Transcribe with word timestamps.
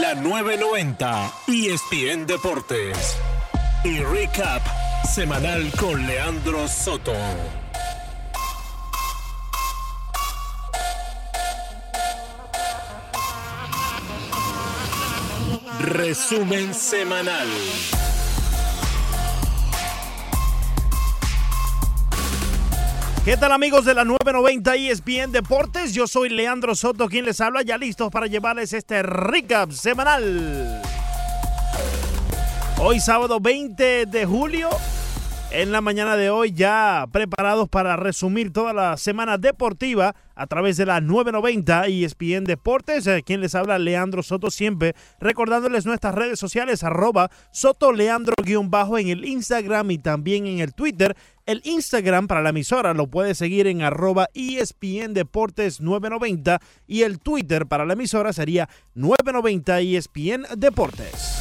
la 0.00 0.14
990 0.14 1.32
ESPN 1.48 2.26
Deportes 2.26 3.18
y 3.84 4.00
recap 4.00 4.62
semanal 5.06 5.70
con 5.78 6.06
Leandro 6.06 6.66
Soto. 6.68 7.12
Resumen 15.80 16.72
semanal. 16.72 17.48
¿Qué 23.22 23.36
tal 23.36 23.52
amigos 23.52 23.84
de 23.84 23.92
la 23.92 24.04
990 24.06 24.76
ESPN 24.76 25.30
Deportes? 25.30 25.92
Yo 25.92 26.06
soy 26.06 26.30
Leandro 26.30 26.74
Soto, 26.74 27.06
quien 27.06 27.26
les 27.26 27.42
habla, 27.42 27.60
ya 27.60 27.76
listos 27.76 28.10
para 28.10 28.26
llevarles 28.26 28.72
este 28.72 29.02
recap 29.02 29.70
semanal. 29.72 30.80
Hoy 32.78 32.98
sábado 32.98 33.38
20 33.38 34.06
de 34.06 34.24
julio, 34.24 34.70
en 35.52 35.72
la 35.72 35.80
mañana 35.80 36.16
de 36.16 36.30
hoy 36.30 36.52
ya 36.52 37.06
preparados 37.10 37.68
para 37.68 37.96
resumir 37.96 38.52
toda 38.52 38.72
la 38.72 38.96
semana 38.96 39.36
deportiva 39.36 40.14
a 40.34 40.46
través 40.46 40.76
de 40.76 40.86
la 40.86 41.00
990 41.00 41.88
y 41.88 42.04
ESPN 42.04 42.44
Deportes. 42.44 43.06
Eh, 43.06 43.22
quien 43.24 43.40
les 43.40 43.54
habla, 43.54 43.78
Leandro 43.78 44.22
Soto, 44.22 44.50
siempre 44.50 44.94
recordándoles 45.18 45.86
nuestras 45.86 46.14
redes 46.14 46.38
sociales, 46.38 46.84
arroba 46.84 47.30
Soto 47.52 47.92
Leandro-bajo 47.92 48.98
en 48.98 49.08
el 49.08 49.24
Instagram 49.24 49.90
y 49.90 49.98
también 49.98 50.46
en 50.46 50.60
el 50.60 50.72
Twitter. 50.72 51.16
El 51.46 51.62
Instagram 51.64 52.28
para 52.28 52.42
la 52.42 52.50
emisora 52.50 52.94
lo 52.94 53.08
puede 53.08 53.34
seguir 53.34 53.66
en 53.66 53.82
arroba 53.82 54.28
ESPN 54.34 55.14
Deportes 55.14 55.80
990 55.80 56.60
y 56.86 57.02
el 57.02 57.18
Twitter 57.18 57.66
para 57.66 57.84
la 57.84 57.94
emisora 57.94 58.32
sería 58.32 58.68
990 58.94 59.80
ESPN 59.80 60.46
Deportes. 60.56 61.39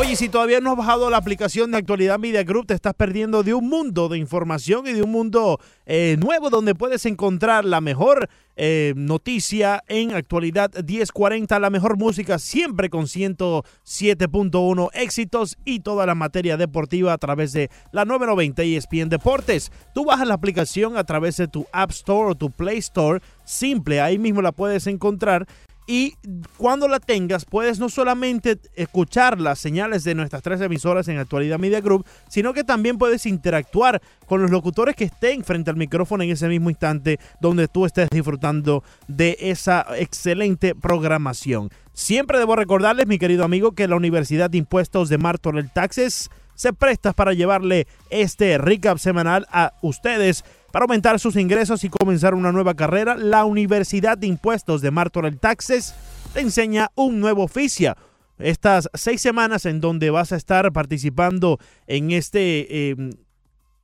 Oye, 0.00 0.16
si 0.16 0.30
todavía 0.30 0.60
no 0.60 0.70
has 0.70 0.78
bajado 0.78 1.10
la 1.10 1.18
aplicación 1.18 1.70
de 1.70 1.76
Actualidad 1.76 2.18
Media 2.18 2.42
Group, 2.42 2.68
te 2.68 2.72
estás 2.72 2.94
perdiendo 2.94 3.42
de 3.42 3.52
un 3.52 3.68
mundo 3.68 4.08
de 4.08 4.16
información 4.16 4.86
y 4.86 4.94
de 4.94 5.02
un 5.02 5.10
mundo 5.10 5.60
eh, 5.84 6.16
nuevo 6.18 6.48
donde 6.48 6.74
puedes 6.74 7.04
encontrar 7.04 7.66
la 7.66 7.82
mejor 7.82 8.30
eh, 8.56 8.94
noticia 8.96 9.84
en 9.88 10.12
Actualidad 10.12 10.70
1040, 10.72 11.58
la 11.58 11.68
mejor 11.68 11.98
música 11.98 12.38
siempre 12.38 12.88
con 12.88 13.08
107.1 13.08 14.88
éxitos 14.94 15.58
y 15.66 15.80
toda 15.80 16.06
la 16.06 16.14
materia 16.14 16.56
deportiva 16.56 17.12
a 17.12 17.18
través 17.18 17.52
de 17.52 17.68
la 17.92 18.06
990 18.06 18.62
ESPN 18.62 19.10
Deportes. 19.10 19.70
Tú 19.94 20.06
bajas 20.06 20.26
la 20.26 20.32
aplicación 20.32 20.96
a 20.96 21.04
través 21.04 21.36
de 21.36 21.46
tu 21.46 21.66
App 21.72 21.90
Store 21.90 22.30
o 22.30 22.34
tu 22.34 22.50
Play 22.50 22.78
Store, 22.78 23.20
simple, 23.44 24.00
ahí 24.00 24.18
mismo 24.18 24.40
la 24.40 24.52
puedes 24.52 24.86
encontrar 24.86 25.46
y 25.86 26.14
cuando 26.56 26.86
la 26.86 27.00
tengas, 27.00 27.44
puedes 27.44 27.78
no 27.78 27.88
solamente 27.88 28.58
escuchar 28.74 29.40
las 29.40 29.58
señales 29.58 30.04
de 30.04 30.14
nuestras 30.14 30.42
tres 30.42 30.60
emisoras 30.60 31.08
en 31.08 31.18
Actualidad 31.18 31.58
Media 31.58 31.80
Group, 31.80 32.06
sino 32.28 32.52
que 32.52 32.64
también 32.64 32.98
puedes 32.98 33.26
interactuar 33.26 34.00
con 34.26 34.40
los 34.42 34.50
locutores 34.50 34.94
que 34.94 35.04
estén 35.04 35.42
frente 35.42 35.70
al 35.70 35.76
micrófono 35.76 36.22
en 36.22 36.30
ese 36.30 36.48
mismo 36.48 36.70
instante 36.70 37.18
donde 37.40 37.66
tú 37.66 37.86
estés 37.86 38.08
disfrutando 38.10 38.84
de 39.08 39.36
esa 39.40 39.84
excelente 39.96 40.74
programación. 40.74 41.70
Siempre 41.92 42.38
debo 42.38 42.56
recordarles, 42.56 43.06
mi 43.06 43.18
querido 43.18 43.44
amigo, 43.44 43.72
que 43.72 43.88
la 43.88 43.96
Universidad 43.96 44.48
de 44.48 44.58
Impuestos 44.58 45.08
de 45.08 45.18
Martorell 45.18 45.70
Taxes 45.72 46.30
se 46.54 46.72
presta 46.74 47.14
para 47.14 47.32
llevarle 47.32 47.86
este 48.10 48.58
recap 48.58 48.98
semanal 48.98 49.46
a 49.50 49.72
ustedes 49.80 50.44
para 50.72 50.84
aumentar 50.84 51.18
sus 51.18 51.36
ingresos 51.36 51.84
y 51.84 51.88
comenzar 51.88 52.34
una 52.34 52.52
nueva 52.52 52.74
carrera, 52.74 53.16
la 53.16 53.44
Universidad 53.44 54.16
de 54.16 54.26
Impuestos 54.26 54.82
de 54.82 54.90
Martorell 54.90 55.38
Taxes 55.38 55.94
te 56.32 56.40
enseña 56.40 56.90
un 56.94 57.20
nuevo 57.20 57.42
oficio. 57.42 57.96
Estas 58.38 58.88
seis 58.94 59.20
semanas 59.20 59.66
en 59.66 59.80
donde 59.80 60.10
vas 60.10 60.32
a 60.32 60.36
estar 60.36 60.72
participando 60.72 61.58
en 61.86 62.10
este 62.10 62.90
em, 62.90 63.10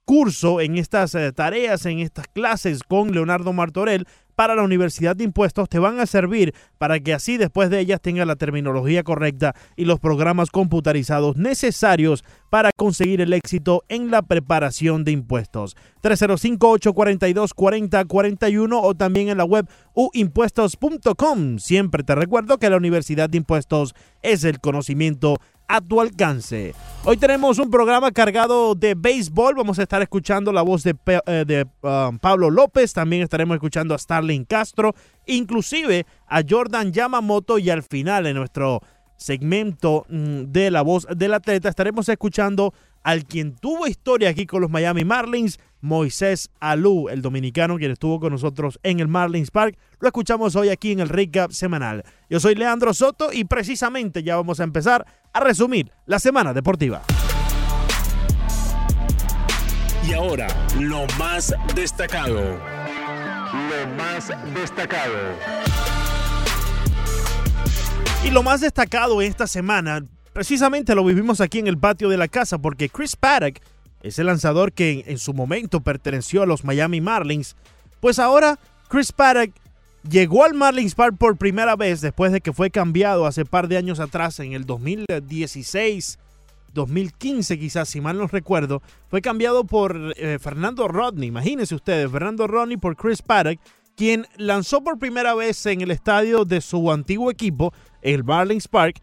curso, 0.04 0.60
en 0.60 0.78
estas 0.78 1.14
eh, 1.14 1.32
tareas, 1.32 1.84
en 1.84 1.98
estas 1.98 2.28
clases 2.28 2.82
con 2.82 3.12
Leonardo 3.12 3.52
Martorell, 3.52 4.06
para 4.36 4.54
la 4.54 4.62
Universidad 4.62 5.16
de 5.16 5.24
Impuestos 5.24 5.68
te 5.68 5.80
van 5.80 5.98
a 5.98 6.06
servir 6.06 6.54
para 6.78 7.00
que 7.00 7.12
así 7.14 7.38
después 7.38 7.70
de 7.70 7.80
ellas 7.80 8.00
tenga 8.00 8.24
la 8.24 8.36
terminología 8.36 9.02
correcta 9.02 9.56
y 9.74 9.86
los 9.86 9.98
programas 9.98 10.50
computarizados 10.50 11.36
necesarios 11.36 12.22
para 12.50 12.70
conseguir 12.76 13.20
el 13.20 13.32
éxito 13.32 13.82
en 13.88 14.12
la 14.12 14.22
preparación 14.22 15.02
de 15.04 15.12
impuestos. 15.12 15.76
305-842-4041 16.02 18.80
o 18.80 18.94
también 18.94 19.30
en 19.30 19.38
la 19.38 19.44
web 19.44 19.66
uimpuestos.com. 19.94 21.58
Siempre 21.58 22.04
te 22.04 22.14
recuerdo 22.14 22.58
que 22.58 22.70
la 22.70 22.76
Universidad 22.76 23.28
de 23.28 23.38
Impuestos 23.38 23.96
es 24.22 24.44
el 24.44 24.60
conocimiento 24.60 25.38
a 25.68 25.80
tu 25.80 26.00
alcance. 26.00 26.74
Hoy 27.04 27.16
tenemos 27.16 27.58
un 27.58 27.70
programa 27.70 28.10
cargado 28.12 28.74
de 28.74 28.94
béisbol. 28.94 29.54
Vamos 29.54 29.78
a 29.78 29.82
estar 29.82 30.02
escuchando 30.02 30.52
la 30.52 30.62
voz 30.62 30.82
de, 30.82 30.96
eh, 31.26 31.64
um, 31.82 32.18
Pablo 32.18 32.50
López. 32.50 32.92
También 32.92 33.22
estaremos 33.22 33.54
escuchando 33.54 33.94
a 33.94 33.98
Starling 33.98 34.44
Castro, 34.44 34.94
inclusive 35.26 36.06
a 36.26 36.42
Jordan 36.48 36.92
Yamamoto. 36.92 37.58
Y 37.58 37.70
al 37.70 37.82
final, 37.82 38.26
en 38.26 38.36
nuestro 38.36 38.82
segmento 39.16 40.04
mm, 40.08 40.44
de 40.52 40.70
la 40.70 40.82
voz 40.82 41.06
del 41.16 41.34
atleta, 41.34 41.68
estaremos 41.68 42.08
escuchando 42.08 42.74
al 43.02 43.24
quien 43.24 43.54
tuvo 43.54 43.86
historia 43.86 44.30
aquí 44.30 44.46
con 44.46 44.60
los 44.60 44.70
Miami 44.70 45.04
Marlins, 45.04 45.60
Moisés 45.86 46.50
Alú, 46.58 47.08
el 47.08 47.22
dominicano 47.22 47.76
quien 47.78 47.92
estuvo 47.92 48.18
con 48.18 48.32
nosotros 48.32 48.78
en 48.82 48.98
el 48.98 49.06
Marlins 49.06 49.52
Park. 49.52 49.78
Lo 50.00 50.08
escuchamos 50.08 50.56
hoy 50.56 50.68
aquí 50.68 50.90
en 50.90 51.00
el 51.00 51.08
Recap 51.08 51.52
semanal. 51.52 52.04
Yo 52.28 52.40
soy 52.40 52.56
Leandro 52.56 52.92
Soto 52.92 53.32
y 53.32 53.44
precisamente 53.44 54.24
ya 54.24 54.36
vamos 54.36 54.58
a 54.58 54.64
empezar 54.64 55.06
a 55.32 55.40
resumir 55.40 55.92
la 56.04 56.18
semana 56.18 56.52
deportiva. 56.52 57.02
Y 60.06 60.12
ahora, 60.12 60.48
lo 60.80 61.06
más 61.18 61.54
destacado. 61.74 62.58
Lo 63.52 63.94
más 63.96 64.30
destacado. 64.54 65.14
Y 68.24 68.30
lo 68.32 68.42
más 68.42 68.60
destacado 68.60 69.22
esta 69.22 69.46
semana, 69.46 70.04
precisamente 70.32 70.96
lo 70.96 71.04
vivimos 71.04 71.40
aquí 71.40 71.60
en 71.60 71.68
el 71.68 71.78
patio 71.78 72.08
de 72.08 72.16
la 72.16 72.26
casa, 72.26 72.58
porque 72.58 72.88
Chris 72.88 73.14
Paddock, 73.14 73.60
ese 74.06 74.24
lanzador 74.24 74.72
que 74.72 75.04
en, 75.06 75.18
su 75.18 75.34
momento 75.34 75.80
perteneció 75.80 76.42
a 76.42 76.46
los 76.46 76.64
Miami 76.64 77.00
Marlins, 77.00 77.56
pues 78.00 78.18
ahora 78.18 78.58
Chris 78.88 79.12
Paddock 79.12 79.50
llegó 80.08 80.44
al 80.44 80.54
Marlins 80.54 80.94
Park 80.94 81.16
por 81.18 81.36
primera 81.36 81.74
vez 81.76 82.00
después 82.00 82.32
de 82.32 82.40
que 82.40 82.52
fue 82.52 82.70
cambiado 82.70 83.26
hace 83.26 83.44
par 83.44 83.68
de 83.68 83.76
años 83.76 83.98
atrás, 83.98 84.38
en 84.40 84.52
el 84.52 84.64
2016, 84.64 86.18
2015 86.72 87.58
quizás, 87.58 87.88
si 87.88 88.00
mal 88.00 88.18
no 88.18 88.26
recuerdo, 88.26 88.82
fue 89.08 89.20
cambiado 89.20 89.64
por 89.64 90.14
eh, 90.16 90.38
Fernando 90.38 90.86
Rodney. 90.88 91.28
Imagínense 91.28 91.74
ustedes, 91.74 92.10
Fernando 92.10 92.46
Rodney 92.46 92.76
por 92.76 92.96
Chris 92.96 93.22
Paddock, 93.22 93.58
quien 93.96 94.26
lanzó 94.36 94.84
por 94.84 94.98
primera 94.98 95.34
vez 95.34 95.64
en 95.66 95.80
el 95.80 95.90
estadio 95.90 96.44
de 96.44 96.60
su 96.60 96.92
antiguo 96.92 97.30
equipo, 97.30 97.72
el 98.02 98.22
Marlins 98.22 98.68
Park, 98.68 99.00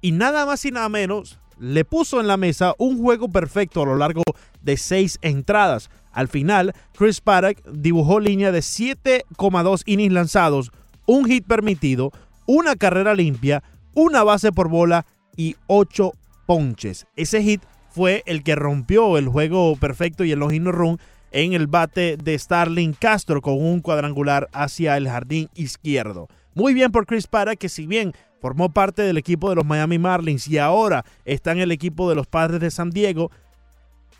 y 0.00 0.12
nada 0.12 0.44
más 0.44 0.64
y 0.64 0.72
nada 0.72 0.88
menos 0.88 1.38
le 1.62 1.84
puso 1.84 2.20
en 2.20 2.26
la 2.26 2.36
mesa 2.36 2.74
un 2.76 3.00
juego 3.00 3.28
perfecto 3.28 3.82
a 3.82 3.86
lo 3.86 3.94
largo 3.94 4.24
de 4.62 4.76
seis 4.76 5.20
entradas. 5.22 5.90
Al 6.10 6.26
final, 6.26 6.74
Chris 6.92 7.20
Paddock 7.20 7.64
dibujó 7.70 8.18
línea 8.18 8.50
de 8.50 8.58
7,2 8.58 9.84
innings 9.86 10.12
lanzados, 10.12 10.72
un 11.06 11.24
hit 11.24 11.46
permitido, 11.46 12.10
una 12.46 12.74
carrera 12.74 13.14
limpia, 13.14 13.62
una 13.94 14.24
base 14.24 14.50
por 14.50 14.68
bola 14.68 15.06
y 15.36 15.54
8 15.68 16.10
ponches. 16.46 17.06
Ese 17.14 17.44
hit 17.44 17.62
fue 17.90 18.24
el 18.26 18.42
que 18.42 18.56
rompió 18.56 19.16
el 19.16 19.28
juego 19.28 19.76
perfecto 19.76 20.24
y 20.24 20.32
el 20.32 20.40
longino 20.40 20.72
run 20.72 20.98
en 21.30 21.52
el 21.52 21.68
bate 21.68 22.16
de 22.16 22.36
Starling 22.36 22.94
Castro 22.94 23.40
con 23.40 23.54
un 23.62 23.80
cuadrangular 23.80 24.48
hacia 24.52 24.96
el 24.96 25.08
jardín 25.08 25.48
izquierdo. 25.54 26.26
Muy 26.54 26.74
bien 26.74 26.92
por 26.92 27.06
Chris 27.06 27.26
Paddock 27.26 27.56
que 27.58 27.68
si 27.68 27.86
bien 27.86 28.12
formó 28.40 28.72
parte 28.72 29.02
del 29.02 29.18
equipo 29.18 29.48
de 29.48 29.56
los 29.56 29.64
Miami 29.64 29.98
Marlins 29.98 30.48
y 30.48 30.58
ahora 30.58 31.04
está 31.24 31.52
en 31.52 31.60
el 31.60 31.72
equipo 31.72 32.08
de 32.08 32.16
los 32.16 32.26
Padres 32.26 32.60
de 32.60 32.70
San 32.70 32.90
Diego, 32.90 33.30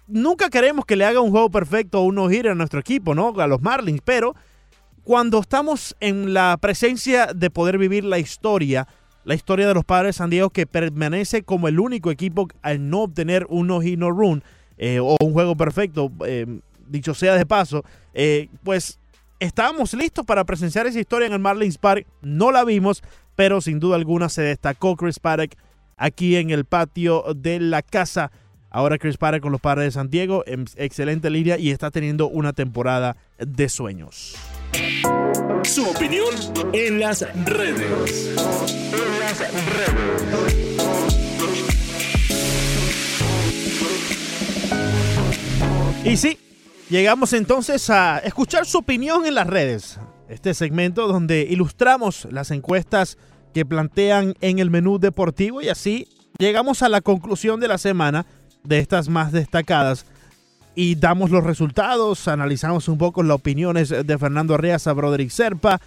nunca 0.06 0.48
queremos 0.48 0.84
que 0.84 0.96
le 0.96 1.04
haga 1.04 1.20
un 1.20 1.30
juego 1.30 1.50
perfecto 1.50 2.00
o 2.00 2.04
uno 2.04 2.28
gire 2.28 2.50
a 2.50 2.54
nuestro 2.54 2.80
equipo, 2.80 3.14
¿no? 3.14 3.34
A 3.40 3.46
los 3.46 3.60
Marlins, 3.60 4.00
pero 4.04 4.34
cuando 5.04 5.40
estamos 5.40 5.96
en 6.00 6.32
la 6.32 6.56
presencia 6.60 7.26
de 7.34 7.50
poder 7.50 7.78
vivir 7.78 8.04
la 8.04 8.18
historia, 8.18 8.86
la 9.24 9.34
historia 9.34 9.66
de 9.66 9.74
los 9.74 9.84
padres 9.84 10.10
de 10.10 10.18
San 10.18 10.30
Diego 10.30 10.50
que 10.50 10.66
permanece 10.66 11.42
como 11.42 11.68
el 11.68 11.80
único 11.80 12.10
equipo 12.10 12.48
al 12.62 12.88
no 12.88 13.02
obtener 13.02 13.46
un 13.48 13.66
no 13.66 14.10
run 14.10 14.42
eh, 14.78 15.00
o 15.00 15.16
un 15.20 15.32
juego 15.32 15.56
perfecto, 15.56 16.10
eh, 16.26 16.60
dicho 16.86 17.14
sea 17.14 17.34
de 17.34 17.46
paso, 17.46 17.84
eh, 18.14 18.48
pues 18.62 19.00
estábamos 19.42 19.94
listos 19.94 20.24
para 20.24 20.44
presenciar 20.44 20.86
esa 20.86 21.00
historia 21.00 21.26
en 21.26 21.32
el 21.32 21.38
Marlins 21.38 21.78
Park. 21.78 22.06
No 22.20 22.52
la 22.52 22.64
vimos, 22.64 23.02
pero 23.36 23.60
sin 23.60 23.80
duda 23.80 23.96
alguna 23.96 24.28
se 24.28 24.42
destacó 24.42 24.96
Chris 24.96 25.18
Paddock 25.18 25.52
aquí 25.96 26.36
en 26.36 26.50
el 26.50 26.64
patio 26.64 27.24
de 27.34 27.60
la 27.60 27.82
casa 27.82 28.30
Ahora 28.74 28.96
Chris 28.96 29.18
Padre 29.18 29.42
con 29.42 29.52
los 29.52 29.60
Padres 29.60 29.84
de 29.84 29.90
San 29.90 30.08
Diego, 30.08 30.44
excelente 30.46 31.28
línea 31.28 31.58
y 31.58 31.70
está 31.70 31.90
teniendo 31.90 32.30
una 32.30 32.54
temporada 32.54 33.18
de 33.38 33.68
sueños. 33.68 34.34
Su 35.62 35.90
opinión 35.90 36.34
en 36.72 36.98
las 36.98 37.20
redes. 37.44 38.34
En 38.94 39.20
las 39.20 39.38
redes. 39.38 40.62
Y 46.04 46.16
sí, 46.16 46.38
llegamos 46.92 47.32
entonces 47.32 47.88
a 47.88 48.18
escuchar 48.18 48.66
su 48.66 48.76
opinión 48.76 49.24
en 49.24 49.34
las 49.34 49.46
redes. 49.46 49.98
Este 50.28 50.52
segmento 50.52 51.08
donde 51.08 51.40
ilustramos 51.40 52.28
las 52.30 52.50
encuestas 52.50 53.16
que 53.54 53.64
plantean 53.64 54.34
en 54.42 54.58
el 54.58 54.70
menú 54.70 54.98
deportivo 54.98 55.62
y 55.62 55.70
así 55.70 56.06
llegamos 56.36 56.82
a 56.82 56.90
la 56.90 57.00
conclusión 57.00 57.60
de 57.60 57.68
la 57.68 57.78
semana 57.78 58.26
de 58.62 58.78
estas 58.78 59.08
más 59.08 59.32
destacadas 59.32 60.04
y 60.74 60.96
damos 60.96 61.30
los 61.30 61.44
resultados, 61.44 62.28
analizamos 62.28 62.88
un 62.88 62.98
poco 62.98 63.22
las 63.22 63.36
opiniones 63.36 63.88
de 63.88 64.18
Fernando 64.18 64.54
Arreaza, 64.54 64.92
Broderick 64.92 65.30
Serpa 65.30 65.80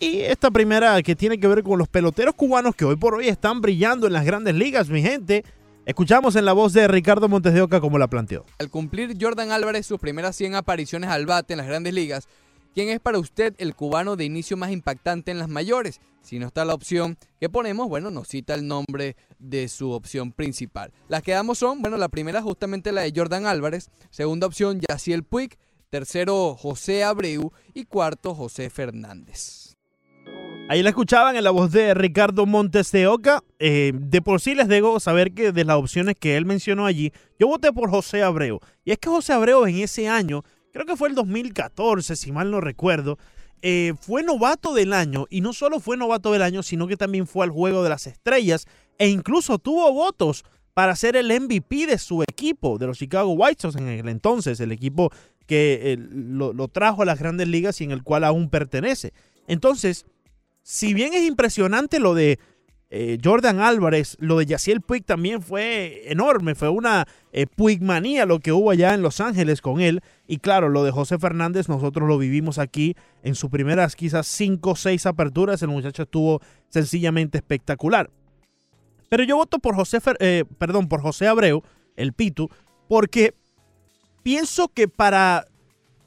y 0.00 0.20
esta 0.20 0.50
primera 0.50 1.02
que 1.02 1.14
tiene 1.14 1.38
que 1.38 1.48
ver 1.48 1.62
con 1.64 1.78
los 1.78 1.88
peloteros 1.88 2.34
cubanos 2.34 2.74
que 2.74 2.86
hoy 2.86 2.96
por 2.96 3.14
hoy 3.14 3.28
están 3.28 3.60
brillando 3.60 4.06
en 4.06 4.14
las 4.14 4.24
grandes 4.24 4.54
ligas, 4.54 4.88
mi 4.88 5.02
gente. 5.02 5.44
Escuchamos 5.86 6.34
en 6.34 6.44
la 6.44 6.52
voz 6.52 6.72
de 6.72 6.88
Ricardo 6.88 7.28
Montes 7.28 7.54
de 7.54 7.62
Oca 7.62 7.80
como 7.80 7.96
la 7.96 8.08
planteó. 8.08 8.44
Al 8.58 8.70
cumplir 8.70 9.16
Jordan 9.20 9.52
Álvarez 9.52 9.86
sus 9.86 10.00
primeras 10.00 10.34
100 10.34 10.56
apariciones 10.56 11.10
al 11.10 11.26
bate 11.26 11.52
en 11.52 11.58
las 11.58 11.68
grandes 11.68 11.94
ligas, 11.94 12.26
¿quién 12.74 12.88
es 12.88 12.98
para 12.98 13.20
usted 13.20 13.54
el 13.58 13.76
cubano 13.76 14.16
de 14.16 14.24
inicio 14.24 14.56
más 14.56 14.72
impactante 14.72 15.30
en 15.30 15.38
las 15.38 15.48
mayores? 15.48 16.00
Si 16.22 16.40
no 16.40 16.48
está 16.48 16.64
la 16.64 16.74
opción 16.74 17.16
que 17.38 17.48
ponemos, 17.48 17.88
bueno, 17.88 18.10
nos 18.10 18.26
cita 18.26 18.54
el 18.54 18.66
nombre 18.66 19.14
de 19.38 19.68
su 19.68 19.92
opción 19.92 20.32
principal. 20.32 20.92
Las 21.06 21.22
que 21.22 21.30
damos 21.30 21.58
son, 21.58 21.80
bueno, 21.82 21.96
la 21.98 22.08
primera 22.08 22.42
justamente 22.42 22.90
la 22.90 23.02
de 23.02 23.12
Jordan 23.14 23.46
Álvarez, 23.46 23.88
segunda 24.10 24.48
opción 24.48 24.80
Yaciel 24.88 25.22
Puig, 25.22 25.56
tercero 25.88 26.56
José 26.56 27.04
Abreu 27.04 27.52
y 27.74 27.84
cuarto 27.84 28.34
José 28.34 28.70
Fernández. 28.70 29.65
Ahí 30.68 30.82
la 30.82 30.88
escuchaban 30.88 31.36
en 31.36 31.44
la 31.44 31.52
voz 31.52 31.70
de 31.70 31.94
Ricardo 31.94 32.44
Montes 32.44 32.90
de 32.90 33.06
Oca. 33.06 33.44
Eh, 33.60 33.92
de 33.94 34.20
por 34.20 34.40
sí 34.40 34.56
les 34.56 34.66
debo 34.66 34.98
saber 34.98 35.32
que 35.32 35.52
de 35.52 35.64
las 35.64 35.76
opciones 35.76 36.16
que 36.18 36.36
él 36.36 36.44
mencionó 36.44 36.86
allí, 36.86 37.12
yo 37.38 37.46
voté 37.46 37.72
por 37.72 37.88
José 37.88 38.24
Abreu. 38.24 38.58
Y 38.84 38.90
es 38.90 38.98
que 38.98 39.08
José 39.08 39.32
Abreu 39.32 39.64
en 39.66 39.76
ese 39.76 40.08
año, 40.08 40.42
creo 40.72 40.84
que 40.84 40.96
fue 40.96 41.08
el 41.08 41.14
2014, 41.14 42.16
si 42.16 42.32
mal 42.32 42.50
no 42.50 42.60
recuerdo, 42.60 43.16
eh, 43.62 43.94
fue 44.00 44.24
novato 44.24 44.74
del 44.74 44.92
año. 44.92 45.26
Y 45.30 45.40
no 45.40 45.52
solo 45.52 45.78
fue 45.78 45.96
novato 45.96 46.32
del 46.32 46.42
año, 46.42 46.64
sino 46.64 46.88
que 46.88 46.96
también 46.96 47.28
fue 47.28 47.44
al 47.44 47.52
Juego 47.52 47.84
de 47.84 47.90
las 47.90 48.08
Estrellas. 48.08 48.66
E 48.98 49.06
incluso 49.06 49.60
tuvo 49.60 49.92
votos 49.92 50.44
para 50.74 50.96
ser 50.96 51.14
el 51.14 51.28
MVP 51.28 51.86
de 51.86 51.98
su 51.98 52.24
equipo, 52.24 52.76
de 52.76 52.88
los 52.88 52.98
Chicago 52.98 53.30
White 53.34 53.62
Sox 53.62 53.76
en 53.76 53.86
el 53.86 54.08
entonces, 54.08 54.58
el 54.58 54.72
equipo 54.72 55.12
que 55.46 55.92
eh, 55.92 55.96
lo, 55.96 56.52
lo 56.52 56.66
trajo 56.66 57.02
a 57.02 57.04
las 57.04 57.20
grandes 57.20 57.46
ligas 57.46 57.80
y 57.80 57.84
en 57.84 57.92
el 57.92 58.02
cual 58.02 58.24
aún 58.24 58.50
pertenece. 58.50 59.12
Entonces, 59.46 60.06
si 60.68 60.94
bien 60.94 61.14
es 61.14 61.22
impresionante 61.22 62.00
lo 62.00 62.12
de 62.12 62.40
eh, 62.90 63.18
Jordan 63.22 63.60
Álvarez, 63.60 64.16
lo 64.18 64.38
de 64.38 64.46
Yaciel 64.46 64.80
Puig 64.80 65.04
también 65.04 65.40
fue 65.40 66.10
enorme, 66.10 66.56
fue 66.56 66.68
una 66.68 67.06
eh, 67.30 67.46
Puigmanía 67.46 68.26
lo 68.26 68.40
que 68.40 68.50
hubo 68.50 68.72
allá 68.72 68.92
en 68.92 69.00
Los 69.00 69.20
Ángeles 69.20 69.60
con 69.60 69.80
él. 69.80 70.00
Y 70.26 70.38
claro, 70.38 70.68
lo 70.68 70.82
de 70.82 70.90
José 70.90 71.20
Fernández, 71.20 71.68
nosotros 71.68 72.08
lo 72.08 72.18
vivimos 72.18 72.58
aquí 72.58 72.96
en 73.22 73.36
sus 73.36 73.48
primeras 73.48 73.94
quizás 73.94 74.26
5 74.26 74.70
o 74.70 74.74
6 74.74 75.06
aperturas, 75.06 75.62
el 75.62 75.68
muchacho 75.68 76.02
estuvo 76.02 76.40
sencillamente 76.68 77.38
espectacular. 77.38 78.10
Pero 79.08 79.22
yo 79.22 79.36
voto 79.36 79.60
por 79.60 79.76
José, 79.76 80.00
eh, 80.18 80.42
perdón, 80.58 80.88
por 80.88 81.00
José 81.00 81.28
Abreu, 81.28 81.62
el 81.94 82.12
Pitu, 82.12 82.50
porque 82.88 83.34
pienso 84.24 84.66
que 84.66 84.88
para 84.88 85.46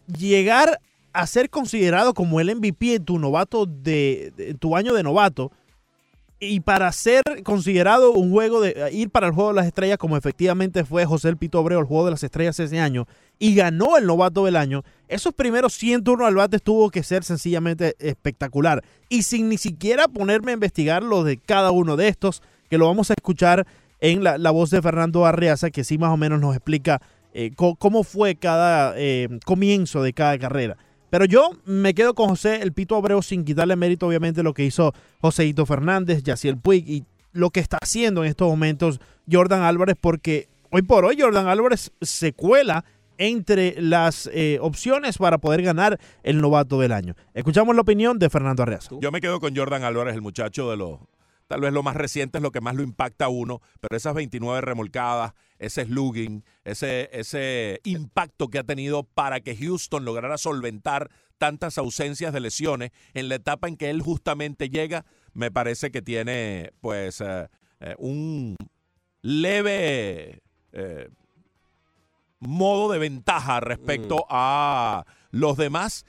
llegar 0.06 0.82
a 1.14 1.28
ser 1.28 1.50
considerado 1.50 2.14
como 2.14 2.40
el 2.40 2.56
MVP 2.56 2.96
en 2.96 3.06
tu 3.06 3.20
novato 3.20 3.66
de, 3.66 4.56
tu 4.60 4.76
año 4.76 4.94
de 4.94 5.04
novato 5.04 5.52
y 6.40 6.62
para 6.62 6.92
ser 6.94 7.22
considerado 7.44 8.14
un 8.14 8.32
juego 8.32 8.62
de 8.62 8.90
ir 8.94 9.10
para 9.10 9.28
el 9.28 9.34
juego 9.34 9.50
de 9.50 9.56
las 9.56 9.66
estrellas 9.66 9.98
como 9.98 10.16
efectivamente 10.16 10.86
fue 10.86 11.06
José 11.06 11.30
El 11.30 11.38
Pito 11.38 11.60
Obreo 11.60 11.80
el 11.80 11.86
juego 11.86 12.06
de 12.06 12.12
las 12.12 12.24
estrellas 12.24 12.60
ese 12.60 12.80
año 12.80 13.08
y 13.40 13.56
ganó 13.56 13.98
el 13.98 14.06
novato 14.06 14.46
del 14.46 14.56
año 14.56 14.84
esos 15.10 15.34
primeros 15.34 15.74
100 15.74 16.04
turnos 16.04 16.28
al 16.28 16.36
bate 16.36 16.60
tuvo 16.60 16.92
que 16.92 17.02
ser 17.04 17.24
sencillamente 17.24 17.96
espectacular. 17.98 18.84
Y 19.10 19.24
sin 19.24 19.50
ni 19.50 19.58
siquiera 19.58 20.08
ponerme 20.08 20.52
a 20.52 20.54
investigar 20.54 21.02
lo 21.04 21.24
de 21.24 21.38
cada 21.38 21.72
uno 21.72 21.98
de 21.98 22.08
estos 22.08 22.44
que 22.70 22.78
lo 22.78 22.86
vamos 22.86 23.10
a 23.10 23.16
escuchar 23.18 23.66
en 24.00 24.24
la, 24.24 24.52
voz 24.52 24.70
de 24.70 24.82
Fernando 24.82 25.26
Arreaza 25.26 25.72
que 25.72 25.84
sí 25.84 25.98
más 25.98 26.12
o 26.12 26.18
menos 26.18 26.40
nos 26.40 26.56
explica 26.56 27.02
eh, 27.34 27.52
cómo 27.56 28.04
fue 28.04 28.36
cada 28.36 28.94
eh, 28.98 29.28
comienzo 29.46 30.04
de 30.04 30.14
cada 30.14 30.38
carrera 30.38 30.78
pero 31.10 31.26
yo 31.26 31.52
me 31.66 31.94
quedo 31.94 32.14
con 32.14 32.30
José 32.30 32.62
el 32.62 32.74
Pito 32.74 32.96
Abreu 32.96 33.22
sin 33.22 33.46
quitarle 33.46 33.76
mérito, 33.76 34.08
obviamente, 34.08 34.44
lo 34.44 34.54
que 34.54 34.66
hizo 34.66 34.94
Joséito 35.22 35.66
Fernández, 35.66 36.24
Yaciel 36.24 36.58
Puig 36.58 36.88
y 36.88 37.06
lo 37.32 37.50
que 37.50 37.60
está 37.60 37.78
haciendo 37.82 38.24
en 38.24 38.30
estos 38.30 38.48
momentos 38.48 39.00
Jordan 39.32 39.62
Álvarez, 39.62 39.96
porque 40.00 40.48
hoy 40.72 40.82
por 40.82 41.06
hoy 41.06 41.18
Jordan 41.20 41.48
Álvarez 41.48 41.92
se 42.02 42.34
cuela 42.34 42.86
entre 43.18 43.80
las 43.82 44.30
eh, 44.34 44.58
opciones 44.62 45.18
para 45.18 45.38
poder 45.38 45.62
ganar 45.62 46.00
el 46.24 46.42
novato 46.42 46.80
del 46.80 46.94
año. 46.94 47.16
Escuchamos 47.34 47.76
la 47.76 47.82
opinión 47.82 48.18
de 48.18 48.30
Fernando 48.30 48.64
Arreaza. 48.64 48.96
Yo 49.02 49.12
me 49.12 49.20
quedo 49.20 49.40
con 49.40 49.56
Jordan 49.56 49.84
Álvarez, 49.84 50.16
el 50.16 50.22
muchacho 50.22 50.72
de 50.72 50.78
los 50.78 51.00
Tal 51.50 51.62
vez 51.62 51.74
lo 51.74 51.81
más 51.81 51.96
reciente 51.96 52.38
es 52.38 52.44
lo 52.44 52.51
que 52.51 52.62
más 52.62 52.75
lo 52.75 52.84
impacta 52.84 53.25
a 53.25 53.30
uno, 53.30 53.60
pero 53.81 53.98
esas 53.98 54.13
29 54.13 54.62
remolcadas, 54.62 55.34
ese 55.57 55.84
slugging, 55.84 56.44
ese, 56.63 57.10
ese 57.12 57.81
impacto 57.86 58.50
que 58.50 58.60
ha 58.60 58.63
tenido 58.63 59.01
para 59.04 59.40
que 59.40 59.57
Houston 59.57 60.06
lograra 60.06 60.38
solventar 60.38 61.10
tantas 61.40 61.80
ausencias 61.80 62.34
de 62.34 62.40
lesiones 62.40 62.92
en 63.16 63.30
la 63.30 63.36
etapa 63.36 63.68
en 63.68 63.78
que 63.78 63.90
él 63.90 64.04
justamente 64.04 64.69
llega, 64.69 65.07
me 65.34 65.50
parece 65.50 65.90
que 65.90 66.04
tiene 66.04 66.72
pues 66.81 67.19
eh, 67.19 67.48
eh, 67.80 67.95
un 67.98 68.56
leve 69.24 70.44
eh, 70.72 71.10
modo 72.38 72.92
de 72.92 73.00
ventaja 73.00 73.60
respecto 73.60 74.18
mm. 74.18 74.28
a 74.30 75.06
los 75.31 75.57
demás 75.57 76.06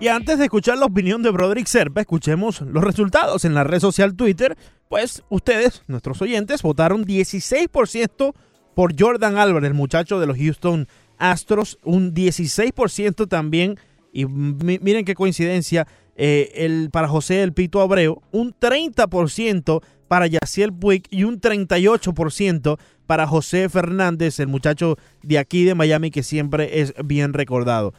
y 0.00 0.08
antes 0.08 0.38
de 0.38 0.44
escuchar 0.44 0.76
la 0.78 0.86
opinión 0.86 1.22
de 1.22 1.30
Broderick 1.30 1.66
Serpa, 1.66 2.00
escuchemos 2.00 2.60
los 2.62 2.84
resultados 2.84 3.44
en 3.44 3.54
la 3.54 3.64
red 3.64 3.80
social 3.80 4.14
Twitter. 4.14 4.56
Pues 4.88 5.22
ustedes, 5.30 5.82
nuestros 5.86 6.20
oyentes, 6.20 6.62
votaron 6.62 7.04
16% 7.06 8.34
por 8.74 9.00
Jordan 9.00 9.38
Álvarez, 9.38 9.68
el 9.68 9.74
muchacho 9.74 10.20
de 10.20 10.26
los 10.26 10.36
Houston 10.36 10.88
Astros, 11.16 11.78
un 11.84 12.12
16% 12.12 13.28
también, 13.28 13.78
y 14.12 14.26
miren 14.26 15.04
qué 15.04 15.14
coincidencia, 15.14 15.86
eh, 16.16 16.52
el, 16.56 16.90
para 16.90 17.08
José 17.08 17.42
El 17.42 17.52
Pito 17.52 17.80
Abreu, 17.80 18.20
un 18.30 18.52
30% 18.52 19.82
para 20.08 20.26
Yaciel 20.26 20.72
Puig 20.72 21.04
y 21.10 21.24
un 21.24 21.40
38% 21.40 22.78
para 23.06 23.26
José 23.26 23.68
Fernández, 23.68 24.38
el 24.38 24.48
muchacho 24.48 24.96
de 25.22 25.38
aquí 25.38 25.64
de 25.64 25.74
Miami 25.74 26.10
que 26.10 26.22
siempre 26.22 26.80
es 26.80 26.94
bien 27.04 27.32
recordado 27.32 27.94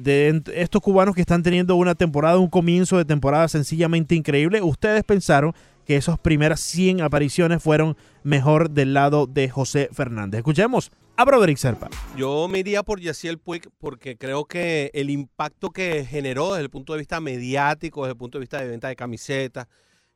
de 0.00 0.42
estos 0.54 0.80
cubanos 0.80 1.14
que 1.14 1.20
están 1.20 1.42
teniendo 1.42 1.76
una 1.76 1.94
temporada, 1.94 2.38
un 2.38 2.48
comienzo 2.48 2.98
de 2.98 3.04
temporada 3.04 3.48
sencillamente 3.48 4.14
increíble, 4.14 4.62
ustedes 4.62 5.02
pensaron 5.04 5.54
que 5.84 5.96
esas 5.96 6.18
primeras 6.18 6.60
100 6.60 7.00
apariciones 7.00 7.62
fueron 7.62 7.96
mejor 8.22 8.70
del 8.70 8.94
lado 8.94 9.26
de 9.26 9.48
José 9.48 9.88
Fernández. 9.92 10.38
Escuchemos 10.38 10.92
a 11.16 11.24
Broderick 11.24 11.58
Serpa. 11.58 11.90
Yo 12.16 12.48
me 12.48 12.60
iría 12.60 12.82
por 12.82 13.00
Yaciel 13.00 13.38
Puig 13.38 13.68
porque 13.78 14.16
creo 14.16 14.44
que 14.44 14.90
el 14.94 15.10
impacto 15.10 15.70
que 15.70 16.04
generó 16.04 16.52
desde 16.52 16.62
el 16.62 16.70
punto 16.70 16.92
de 16.92 17.00
vista 17.00 17.20
mediático, 17.20 18.02
desde 18.02 18.12
el 18.12 18.18
punto 18.18 18.38
de 18.38 18.40
vista 18.40 18.60
de 18.60 18.68
venta 18.68 18.88
de 18.88 18.96
camisetas, 18.96 19.66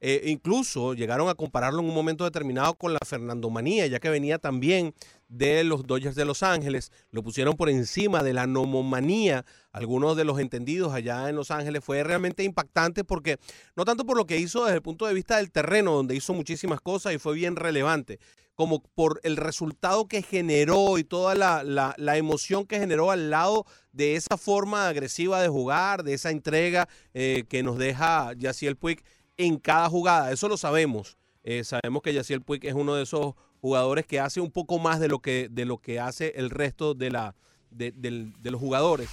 eh, 0.07 0.21
incluso 0.27 0.93
llegaron 0.93 1.31
a 1.31 1.35
compararlo 1.35 1.81
en 1.81 1.89
un 1.89 1.95
momento 1.95 2.25
determinado 2.25 2.75
con 2.75 2.93
la 2.93 2.99
Fernando 3.07 3.49
Manía, 3.49 3.87
ya 3.87 4.01
que 4.01 4.11
venía 4.11 4.39
también 4.39 4.93
de 5.29 5.65
los 5.65 5.87
Dodgers 5.87 6.15
de 6.15 6.27
Los 6.27 6.43
Ángeles. 6.43 6.93
Lo 7.11 7.23
pusieron 7.23 7.57
por 7.57 7.71
encima 7.71 8.23
de 8.23 8.35
la 8.35 8.47
nomomanía. 8.47 9.47
Algunos 9.73 10.15
de 10.15 10.27
los 10.27 10.39
entendidos 10.39 10.93
allá 10.93 11.31
en 11.31 11.37
Los 11.37 11.51
Ángeles 11.51 11.83
fue 11.83 12.05
realmente 12.05 12.45
impactante 12.45 13.03
porque 13.03 13.39
no 13.77 13.87
tanto 13.87 14.05
por 14.05 14.19
lo 14.19 14.27
que 14.27 14.37
hizo 14.37 14.65
desde 14.65 14.77
el 14.77 14.83
punto 14.83 15.07
de 15.07 15.15
vista 15.15 15.39
del 15.39 15.51
terreno, 15.51 15.93
donde 15.93 16.15
hizo 16.15 16.35
muchísimas 16.35 16.83
cosas 16.83 17.15
y 17.15 17.19
fue 17.19 17.33
bien 17.33 17.57
relevante, 17.57 18.19
como 18.55 18.83
por 18.83 19.21
el 19.23 19.39
resultado 19.39 20.07
que 20.07 20.21
generó 20.21 20.99
y 20.99 21.05
toda 21.05 21.35
la, 21.35 22.19
emoción 22.19 22.67
que 22.67 22.79
generó 22.79 23.11
al 23.11 23.31
lado 23.31 23.65
de 23.93 24.17
esa 24.17 24.37
forma 24.37 24.87
agresiva 24.87 25.41
de 25.41 25.49
jugar, 25.49 26.05
de 26.05 26.13
esa 26.13 26.31
entrega 26.31 26.91
eh, 27.15 27.45
que 27.49 27.63
nos 27.63 27.79
deja 27.79 28.35
Yaciel 28.35 28.77
Puig 28.77 29.03
en 29.37 29.59
cada 29.59 29.88
jugada. 29.88 30.33
Eso 30.33 30.49
lo 30.49 30.57
sabemos. 30.57 31.17
Eh, 31.43 31.64
sabemos 31.64 32.03
que 32.03 32.14
Yaciel 32.14 32.41
Puig 32.41 32.64
es 32.64 32.75
uno 32.75 32.95
de 32.95 33.03
esos 33.03 33.35
jugadores 33.61 34.07
que 34.07 34.21
hace 34.21 34.41
un 34.41 34.50
poco 34.50 34.79
más 34.79 35.00
de 35.00 35.09
lo 35.09 35.21
que, 35.21 35.49
de 35.50 35.64
lo 35.64 35.79
que 35.79 36.00
hace 36.00 36.33
el 36.37 36.50
resto 36.50 36.95
de, 36.95 37.11
la, 37.11 37.35
de, 37.71 38.33
los 38.43 38.61
jugadores. 38.61 39.09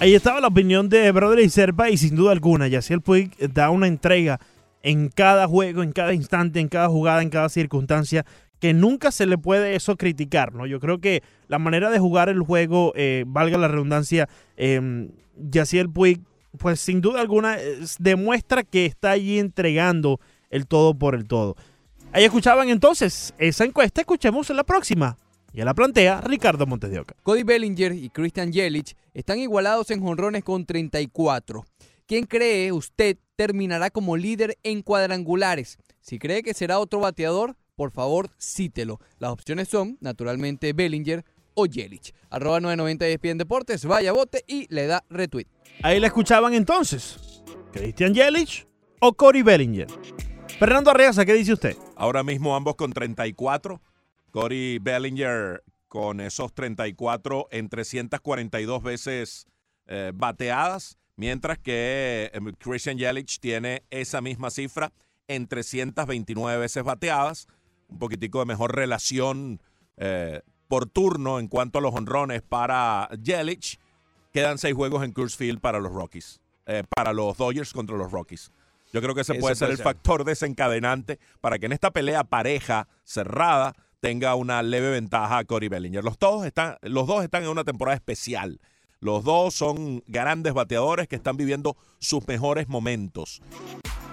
Ahí 0.00 0.14
estaba 0.14 0.40
la 0.40 0.48
opinión 0.48 0.88
de 0.88 1.12
y 1.42 1.48
Serpa 1.48 1.90
y 1.90 1.96
sin 1.96 2.14
duda 2.14 2.32
alguna, 2.32 2.68
Yaciel 2.68 3.00
Puig 3.00 3.36
da 3.52 3.70
una 3.70 3.86
entrega 3.86 4.40
en 4.82 5.08
cada 5.08 5.46
juego, 5.46 5.82
en 5.82 5.92
cada 5.92 6.12
instante, 6.12 6.60
en 6.60 6.68
cada 6.68 6.88
jugada, 6.88 7.22
en 7.22 7.30
cada 7.30 7.48
circunstancia 7.48 8.24
que 8.60 8.72
nunca 8.72 9.10
se 9.10 9.26
le 9.26 9.36
puede 9.36 9.74
eso 9.76 9.96
criticar, 9.96 10.54
¿no? 10.54 10.66
Yo 10.66 10.80
creo 10.80 10.98
que 11.00 11.22
la 11.48 11.58
manera 11.58 11.90
de 11.90 11.98
jugar 11.98 12.28
el 12.28 12.40
juego, 12.40 12.92
eh, 12.96 13.24
valga 13.26 13.58
la 13.58 13.68
redundancia, 13.68 14.28
eh, 14.56 15.10
Yaciel 15.36 15.90
Puig 15.90 16.20
pues 16.58 16.80
sin 16.80 17.00
duda 17.00 17.20
alguna 17.20 17.56
es- 17.58 17.96
demuestra 17.98 18.62
que 18.62 18.86
está 18.86 19.10
allí 19.12 19.38
entregando 19.38 20.20
el 20.50 20.66
todo 20.66 20.94
por 20.94 21.14
el 21.14 21.26
todo. 21.26 21.56
Ahí 22.12 22.24
escuchaban 22.24 22.68
entonces 22.68 23.34
esa 23.38 23.64
encuesta, 23.64 24.00
escuchemos 24.00 24.48
la 24.50 24.64
próxima. 24.64 25.16
Ya 25.52 25.64
la 25.64 25.74
plantea 25.74 26.20
Ricardo 26.20 26.66
Montes 26.66 26.90
de 26.90 26.98
Oca. 26.98 27.14
Cody 27.22 27.44
Bellinger 27.44 27.92
y 27.92 28.10
Christian 28.10 28.52
Yelich 28.52 28.96
están 29.14 29.38
igualados 29.38 29.90
en 29.90 30.00
jonrones 30.00 30.42
con 30.42 30.66
34. 30.66 31.64
¿Quién 32.06 32.24
cree 32.26 32.72
usted 32.72 33.16
terminará 33.36 33.90
como 33.90 34.16
líder 34.16 34.58
en 34.62 34.82
cuadrangulares? 34.82 35.78
Si 36.00 36.18
cree 36.18 36.42
que 36.42 36.54
será 36.54 36.78
otro 36.80 36.98
bateador, 37.00 37.56
por 37.76 37.92
favor 37.92 38.30
cítelo. 38.40 39.00
Las 39.18 39.30
opciones 39.30 39.68
son, 39.68 39.96
naturalmente, 40.00 40.72
Bellinger 40.72 41.24
o 41.54 41.66
Yelich. 41.66 42.12
Arroba 42.30 42.60
990 42.60 43.06
ESPN 43.06 43.38
Deportes, 43.38 43.84
vaya 43.86 44.12
bote 44.12 44.44
y 44.48 44.66
le 44.74 44.86
da 44.88 45.04
retweet. 45.08 45.46
Ahí 45.82 46.00
la 46.00 46.06
escuchaban 46.06 46.54
entonces. 46.54 47.42
Christian 47.72 48.14
Yelich 48.14 48.66
o 49.00 49.12
Cory 49.14 49.42
Bellinger. 49.42 49.88
Fernando 50.58 50.90
Arreaza, 50.90 51.26
¿qué 51.26 51.34
dice 51.34 51.52
usted? 51.52 51.76
Ahora 51.96 52.22
mismo 52.22 52.54
ambos 52.54 52.76
con 52.76 52.92
34. 52.92 53.80
Cory 54.30 54.78
Bellinger 54.78 55.62
con 55.88 56.20
esos 56.20 56.52
34 56.54 57.48
en 57.50 57.68
342 57.68 58.82
veces 58.82 59.46
eh, 59.86 60.12
bateadas, 60.14 60.98
mientras 61.16 61.58
que 61.58 62.30
eh, 62.32 62.40
Christian 62.58 62.98
Yelich 62.98 63.38
tiene 63.38 63.84
esa 63.90 64.20
misma 64.20 64.50
cifra 64.50 64.92
en 65.28 65.46
329 65.46 66.58
veces 66.58 66.82
bateadas. 66.82 67.46
Un 67.88 67.98
poquitico 67.98 68.40
de 68.40 68.46
mejor 68.46 68.74
relación 68.74 69.60
eh, 69.96 70.40
por 70.68 70.86
turno 70.86 71.38
en 71.38 71.48
cuanto 71.48 71.78
a 71.78 71.82
los 71.82 71.94
honrones 71.94 72.42
para 72.42 73.08
Yelich. 73.22 73.78
Quedan 74.34 74.58
seis 74.58 74.74
juegos 74.74 75.04
en 75.04 75.12
Coors 75.12 75.36
Field 75.36 75.60
para 75.60 75.78
los 75.78 75.92
Rockies, 75.92 76.40
eh, 76.66 76.82
para 76.96 77.12
los 77.12 77.36
Dodgers 77.36 77.72
contra 77.72 77.96
los 77.96 78.10
Rockies. 78.10 78.50
Yo 78.92 79.00
creo 79.00 79.14
que 79.14 79.20
ese 79.20 79.34
Eso 79.34 79.40
puede 79.40 79.54
ser 79.54 79.66
puede 79.66 79.72
el 79.74 79.76
ser. 79.76 79.84
factor 79.84 80.24
desencadenante 80.24 81.20
para 81.40 81.60
que 81.60 81.66
en 81.66 81.72
esta 81.72 81.92
pelea 81.92 82.24
pareja, 82.24 82.88
cerrada, 83.04 83.76
tenga 84.00 84.34
una 84.34 84.60
leve 84.64 84.90
ventaja 84.90 85.38
a 85.38 85.44
Cory 85.44 85.68
Bellinger. 85.68 86.02
Los, 86.02 86.18
todos 86.18 86.44
están, 86.46 86.78
los 86.82 87.06
dos 87.06 87.22
están 87.22 87.44
en 87.44 87.48
una 87.48 87.62
temporada 87.62 87.94
especial. 87.94 88.60
Los 88.98 89.22
dos 89.22 89.54
son 89.54 90.02
grandes 90.08 90.52
bateadores 90.52 91.06
que 91.06 91.14
están 91.14 91.36
viviendo 91.36 91.76
sus 92.00 92.26
mejores 92.26 92.66
momentos. 92.68 93.40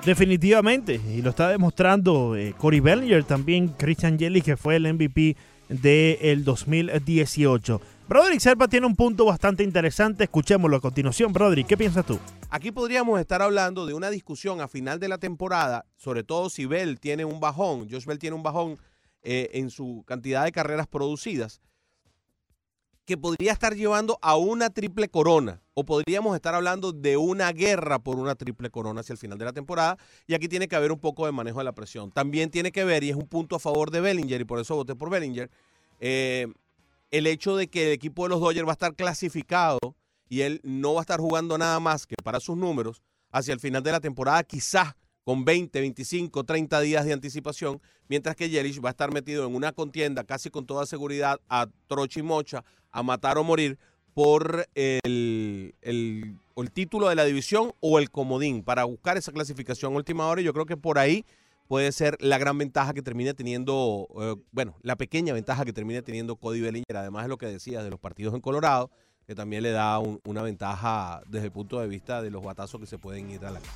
Definitivamente, 0.06 1.02
y 1.04 1.24
lo 1.24 1.32
está 1.32 1.50
demostrando 1.50 2.36
eh, 2.36 2.54
Cory 2.60 2.80
Bellinger, 2.80 3.24
también 3.24 3.70
Christian 3.70 4.20
Yelich, 4.20 4.46
que 4.46 4.56
fue 4.56 4.76
el 4.76 4.94
MVP 4.94 5.36
del 5.70 6.44
2018. 6.44 7.82
Broderick 8.12 8.42
Serpa 8.42 8.68
tiene 8.68 8.86
un 8.88 8.96
punto 8.98 9.24
bastante 9.24 9.64
interesante, 9.64 10.26
escuchémoslo 10.26 10.76
a 10.76 10.82
continuación. 10.82 11.32
Broderick, 11.32 11.66
¿qué 11.66 11.78
piensas 11.78 12.06
tú? 12.06 12.20
Aquí 12.50 12.70
podríamos 12.70 13.18
estar 13.22 13.42
hablando 13.42 13.86
de 13.86 13.94
una 13.94 14.10
discusión 14.10 14.60
a 14.60 14.68
final 14.68 15.00
de 15.00 15.08
la 15.08 15.18
temporada, 15.18 15.86
sobre 15.96 16.26
todo 16.26 16.50
si 16.50 16.66
Bell 16.66 17.00
tiene 17.00 17.24
un 17.24 17.40
bajón, 17.40 17.88
Josh 17.90 18.04
Bell 18.04 18.20
tiene 18.20 18.36
un 18.36 18.44
bajón 18.44 18.78
eh, 19.24 19.52
en 19.54 19.70
su 19.70 20.04
cantidad 20.06 20.44
de 20.44 20.52
carreras 20.52 20.88
producidas, 20.88 21.62
que 23.06 23.16
podría 23.16 23.54
estar 23.54 23.78
llevando 23.78 24.20
a 24.22 24.36
una 24.36 24.70
triple 24.72 25.08
corona, 25.08 25.62
o 25.74 25.86
podríamos 25.86 26.36
estar 26.36 26.54
hablando 26.54 26.92
de 26.92 27.16
una 27.16 27.54
guerra 27.54 28.00
por 28.00 28.20
una 28.20 28.36
triple 28.36 28.70
corona 28.70 29.00
hacia 29.00 29.14
el 29.14 29.20
final 29.20 29.38
de 29.38 29.46
la 29.46 29.54
temporada, 29.54 29.98
y 30.28 30.34
aquí 30.34 30.50
tiene 30.50 30.68
que 30.68 30.76
haber 30.76 30.92
un 30.92 31.00
poco 31.00 31.28
de 31.28 31.32
manejo 31.32 31.60
de 31.60 31.64
la 31.64 31.72
presión. 31.72 32.12
También 32.12 32.50
tiene 32.50 32.74
que 32.74 32.84
ver, 32.84 33.06
y 33.06 33.10
es 33.12 33.16
un 33.16 33.30
punto 33.30 33.56
a 33.56 33.60
favor 33.60 33.90
de 33.90 34.02
Bellinger, 34.02 34.42
y 34.42 34.44
por 34.44 34.60
eso 34.60 34.76
voté 34.76 34.96
por 34.96 35.10
Bellinger, 35.10 35.50
eh, 36.02 36.48
el 37.12 37.28
hecho 37.28 37.56
de 37.56 37.68
que 37.68 37.88
el 37.88 37.92
equipo 37.92 38.24
de 38.24 38.30
los 38.30 38.40
Dodgers 38.40 38.66
va 38.66 38.72
a 38.72 38.74
estar 38.74 38.96
clasificado 38.96 39.80
y 40.30 40.42
él 40.42 40.62
no 40.64 40.94
va 40.94 41.02
a 41.02 41.04
estar 41.04 41.20
jugando 41.20 41.58
nada 41.58 41.80
más 41.80 42.08
que 42.08 42.16
para 42.24 42.40
sus 42.40 42.56
números 42.58 43.02
hacia 43.32 43.54
el 43.54 43.60
final 43.60 43.84
de 43.84 43.92
la 43.92 44.00
temporada, 44.00 44.44
quizás 44.44 44.94
con 45.24 45.46
20, 45.46 45.80
25, 45.80 46.44
30 46.44 46.80
días 46.82 47.06
de 47.06 47.14
anticipación, 47.14 47.80
mientras 48.08 48.36
que 48.36 48.50
Yelich 48.50 48.84
va 48.84 48.90
a 48.90 48.92
estar 48.92 49.14
metido 49.14 49.46
en 49.46 49.54
una 49.56 49.72
contienda 49.72 50.24
casi 50.24 50.50
con 50.50 50.66
toda 50.66 50.86
seguridad 50.86 51.40
a 51.48 51.68
troche 51.88 52.22
y 52.22 52.24
mocha, 52.24 52.64
a 52.92 53.04
matar 53.04 53.38
o 53.38 53.44
morir 53.44 53.78
por 54.14 54.68
el, 54.76 55.74
el- 55.82 56.36
el 56.56 56.72
título 56.72 57.08
de 57.10 57.16
la 57.16 57.24
división 57.26 57.72
o 57.80 57.98
el 58.00 58.10
comodín 58.12 58.64
para 58.64 58.84
buscar 58.84 59.18
esa 59.18 59.32
clasificación 59.32 59.96
última 59.96 60.28
hora. 60.28 60.42
Y 60.42 60.44
yo 60.44 60.54
creo 60.54 60.66
que 60.66 60.78
por 60.78 61.00
ahí 61.00 61.26
puede 61.72 61.94
ser 61.94 62.18
la 62.20 62.38
gran 62.38 62.58
ventaja 62.58 62.94
que 62.94 63.02
termine 63.02 63.34
teniendo, 63.34 64.06
eh, 64.20 64.36
bueno, 64.52 64.76
la 64.82 64.98
pequeña 64.98 65.34
ventaja 65.34 65.64
que 65.64 65.72
termine 65.72 66.02
teniendo 66.02 66.36
Cody 66.36 66.60
Bellinger, 66.60 66.98
además 66.98 67.24
de 67.24 67.30
lo 67.30 67.38
que 67.38 67.46
decías 67.46 67.82
de 67.86 67.90
los 67.90 67.98
partidos 67.98 68.34
en 68.34 68.42
Colorado, 68.42 68.92
que 69.26 69.36
también 69.36 69.64
le 69.64 69.72
da 69.72 69.98
un- 70.00 70.20
una 70.26 70.42
ventaja 70.42 71.22
desde 71.30 71.46
el 71.46 71.54
punto 71.54 71.80
de 71.80 71.88
vista 71.88 72.22
de 72.22 72.30
los 72.30 72.44
batazos 72.44 72.78
que 72.82 72.88
se 72.88 72.98
pueden 72.98 73.32
ir 73.32 73.46
a 73.46 73.52
la 73.52 73.62
casa. 73.62 73.72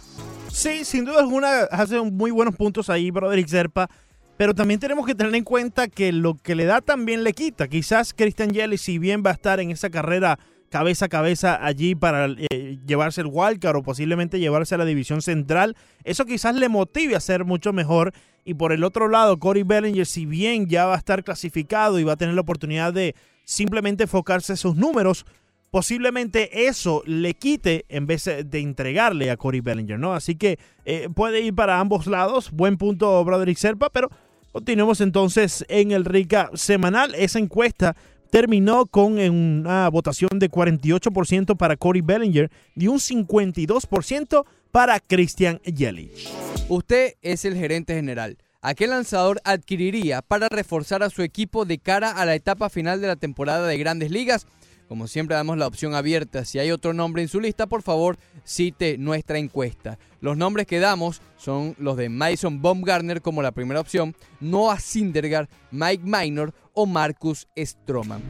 Sí, 0.52 0.84
sin 0.84 1.06
duda 1.06 1.22
alguna 1.22 1.62
hace 1.72 2.02
muy 2.02 2.32
buenos 2.32 2.58
puntos 2.58 2.90
ahí, 2.90 3.12
Broderick 3.12 3.48
Serpa. 3.48 3.90
Pero 4.36 4.54
también 4.54 4.82
tenemos 4.82 5.06
que 5.06 5.16
tener 5.16 5.34
en 5.34 5.46
cuenta 5.46 5.88
que 5.88 6.12
lo 6.12 6.36
que 6.36 6.54
le 6.56 6.66
da 6.66 6.82
también 6.82 7.24
le 7.24 7.32
quita. 7.32 7.70
Quizás 7.70 8.14
Christian 8.14 8.50
Yelich, 8.50 8.82
si 8.82 9.00
bien 9.00 9.24
va 9.26 9.30
a 9.30 9.34
estar 9.36 9.62
en 9.62 9.72
esa 9.72 9.90
carrera 9.90 10.38
cabeza 10.70 11.06
a 11.06 11.10
cabeza 11.10 11.66
allí 11.66 11.96
para 11.96 12.28
eh, 12.28 12.80
llevarse 12.86 13.22
el 13.22 13.28
wildcard 13.32 13.78
o 13.78 13.84
posiblemente 13.84 14.40
llevarse 14.40 14.76
a 14.76 14.78
la 14.78 14.86
división 14.86 15.22
central, 15.22 15.76
eso 16.04 16.26
quizás 16.26 16.56
le 16.56 16.70
motive 16.70 17.16
a 17.16 17.20
ser 17.20 17.46
mucho 17.46 17.74
mejor. 17.74 18.14
Y 18.44 18.54
por 18.54 18.72
el 18.72 18.84
otro 18.84 19.08
lado, 19.08 19.40
Cory 19.40 19.64
Bellinger, 19.64 20.06
si 20.06 20.26
bien 20.26 20.68
ya 20.68 20.86
va 20.86 20.96
a 20.96 20.98
estar 20.98 21.24
clasificado 21.24 21.98
y 22.00 22.04
va 22.04 22.14
a 22.14 22.18
tener 22.18 22.36
la 22.36 22.42
oportunidad 22.42 22.94
de 22.94 23.16
simplemente 23.44 24.04
enfocarse 24.04 24.54
en 24.54 24.58
sus 24.58 24.76
números, 24.76 25.26
posiblemente 25.72 26.68
eso 26.68 27.04
le 27.06 27.34
quite 27.34 27.86
en 27.90 28.08
vez 28.08 28.26
de 28.26 28.60
entregarle 28.60 29.32
a 29.32 29.38
Cory 29.38 29.62
Bellinger, 29.62 30.00
¿no? 30.00 30.14
Así 30.14 30.36
que 30.36 30.60
eh, 30.86 31.10
puede 31.14 31.42
ir 31.42 31.54
para 31.54 31.80
ambos 31.80 32.08
lados. 32.08 32.52
Buen 32.52 32.78
punto, 32.78 33.24
Broderick 33.24 33.58
Serpa, 33.58 33.90
pero 33.90 34.10
continuemos 34.52 35.02
entonces 35.02 35.66
en 35.68 35.92
el 35.92 36.06
Rica 36.06 36.50
semanal. 36.54 37.14
Esa 37.16 37.40
encuesta 37.40 37.96
terminó 38.36 38.86
con 38.86 39.18
una 39.18 39.88
votación 39.88 40.40
de 40.40 40.52
48% 40.52 41.56
para 41.56 41.78
Cory 41.78 42.02
Bellinger 42.02 42.52
y 42.76 42.88
un 42.88 42.98
52% 42.98 44.46
para 44.72 45.00
Christian 45.00 45.60
Yelich. 45.60 46.30
Usted 46.68 47.14
es 47.22 47.46
el 47.46 47.56
gerente 47.56 47.96
general. 47.96 48.38
¿A 48.62 48.74
qué 48.74 48.88
lanzador 48.88 49.40
adquiriría 49.46 50.22
para 50.22 50.50
reforzar 50.50 51.02
a 51.02 51.10
su 51.10 51.22
equipo 51.22 51.64
de 51.64 51.78
cara 51.78 52.12
a 52.12 52.26
la 52.26 52.36
etapa 52.36 52.70
final 52.70 53.00
de 53.00 53.08
la 53.08 53.16
temporada 53.16 53.66
de 53.68 53.78
Grandes 53.78 54.12
Ligas? 54.12 54.48
Como 54.90 55.08
siempre 55.08 55.38
damos 55.38 55.58
la 55.58 55.68
opción 55.68 55.96
abierta. 55.96 56.44
Si 56.44 56.60
hay 56.60 56.72
otro 56.72 56.94
nombre 56.94 57.22
en 57.22 57.30
su 57.30 57.40
lista, 57.40 57.68
por 57.68 57.84
favor, 57.84 58.18
cite 58.44 58.98
nuestra 58.98 59.38
encuesta. 59.38 59.98
Los 60.20 60.36
nombres 60.36 60.68
que 60.68 60.80
damos 60.80 61.22
son 61.38 61.74
los 61.80 61.96
de 61.96 62.10
Mason 62.10 62.62
Baumgartner 62.62 63.22
como 63.22 63.42
la 63.42 63.54
primera 63.54 63.80
opción, 63.80 64.14
Noah 64.42 64.80
Syndergaard, 64.80 65.48
Mike 65.72 66.04
Minor 66.04 66.54
o 66.76 66.86
Marcus 66.86 67.48
Stroman. 67.58 68.22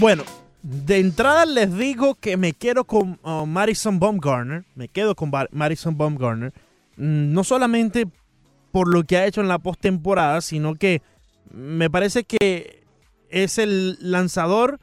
Bueno, 0.00 0.22
de 0.62 0.98
entrada 0.98 1.44
les 1.44 1.76
digo 1.76 2.14
que 2.14 2.36
me 2.36 2.52
quedo 2.52 2.84
con 2.84 3.18
uh, 3.22 3.46
Madison 3.46 3.98
Baumgartner. 3.98 4.64
Me 4.74 4.88
quedo 4.88 5.14
con 5.14 5.30
Madison 5.52 5.96
Baumgartner. 5.96 6.52
Mm, 6.96 7.32
No 7.32 7.44
solamente 7.44 8.06
por 8.70 8.88
lo 8.92 9.04
que 9.04 9.16
ha 9.16 9.26
hecho 9.26 9.40
en 9.40 9.48
la 9.48 9.58
postemporada, 9.58 10.40
sino 10.40 10.74
que 10.74 11.02
me 11.50 11.90
parece 11.90 12.24
que 12.24 12.84
es 13.30 13.58
el 13.58 13.98
lanzador 14.00 14.78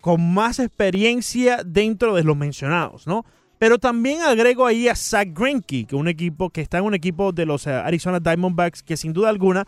con 0.00 0.34
más 0.34 0.58
experiencia 0.58 1.62
dentro 1.64 2.14
de 2.14 2.24
los 2.24 2.36
mencionados, 2.36 3.06
¿no? 3.06 3.24
Pero 3.58 3.78
también 3.78 4.20
agrego 4.20 4.66
ahí 4.66 4.88
a 4.88 4.96
Zach 4.96 5.28
Greinke, 5.32 5.86
que 5.86 5.96
un 5.96 6.08
equipo 6.08 6.50
que 6.50 6.60
está 6.60 6.78
en 6.78 6.84
un 6.84 6.94
equipo 6.94 7.32
de 7.32 7.46
los 7.46 7.66
eh, 7.66 7.72
Arizona 7.72 8.20
Diamondbacks 8.20 8.82
que 8.82 8.96
sin 8.96 9.12
duda 9.14 9.30
alguna 9.30 9.64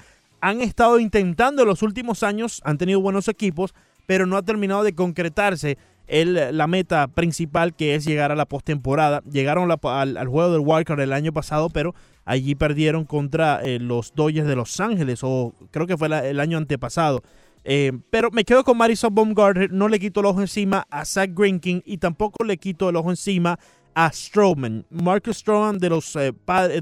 han 0.46 0.60
estado 0.60 1.00
intentando 1.00 1.62
en 1.62 1.68
los 1.68 1.82
últimos 1.82 2.22
años, 2.22 2.62
han 2.64 2.78
tenido 2.78 3.00
buenos 3.00 3.26
equipos, 3.26 3.74
pero 4.06 4.26
no 4.26 4.36
ha 4.36 4.42
terminado 4.44 4.84
de 4.84 4.94
concretarse 4.94 5.76
el- 6.06 6.56
la 6.56 6.68
meta 6.68 7.08
principal 7.08 7.74
que 7.74 7.96
es 7.96 8.04
llegar 8.04 8.30
a 8.30 8.36
la 8.36 8.46
postemporada. 8.46 9.24
Llegaron 9.28 9.68
al, 9.72 10.28
juego 10.28 10.52
del 10.52 10.62
Wildcard 10.64 11.00
el 11.00 11.12
año 11.12 11.32
pasado, 11.32 11.68
pero 11.68 11.96
allí 12.24 12.54
perdieron 12.54 13.04
contra 13.06 13.60
eh, 13.64 13.80
los 13.80 14.14
Dodgers 14.14 14.46
de 14.46 14.54
Los 14.54 14.78
Ángeles, 14.78 15.18
o 15.24 15.52
creo 15.72 15.88
que 15.88 15.96
fue 15.96 16.06
el 16.06 16.38
año 16.38 16.58
antepasado. 16.58 17.24
Eh, 17.64 17.90
pero 18.10 18.30
me 18.30 18.44
quedo 18.44 18.62
con 18.62 18.78
Madison 18.78 19.12
Baumgartner, 19.12 19.72
no 19.72 19.88
le 19.88 19.98
quito 19.98 20.20
el 20.20 20.26
ojo 20.26 20.42
encima 20.42 20.86
a 20.90 21.04
Zach 21.04 21.30
Greinke 21.34 21.82
y 21.84 21.98
tampoco 21.98 22.44
le 22.44 22.56
quito 22.56 22.88
el 22.88 22.94
ojo 22.94 23.10
encima 23.10 23.58
a 23.96 24.12
Stroman. 24.12 24.86
Marcus 24.90 25.38
Stroman 25.38 25.78
de 25.78 25.88
los, 25.88 26.14
eh, 26.14 26.32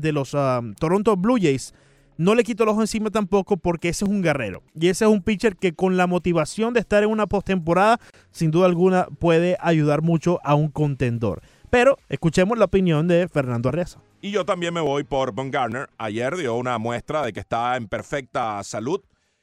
de 0.02 0.12
los 0.12 0.35
um, 0.35 0.75
Toronto 0.75 1.16
Blue 1.16 1.38
Jays 1.40 1.73
no 2.16 2.35
le 2.35 2.44
quito 2.44 2.62
el 2.62 2.68
ojo 2.68 2.80
encima 2.80 3.11
tampoco 3.11 3.56
porque 3.56 3.88
ese 3.88 4.04
es 4.04 4.11
un 4.11 4.23
guerrero. 4.23 4.62
Y 4.78 4.88
ese 4.88 5.04
es 5.04 5.11
un 5.11 5.23
pitcher 5.23 5.56
que 5.56 5.75
con 5.75 5.97
la 5.97 6.06
motivación 6.06 6.75
de 6.75 6.80
estar 6.80 7.02
en 7.02 7.11
una 7.11 7.26
postemporada, 7.26 7.99
sin 8.30 8.50
duda 8.50 8.66
alguna 8.66 9.06
puede 9.18 9.56
ayudar 9.61 10.02
mucho 10.02 10.40
a 10.44 10.54
un 10.54 10.68
contendor. 10.68 11.42
Pero 11.71 11.99
escuchemos 12.09 12.56
la 12.59 12.66
opinión 12.66 13.09
de 13.09 13.28
Fernando 13.28 13.68
Arreaza. 13.68 14.00
Y 14.21 14.30
yo 14.30 14.44
también 14.44 14.73
me 14.73 14.80
voy 14.80 15.04
por 15.04 15.35
Garner. 15.50 15.90
Ayer 15.99 16.37
dio 16.37 16.54
una 16.54 16.78
muestra 16.78 17.23
de 17.23 17.33
que 17.33 17.40
está 17.40 17.76
en 17.76 17.88
perfecta 17.88 18.62
salud. 18.62 19.00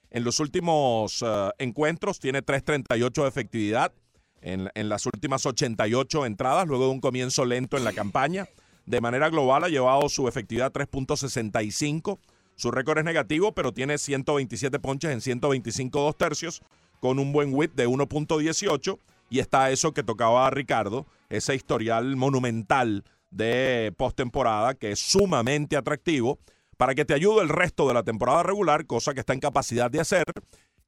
En 0.09 0.23
los 0.23 0.39
últimos 0.39 1.23
eh, 1.25 1.49
encuentros 1.59 2.19
tiene 2.19 2.41
3.38 2.43 3.21
de 3.21 3.27
efectividad. 3.27 3.93
en, 4.41 4.69
en 4.73 4.89
las 4.89 5.05
últimas 5.05 5.45
88 5.45 6.25
entradas, 6.25 6.67
luego 6.67 6.85
de 6.85 6.91
un 6.91 6.99
comienzo 6.99 7.45
lento 7.45 7.77
en 7.77 7.83
la 7.83 7.93
campaña. 7.93 8.47
De 8.85 9.01
manera 9.01 9.29
global 9.29 9.63
ha 9.63 9.69
llevado 9.69 10.09
su 10.09 10.27
efectividad 10.27 10.67
a 10.67 10.73
3.65. 10.73 12.19
Su 12.61 12.69
récord 12.69 12.99
es 12.99 13.05
negativo, 13.05 13.53
pero 13.53 13.73
tiene 13.73 13.97
127 13.97 14.77
ponches 14.77 15.09
en 15.09 15.19
125 15.19 15.99
dos 15.99 16.15
tercios, 16.15 16.61
con 16.99 17.17
un 17.17 17.33
buen 17.33 17.55
whip 17.55 17.73
de 17.73 17.87
1.18. 17.87 18.99
Y 19.31 19.39
está 19.39 19.71
eso 19.71 19.95
que 19.95 20.03
tocaba 20.03 20.45
a 20.45 20.51
Ricardo, 20.51 21.07
ese 21.29 21.55
historial 21.55 22.15
monumental 22.15 23.03
de 23.31 23.91
postemporada 23.97 24.75
que 24.75 24.91
es 24.91 24.99
sumamente 24.99 25.75
atractivo 25.75 26.37
para 26.77 26.93
que 26.93 27.03
te 27.03 27.15
ayude 27.15 27.41
el 27.41 27.49
resto 27.49 27.87
de 27.87 27.95
la 27.95 28.03
temporada 28.03 28.43
regular, 28.43 28.85
cosa 28.85 29.15
que 29.15 29.21
está 29.21 29.33
en 29.33 29.39
capacidad 29.39 29.89
de 29.89 30.01
hacer, 30.01 30.25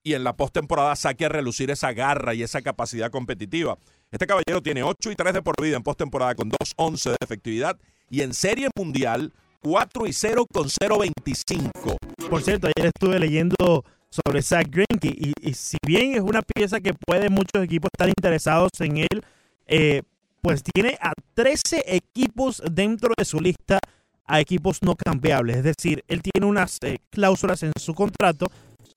y 0.04 0.14
en 0.14 0.24
la 0.24 0.36
postemporada 0.36 0.96
saque 0.96 1.26
a 1.26 1.30
relucir 1.30 1.72
esa 1.72 1.92
garra 1.92 2.36
y 2.36 2.44
esa 2.44 2.62
capacidad 2.62 3.10
competitiva. 3.10 3.80
Este 4.12 4.28
caballero 4.28 4.62
tiene 4.62 4.84
8 4.84 5.10
y 5.10 5.16
3 5.16 5.34
de 5.34 5.42
por 5.42 5.60
vida 5.60 5.76
en 5.76 5.82
postemporada 5.82 6.36
con 6.36 6.52
2.11 6.52 7.10
de 7.10 7.18
efectividad 7.20 7.80
y 8.12 8.22
en 8.22 8.36
serie 8.36 8.70
mundial 8.76 9.34
4 9.64 10.06
y 10.08 10.14
0 10.14 10.46
con 10.52 10.66
0.25. 10.66 11.98
Por 12.30 12.42
cierto, 12.44 12.68
ayer 12.68 12.92
estuve 12.94 13.20
leyendo 13.20 13.84
sobre 14.10 14.42
Zach 14.42 14.68
Greinke 14.70 15.34
y, 15.42 15.54
si 15.54 15.78
bien 15.86 16.14
es 16.14 16.22
una 16.22 16.42
pieza 16.42 16.80
que 16.80 16.94
puede 16.94 17.30
muchos 17.30 17.64
equipos 17.64 17.90
estar 17.94 18.10
interesados 18.10 18.72
en 18.80 18.98
él, 18.98 19.24
eh, 19.66 20.04
pues 20.42 20.62
tiene 20.62 20.98
a 21.02 21.14
13 21.34 21.84
equipos 21.88 22.62
dentro 22.72 23.14
de 23.18 23.26
su 23.26 23.40
lista 23.40 23.80
a 24.26 24.40
equipos 24.40 24.80
no 24.84 24.96
cambiables. 24.96 25.58
Es 25.58 25.64
decir, 25.64 26.04
él 26.08 26.22
tiene 26.22 26.48
unas 26.48 26.78
eh, 26.84 26.98
cláusulas 27.10 27.64
en 27.64 27.72
su 27.80 27.94
contrato 27.94 28.48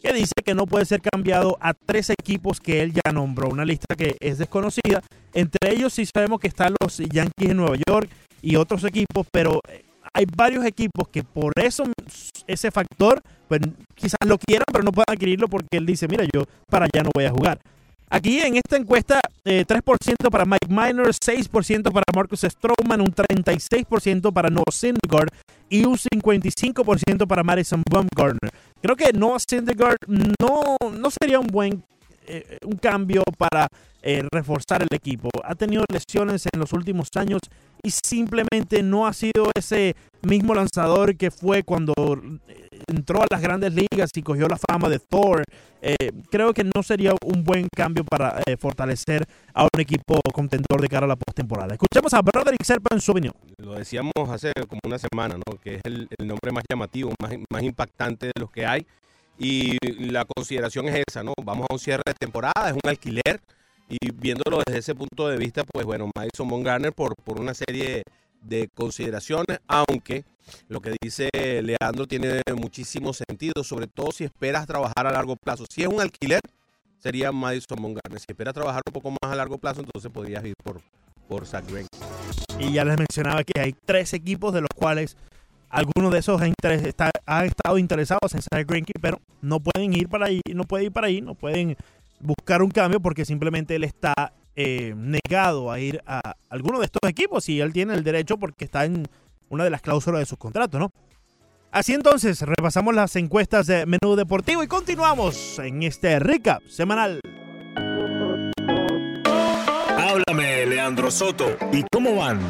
que 0.02 0.12
dice 0.12 0.34
que 0.44 0.54
no 0.54 0.66
puede 0.66 0.84
ser 0.84 1.00
cambiado 1.00 1.56
a 1.60 1.72
tres 1.72 2.10
equipos 2.10 2.60
que 2.60 2.82
él 2.82 2.92
ya 2.92 3.12
nombró. 3.12 3.48
Una 3.48 3.64
lista 3.64 3.94
que 3.96 4.16
es 4.20 4.38
desconocida. 4.38 5.02
Entre 5.32 5.72
ellos 5.72 5.94
sí 5.94 6.04
sabemos 6.04 6.40
que 6.40 6.48
están 6.48 6.74
los 6.80 6.98
Yankees 6.98 7.48
de 7.48 7.54
Nueva 7.54 7.76
York 7.88 8.10
y 8.42 8.56
otros 8.56 8.84
equipos, 8.84 9.26
pero 9.32 9.60
eh, 9.68 9.85
hay 10.16 10.24
varios 10.34 10.64
equipos 10.64 11.08
que 11.08 11.22
por 11.22 11.52
eso, 11.62 11.84
ese 12.46 12.70
factor, 12.70 13.20
pues 13.48 13.60
quizás 13.94 14.16
lo 14.24 14.38
quieran, 14.38 14.64
pero 14.72 14.82
no 14.82 14.90
puedan 14.90 15.12
adquirirlo 15.12 15.46
porque 15.46 15.76
él 15.76 15.84
dice, 15.84 16.08
mira, 16.08 16.24
yo 16.32 16.44
para 16.70 16.86
allá 16.86 17.02
no 17.02 17.10
voy 17.14 17.26
a 17.26 17.30
jugar. 17.30 17.58
Aquí 18.08 18.38
en 18.40 18.56
esta 18.56 18.76
encuesta, 18.76 19.20
eh, 19.44 19.66
3% 19.66 20.30
para 20.30 20.46
Mike 20.46 20.68
Minor, 20.68 21.08
6% 21.08 21.92
para 21.92 22.04
Marcus 22.14 22.40
Stroman, 22.40 23.02
un 23.02 23.12
36% 23.12 24.32
para 24.32 24.48
Noah 24.48 24.72
Syndergaard 24.72 25.28
y 25.68 25.84
un 25.84 25.98
55% 25.98 27.26
para 27.26 27.42
Madison 27.42 27.82
Bumgarner. 27.90 28.50
Creo 28.80 28.96
que 28.96 29.12
Noah 29.12 29.38
Syndergaard 29.38 29.98
no, 30.06 30.76
no 30.92 31.10
sería 31.10 31.40
un 31.40 31.48
buen 31.48 31.82
eh, 32.26 32.58
un 32.64 32.76
cambio 32.76 33.22
para 33.38 33.68
eh, 34.02 34.22
reforzar 34.32 34.82
el 34.82 34.94
equipo. 34.94 35.28
Ha 35.42 35.54
tenido 35.54 35.84
lesiones 35.92 36.46
en 36.52 36.60
los 36.60 36.72
últimos 36.72 37.08
años 37.16 37.40
y 37.82 37.90
simplemente 37.90 38.82
no 38.82 39.06
ha 39.06 39.12
sido 39.12 39.50
ese 39.54 39.96
mismo 40.22 40.54
lanzador 40.54 41.16
que 41.16 41.30
fue 41.30 41.62
cuando 41.62 41.92
eh, 42.48 42.80
entró 42.88 43.22
a 43.22 43.26
las 43.30 43.40
grandes 43.40 43.72
ligas 43.74 44.10
y 44.14 44.22
cogió 44.22 44.48
la 44.48 44.58
fama 44.58 44.88
de 44.88 44.98
Thor. 44.98 45.44
Eh, 45.82 46.12
creo 46.30 46.52
que 46.52 46.64
no 46.64 46.82
sería 46.82 47.14
un 47.24 47.44
buen 47.44 47.68
cambio 47.74 48.04
para 48.04 48.40
eh, 48.46 48.56
fortalecer 48.56 49.24
a 49.54 49.64
un 49.64 49.80
equipo 49.80 50.20
contendor 50.32 50.80
de 50.80 50.88
cara 50.88 51.06
a 51.06 51.08
la 51.08 51.16
postemporada. 51.16 51.74
Escuchemos 51.74 52.12
a 52.14 52.22
Broderick 52.22 52.62
Serpa 52.64 52.94
en 52.94 53.00
su 53.00 53.12
opinión. 53.12 53.34
Lo 53.58 53.74
decíamos 53.74 54.12
hace 54.30 54.52
como 54.68 54.80
una 54.84 54.98
semana, 54.98 55.36
¿no? 55.36 55.58
Que 55.62 55.76
es 55.76 55.80
el, 55.84 56.08
el 56.18 56.26
nombre 56.26 56.52
más 56.52 56.64
llamativo, 56.68 57.12
más, 57.20 57.32
más 57.50 57.62
impactante 57.62 58.26
de 58.26 58.32
los 58.40 58.50
que 58.50 58.66
hay. 58.66 58.86
Y 59.38 59.76
la 60.10 60.24
consideración 60.24 60.88
es 60.88 61.04
esa, 61.08 61.22
¿no? 61.22 61.34
Vamos 61.42 61.66
a 61.68 61.74
un 61.74 61.78
cierre 61.78 62.02
de 62.06 62.14
temporada, 62.14 62.68
es 62.68 62.72
un 62.72 62.88
alquiler. 62.88 63.40
Y 63.88 64.10
viéndolo 64.12 64.62
desde 64.66 64.80
ese 64.80 64.94
punto 64.94 65.28
de 65.28 65.36
vista, 65.36 65.62
pues 65.64 65.86
bueno, 65.86 66.10
Madison 66.16 66.48
Bumgarner 66.48 66.92
por, 66.92 67.14
por 67.16 67.40
una 67.40 67.54
serie 67.54 68.02
de 68.40 68.68
consideraciones, 68.74 69.60
aunque 69.68 70.24
lo 70.68 70.80
que 70.80 70.94
dice 71.00 71.28
Leandro 71.34 72.06
tiene 72.06 72.40
muchísimo 72.56 73.12
sentido, 73.12 73.64
sobre 73.64 73.86
todo 73.86 74.12
si 74.12 74.24
esperas 74.24 74.66
trabajar 74.66 75.06
a 75.06 75.12
largo 75.12 75.36
plazo. 75.36 75.64
Si 75.70 75.82
es 75.82 75.88
un 75.88 76.00
alquiler, 76.00 76.40
sería 76.98 77.32
Madison 77.32 77.80
Bumgarner. 77.80 78.20
Si 78.20 78.26
esperas 78.28 78.54
trabajar 78.54 78.82
un 78.86 78.92
poco 78.92 79.10
más 79.10 79.32
a 79.32 79.36
largo 79.36 79.58
plazo, 79.58 79.80
entonces 79.80 80.10
podrías 80.10 80.44
ir 80.44 80.54
por, 80.62 80.80
por 81.28 81.46
Zach 81.46 81.64
Greinke. 81.66 81.88
Y 82.58 82.72
ya 82.72 82.84
les 82.84 82.96
mencionaba 82.98 83.44
que 83.44 83.60
hay 83.60 83.74
tres 83.84 84.14
equipos 84.14 84.54
de 84.54 84.62
los 84.62 84.70
cuales 84.74 85.16
algunos 85.68 86.12
de 86.12 86.18
esos 86.20 86.40
está- 86.42 87.10
ha 87.26 87.44
estado 87.44 87.78
interesados 87.78 88.34
en 88.34 88.40
Zach 88.42 88.66
Greinke, 88.66 88.92
pero 89.00 89.20
no 89.42 89.60
pueden 89.60 89.92
ir 89.92 90.08
para 90.08 90.26
ahí, 90.26 90.40
no 90.54 90.64
puede 90.64 90.84
ir 90.84 90.92
para 90.92 91.06
ahí, 91.08 91.20
no 91.20 91.34
pueden 91.34 91.76
buscar 92.20 92.62
un 92.62 92.70
cambio 92.70 93.00
porque 93.00 93.24
simplemente 93.24 93.74
él 93.76 93.84
está 93.84 94.14
eh, 94.58 94.94
negado 94.96 95.70
a 95.70 95.78
ir 95.80 96.00
a 96.06 96.34
alguno 96.48 96.78
de 96.78 96.86
estos 96.86 97.08
equipos 97.10 97.46
y 97.50 97.60
él 97.60 97.74
tiene 97.74 97.92
el 97.92 98.02
derecho 98.02 98.38
porque 98.38 98.64
está 98.64 98.86
en 98.86 99.06
una 99.50 99.64
de 99.64 99.70
las 99.70 99.82
cláusulas 99.82 100.20
de 100.20 100.26
sus 100.26 100.38
contratos, 100.38 100.80
¿no? 100.80 100.90
Así 101.70 101.92
entonces, 101.92 102.40
repasamos 102.40 102.94
las 102.94 103.14
encuestas 103.16 103.66
de 103.66 103.84
Menú 103.84 104.16
Deportivo 104.16 104.62
y 104.62 104.66
continuamos 104.66 105.58
en 105.58 105.82
este 105.82 106.18
recap 106.20 106.62
semanal. 106.68 107.20
Háblame, 109.98 110.64
Leandro 110.64 111.10
Soto. 111.10 111.54
¿Y 111.72 111.84
cómo 111.92 112.16
van? 112.16 112.40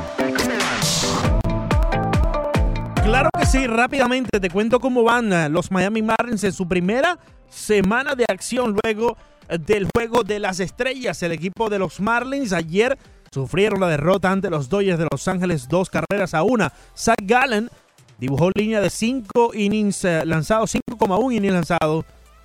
Claro 3.07 3.31
que 3.38 3.47
sí, 3.47 3.69
rápidamente 3.69 4.40
te 4.40 4.51
cuento 4.51 4.81
cómo 4.81 5.05
van 5.05 5.33
eh, 5.33 5.49
los 5.49 5.71
Miami 5.71 6.03
Marlins 6.03 6.42
en 6.42 6.53
su 6.53 6.66
primera 6.66 7.21
semana 7.49 8.16
de 8.16 8.25
acción 8.29 8.77
luego 8.83 9.16
eh, 9.49 9.59
del 9.59 9.87
juego 9.95 10.25
de 10.25 10.40
las 10.40 10.59
estrellas. 10.59 11.23
El 11.23 11.31
equipo 11.31 11.71
de 11.71 11.79
los 11.79 12.01
Marlins 12.01 12.53
ayer 12.53 12.99
sufrieron 13.31 13.79
la 13.79 13.87
derrota 13.87 14.33
ante 14.33 14.51
los 14.51 14.69
Dodgers 14.69 14.99
de 14.99 15.07
Los 15.09 15.29
Ángeles, 15.29 15.69
dos 15.69 15.88
carreras 15.88 16.35
a 16.35 16.42
una. 16.42 16.73
Zach 16.97 17.23
Gallen 17.23 17.71
dibujó 18.19 18.51
línea 18.53 18.81
de 18.81 18.90
5 18.90 19.53
innings 19.55 20.05
eh, 20.05 20.27
lanzados, 20.27 20.75
5,1 20.75 21.33
innings 21.33 21.55
lanzados, 21.55 22.05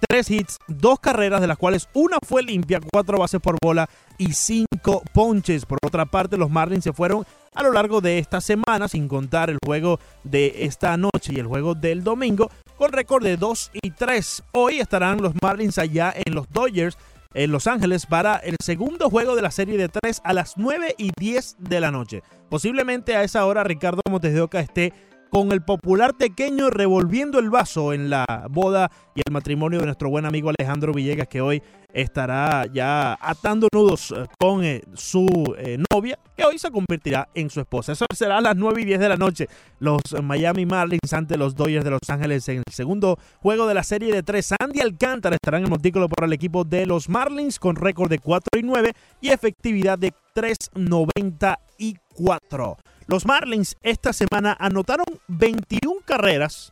3 0.10 0.30
hits, 0.30 0.58
dos 0.68 1.00
carreras, 1.00 1.42
de 1.42 1.48
las 1.48 1.58
cuales 1.58 1.90
una 1.96 2.18
fue 2.24 2.44
limpia, 2.44 2.80
cuatro 2.94 3.18
bases 3.18 3.42
por 3.42 3.58
bola 3.60 3.90
y 4.20 4.34
cinco 4.34 5.02
ponches. 5.12 5.66
Por 5.66 5.80
otra 5.84 6.06
parte, 6.06 6.38
los 6.38 6.52
Marlins 6.52 6.84
se 6.84 6.94
fueron 6.94 7.26
a 7.54 7.64
lo 7.64 7.72
largo 7.72 8.02
de 8.02 8.18
esta 8.18 8.42
semana, 8.42 8.88
sin 8.88 9.08
contar 9.08 9.50
el 9.50 9.58
juego 9.64 10.00
de 10.24 10.66
esta 10.66 10.96
noche 10.98 11.34
y 11.34 11.40
el 11.40 11.48
juego 11.48 11.76
del 11.76 12.04
domingo, 12.04 12.50
con 12.78 12.92
récord 12.92 13.24
de 13.24 13.38
2 13.38 13.72
y 13.82 13.92
3. 13.92 14.44
Hoy 14.54 14.80
estarán 14.80 15.22
los 15.22 15.34
Marlins 15.42 15.78
allá 15.78 16.14
en 16.16 16.34
los 16.34 16.50
Dodgers, 16.50 16.98
en 17.34 17.52
Los 17.52 17.68
Ángeles, 17.68 18.06
para 18.06 18.36
el 18.38 18.56
segundo 18.62 19.10
juego 19.10 19.36
de 19.36 19.42
la 19.42 19.52
serie 19.52 19.78
de 19.78 19.90
3 19.90 20.22
a 20.24 20.34
las 20.34 20.58
9 20.58 20.96
y 20.98 21.12
10 21.18 21.58
de 21.60 21.80
la 21.80 21.92
noche. 21.92 22.24
Posiblemente 22.50 23.16
a 23.16 23.24
esa 23.24 23.46
hora 23.46 23.64
Ricardo 23.64 24.02
Montes 24.10 24.34
de 24.34 24.42
Oca 24.42 24.60
esté 24.60 24.94
con 25.32 25.54
el 25.54 25.62
popular 25.62 26.12
tequeño 26.12 26.70
revolviendo 26.70 27.40
el 27.40 27.50
vaso 27.50 27.94
en 27.94 28.10
la 28.10 28.26
boda 28.50 28.92
y 29.16 29.22
el 29.26 29.32
matrimonio 29.32 29.80
de 29.80 29.86
nuestro 29.86 30.10
buen 30.10 30.26
amigo 30.26 30.50
Alejandro 30.50 30.94
Villegas, 30.94 31.30
que 31.30 31.40
hoy 31.40 31.64
estará 31.94 32.66
ya 32.66 33.18
atando 33.20 33.70
nudos 33.74 34.12
eh, 34.12 34.26
con 34.38 34.66
eh, 34.66 34.82
su 34.94 35.56
eh, 35.58 35.78
novia, 35.90 36.20
que 36.36 36.44
hoy 36.44 36.60
se 36.60 36.70
convertirá 36.70 37.30
en 37.34 37.50
su 37.50 37.62
esposa. 37.62 37.94
Eso 37.94 38.06
será 38.14 38.40
a 38.40 38.42
las 38.42 38.58
9 38.58 38.82
y 38.82 38.86
10 38.86 39.00
de 39.00 39.08
la 39.08 39.16
noche. 39.16 39.48
Los 39.80 40.02
Miami 40.22 40.66
Marlins 40.66 41.14
ante 41.14 41.38
los 41.38 41.56
Dodgers 41.56 41.86
de 41.86 41.92
Los 41.92 42.10
Ángeles 42.10 42.50
en 42.50 42.58
el 42.58 42.74
segundo 42.74 43.18
juego 43.40 43.68
de 43.68 43.74
la 43.74 43.84
serie 43.84 44.14
de 44.14 44.24
3. 44.24 44.56
Andy 44.60 44.82
Alcántara 44.82 45.38
estará 45.38 45.60
en 45.60 45.64
el 45.64 45.70
montículo 45.70 46.10
por 46.10 46.26
el 46.26 46.34
equipo 46.34 46.66
de 46.66 46.86
los 46.86 47.08
Marlins 47.08 47.58
con 47.58 47.78
récord 47.78 48.10
de 48.10 48.20
4 48.20 48.60
y 48.60 48.64
9 48.64 48.92
y 49.22 49.30
efectividad 49.30 49.98
de 49.98 50.12
3.94. 50.36 52.76
Los 53.12 53.26
Marlins 53.26 53.76
esta 53.84 54.14
semana 54.14 54.56
anotaron 54.58 55.06
21 55.28 56.00
carreras 56.06 56.72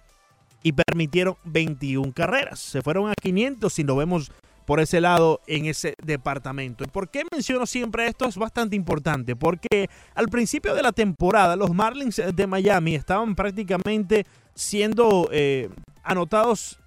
y 0.64 0.72
permitieron 0.72 1.36
21 1.44 2.14
carreras. 2.14 2.62
Se 2.62 2.82
fueron 2.82 3.10
a 3.10 3.14
500 3.14 3.74
si 3.74 3.84
lo 3.84 3.98
vemos 3.98 4.32
por 4.66 4.80
ese 4.80 5.02
lado 5.02 5.42
en 5.48 5.66
ese 5.66 5.96
departamento. 6.02 6.86
¿Y 6.86 6.88
por 6.88 7.10
qué 7.10 7.24
menciono 7.30 7.66
siempre 7.66 8.08
esto? 8.08 8.26
Es 8.26 8.38
bastante 8.38 8.78
importante 8.78 9.36
porque 9.36 9.90
al 10.16 10.30
principio 10.30 10.74
de 10.76 10.82
la 10.82 10.94
temporada 10.94 11.58
los 11.58 11.74
Marlins 11.74 12.22
de 12.34 12.48
Miami 12.48 12.96
estaban 12.96 13.36
prácticamente 13.36 14.26
siendo 14.56 15.28
eh, 15.34 15.68
anotados 16.04 16.80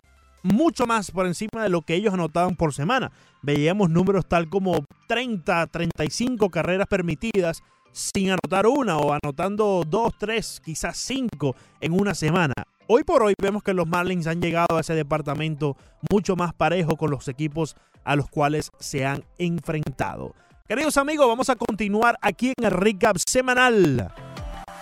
mucho 0.42 0.86
más 0.86 1.10
por 1.10 1.26
encima 1.26 1.62
de 1.62 1.68
lo 1.68 1.82
que 1.82 1.94
ellos 1.94 2.14
anotaban 2.14 2.56
por 2.56 2.72
semana. 2.72 3.12
Veíamos 3.42 3.90
números 3.90 4.24
tal 4.26 4.48
como 4.48 4.82
30, 5.08 5.66
35 5.66 6.48
carreras 6.48 6.86
permitidas 6.86 7.62
sin 7.92 8.30
anotar 8.30 8.66
una 8.66 8.96
o 8.96 9.12
anotando 9.12 9.84
dos, 9.86 10.12
tres, 10.18 10.60
quizás 10.64 10.96
cinco 10.96 11.54
en 11.80 11.92
una 11.92 12.14
semana. 12.14 12.54
Hoy 12.88 13.04
por 13.04 13.22
hoy 13.22 13.34
vemos 13.40 13.62
que 13.62 13.74
los 13.74 13.86
Marlins 13.86 14.26
han 14.26 14.42
llegado 14.42 14.76
a 14.76 14.80
ese 14.80 14.94
departamento 14.94 15.76
mucho 16.10 16.36
más 16.36 16.52
parejo 16.52 16.96
con 16.96 17.10
los 17.10 17.28
equipos 17.28 17.76
a 18.04 18.16
los 18.16 18.28
cuales 18.28 18.70
se 18.78 19.06
han 19.06 19.24
enfrentado. 19.38 20.34
Queridos 20.66 20.96
amigos, 20.96 21.28
vamos 21.28 21.48
a 21.48 21.56
continuar 21.56 22.18
aquí 22.20 22.52
en 22.56 22.64
el 22.64 22.70
recap 22.70 23.16
semanal. 23.26 24.12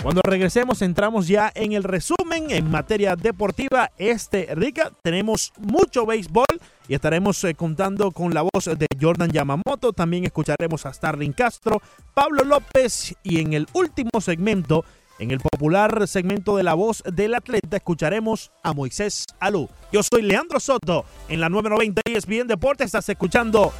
Cuando 0.02 0.22
regresemos 0.24 0.80
entramos 0.80 1.28
ya 1.28 1.52
en 1.54 1.72
el 1.72 1.84
resumen 1.84 2.50
en 2.50 2.70
materia 2.70 3.16
deportiva. 3.16 3.90
Este 3.98 4.48
recap 4.54 4.94
tenemos 5.02 5.52
mucho 5.58 6.06
béisbol 6.06 6.46
y 6.90 6.94
estaremos 6.94 7.44
eh, 7.44 7.54
contando 7.54 8.10
con 8.10 8.34
la 8.34 8.42
voz 8.42 8.64
de 8.64 8.86
Jordan 9.00 9.30
Yamamoto. 9.30 9.92
También 9.92 10.24
escucharemos 10.24 10.84
a 10.86 10.92
Starling 10.92 11.30
Castro, 11.30 11.80
Pablo 12.14 12.42
López 12.42 13.14
y 13.22 13.38
en 13.38 13.52
el 13.52 13.68
último 13.74 14.20
segmento, 14.20 14.84
en 15.20 15.30
el 15.30 15.38
popular 15.38 16.08
segmento 16.08 16.56
de 16.56 16.64
la 16.64 16.74
voz 16.74 17.04
del 17.04 17.36
atleta, 17.36 17.76
escucharemos 17.76 18.50
a 18.64 18.72
Moisés 18.72 19.26
Alú. 19.38 19.68
Yo 19.92 20.02
soy 20.02 20.22
Leandro 20.22 20.58
Soto 20.58 21.04
en 21.28 21.40
la 21.40 21.48
990 21.48 22.02
ESPN 22.06 22.48
Deportes. 22.48 22.86
Estás 22.86 23.08
escuchando 23.08 23.72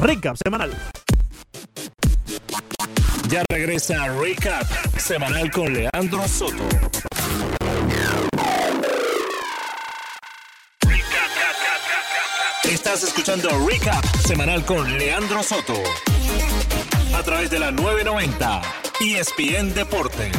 Recap 0.00 0.36
Semanal. 0.42 0.72
Ya 3.28 3.44
regresa 3.48 4.08
Recap 4.20 4.66
semanal 4.96 5.48
con 5.52 5.72
Leandro 5.72 6.26
Soto. 6.26 6.64
Estás 12.68 13.02
escuchando 13.02 13.48
Recap 13.66 14.04
semanal 14.26 14.62
con 14.62 14.98
Leandro 14.98 15.42
Soto. 15.42 15.72
A 17.16 17.22
través 17.22 17.50
de 17.50 17.58
la 17.58 17.70
990 17.70 18.60
ESPN 19.00 19.72
Deportes. 19.72 20.30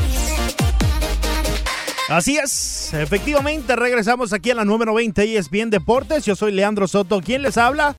Así 2.07 2.37
es, 2.37 2.93
efectivamente 2.93 3.75
regresamos 3.75 4.31
aquí 4.31 4.51
a 4.51 4.55
la 4.55 4.63
990 4.63 5.23
ESPN 5.23 5.71
Deportes. 5.71 6.23
Yo 6.23 6.35
soy 6.35 6.51
Leandro 6.51 6.87
Soto. 6.87 7.19
¿Quién 7.19 7.41
les 7.41 7.57
habla? 7.57 7.95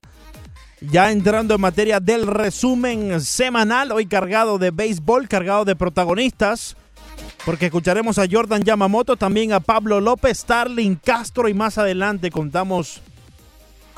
Ya 0.79 1.11
entrando 1.11 1.55
en 1.55 1.61
materia 1.61 1.99
del 1.99 2.25
resumen 2.25 3.19
semanal, 3.19 3.91
hoy 3.91 4.05
cargado 4.05 4.57
de 4.57 4.71
béisbol, 4.71 5.27
cargado 5.27 5.65
de 5.65 5.75
protagonistas, 5.75 6.77
porque 7.45 7.65
escucharemos 7.65 8.17
a 8.17 8.27
Jordan 8.31 8.63
Yamamoto, 8.63 9.17
también 9.17 9.51
a 9.51 9.59
Pablo 9.59 9.99
López, 9.99 10.39
Starling 10.39 10.95
Castro 10.95 11.49
y 11.49 11.53
más 11.53 11.77
adelante 11.77 12.31
contamos 12.31 13.01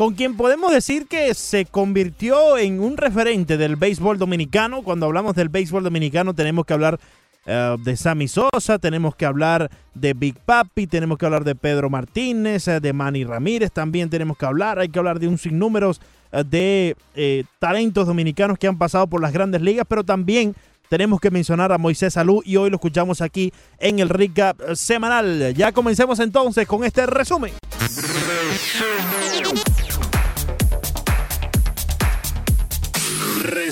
con 0.04 0.16
quien 0.16 0.36
podemos 0.36 0.74
decir 0.74 1.08
que 1.08 1.34
se 1.34 1.64
convirtió 1.64 2.58
en 2.58 2.82
un 2.82 2.98
referente 2.98 3.56
del 3.56 3.78
béisbol 3.78 4.18
dominicano. 4.18 4.84
Cuando 4.84 5.06
hablamos 5.06 5.34
del 5.34 5.48
béisbol 5.48 5.82
dominicano 5.82 6.34
tenemos 6.34 6.66
que 6.66 6.74
hablar 6.74 7.00
eh, 7.46 7.78
de 7.82 7.96
Sammy 7.96 8.28
Sosa, 8.28 8.80
tenemos 8.80 9.16
que 9.16 9.26
hablar 9.26 9.72
de 9.94 10.14
Big 10.14 10.38
Papi, 10.38 10.88
tenemos 10.88 11.18
que 11.18 11.26
hablar 11.26 11.46
de 11.46 11.56
Pedro 11.56 11.90
Martínez, 11.90 12.68
eh, 12.68 12.82
de 12.82 12.92
Manny 12.92 13.24
Ramírez, 13.24 13.72
también 13.72 14.10
tenemos 14.10 14.38
que 14.38 14.46
hablar, 14.46 14.78
hay 14.78 14.90
que 14.90 15.00
hablar 15.00 15.20
de 15.20 15.30
un 15.30 15.38
sinnúmero 15.38 15.94
eh, 16.34 16.44
de 16.44 17.46
talentos 17.60 18.06
dominicanos 18.06 18.58
que 18.58 18.68
han 18.68 18.78
pasado 18.78 19.08
por 19.08 19.22
las 19.22 19.32
grandes 19.32 19.62
ligas, 19.62 19.86
pero 19.88 20.04
también 20.04 20.54
tenemos 20.90 21.22
que 21.22 21.32
mencionar 21.32 21.72
a 21.72 21.78
Moisés 21.78 22.16
Salú 22.16 22.42
y 22.44 22.58
hoy 22.58 22.70
lo 22.70 22.76
escuchamos 22.76 23.22
aquí 23.22 23.54
en 23.80 24.00
el 24.00 24.10
recap 24.10 24.60
semanal. 24.74 25.54
Ya 25.56 25.72
comencemos 25.72 26.20
entonces 26.20 26.68
con 26.68 26.84
este 26.84 27.06
resumen. 27.06 27.54
Resumen 27.80 29.33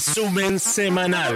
semanal. 0.01 1.35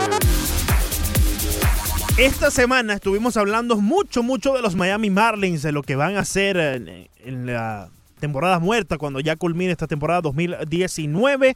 Esta 2.18 2.50
semana 2.50 2.94
estuvimos 2.94 3.38
hablando 3.38 3.78
mucho, 3.78 4.24
mucho 4.24 4.54
de 4.54 4.62
los 4.62 4.76
Miami 4.76 5.10
Marlins, 5.10 5.62
de 5.62 5.72
lo 5.72 5.84
que 5.84 5.96
van 5.96 6.16
a 6.16 6.22
hacer 6.22 6.58
en, 6.58 7.08
en 7.24 7.46
la 7.46 7.90
temporada 8.20 8.60
muerta 8.60 8.98
cuando 8.98 9.20
ya 9.20 9.36
culmine 9.36 9.72
esta 9.72 9.88
temporada 9.88 10.22
2019. 10.22 11.56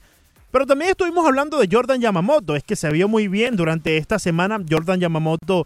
Pero 0.52 0.66
también 0.66 0.92
estuvimos 0.92 1.26
hablando 1.26 1.58
de 1.58 1.68
Jordan 1.72 2.00
Yamamoto. 2.00 2.56
Es 2.56 2.64
que 2.64 2.76
se 2.76 2.90
vio 2.92 3.08
muy 3.08 3.28
bien 3.28 3.56
durante 3.56 3.98
esta 3.98 4.20
semana. 4.20 4.60
Jordan 4.70 5.00
Yamamoto 5.00 5.66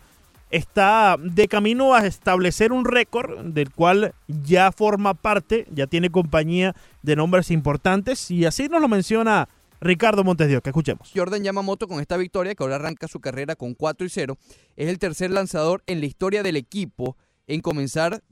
está 0.50 1.18
de 1.20 1.48
camino 1.48 1.94
a 1.94 2.06
establecer 2.06 2.72
un 2.72 2.86
récord 2.86 3.40
del 3.40 3.72
cual 3.72 4.14
ya 4.28 4.72
forma 4.72 5.14
parte, 5.14 5.66
ya 5.74 5.88
tiene 5.88 6.10
compañía 6.10 6.76
de 7.02 7.16
nombres 7.16 7.52
importantes. 7.52 8.32
Y 8.32 8.46
así 8.46 8.70
nos 8.70 8.82
lo 8.82 8.88
menciona 8.88 9.50
Ricardo 9.84 10.24
Montes 10.24 10.48
de 10.48 10.58
Oca. 10.58 10.70
Escuchemos. 10.70 11.12
Jordan 11.14 11.44
Yamamoto 11.44 11.88
con 11.88 12.00
esta 12.00 12.16
victoria, 12.16 12.56
que 12.56 12.64
ahora 12.64 12.76
arranca 12.76 13.08
su 13.10 13.20
carrera 13.20 13.56
con 13.56 13.74
4 13.74 14.08
y 14.08 14.10
0, 14.10 14.38
es 14.78 14.88
el 14.88 14.98
tercer 14.98 15.30
lanzador 15.30 15.84
en 15.88 16.00
la 16.00 16.06
historia 16.06 16.42
del 16.42 16.56
equipo 16.56 17.18
en 17.48 17.60
comenzar 17.60 18.24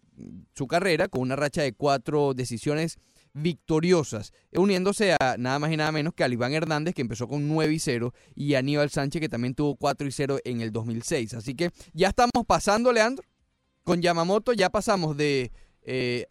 su 0.53 0.67
carrera 0.67 1.09
con 1.09 1.21
una 1.21 1.35
racha 1.35 1.61
de 1.61 1.73
cuatro 1.73 2.33
decisiones 2.33 2.99
victoriosas, 3.33 4.33
uniéndose 4.53 5.13
a 5.13 5.35
nada 5.37 5.59
más 5.59 5.71
y 5.71 5.77
nada 5.77 5.91
menos 5.91 6.13
que 6.13 6.23
a 6.23 6.29
Iván 6.29 6.53
Hernández, 6.53 6.93
que 6.93 7.01
empezó 7.01 7.27
con 7.27 7.47
9 7.47 7.73
y 7.73 7.79
0, 7.79 8.13
y 8.35 8.53
a 8.53 8.59
Aníbal 8.59 8.89
Sánchez, 8.89 9.21
que 9.21 9.29
también 9.29 9.53
tuvo 9.53 9.75
4 9.75 10.07
y 10.07 10.11
0 10.11 10.39
en 10.43 10.61
el 10.61 10.71
2006. 10.71 11.33
Así 11.33 11.55
que 11.55 11.71
ya 11.93 12.09
estamos 12.09 12.45
pasando, 12.47 12.91
Leandro, 12.91 13.25
con 13.83 14.01
Yamamoto, 14.01 14.53
ya 14.53 14.69
pasamos 14.69 15.17
de 15.17 15.51
eh, 15.81 16.27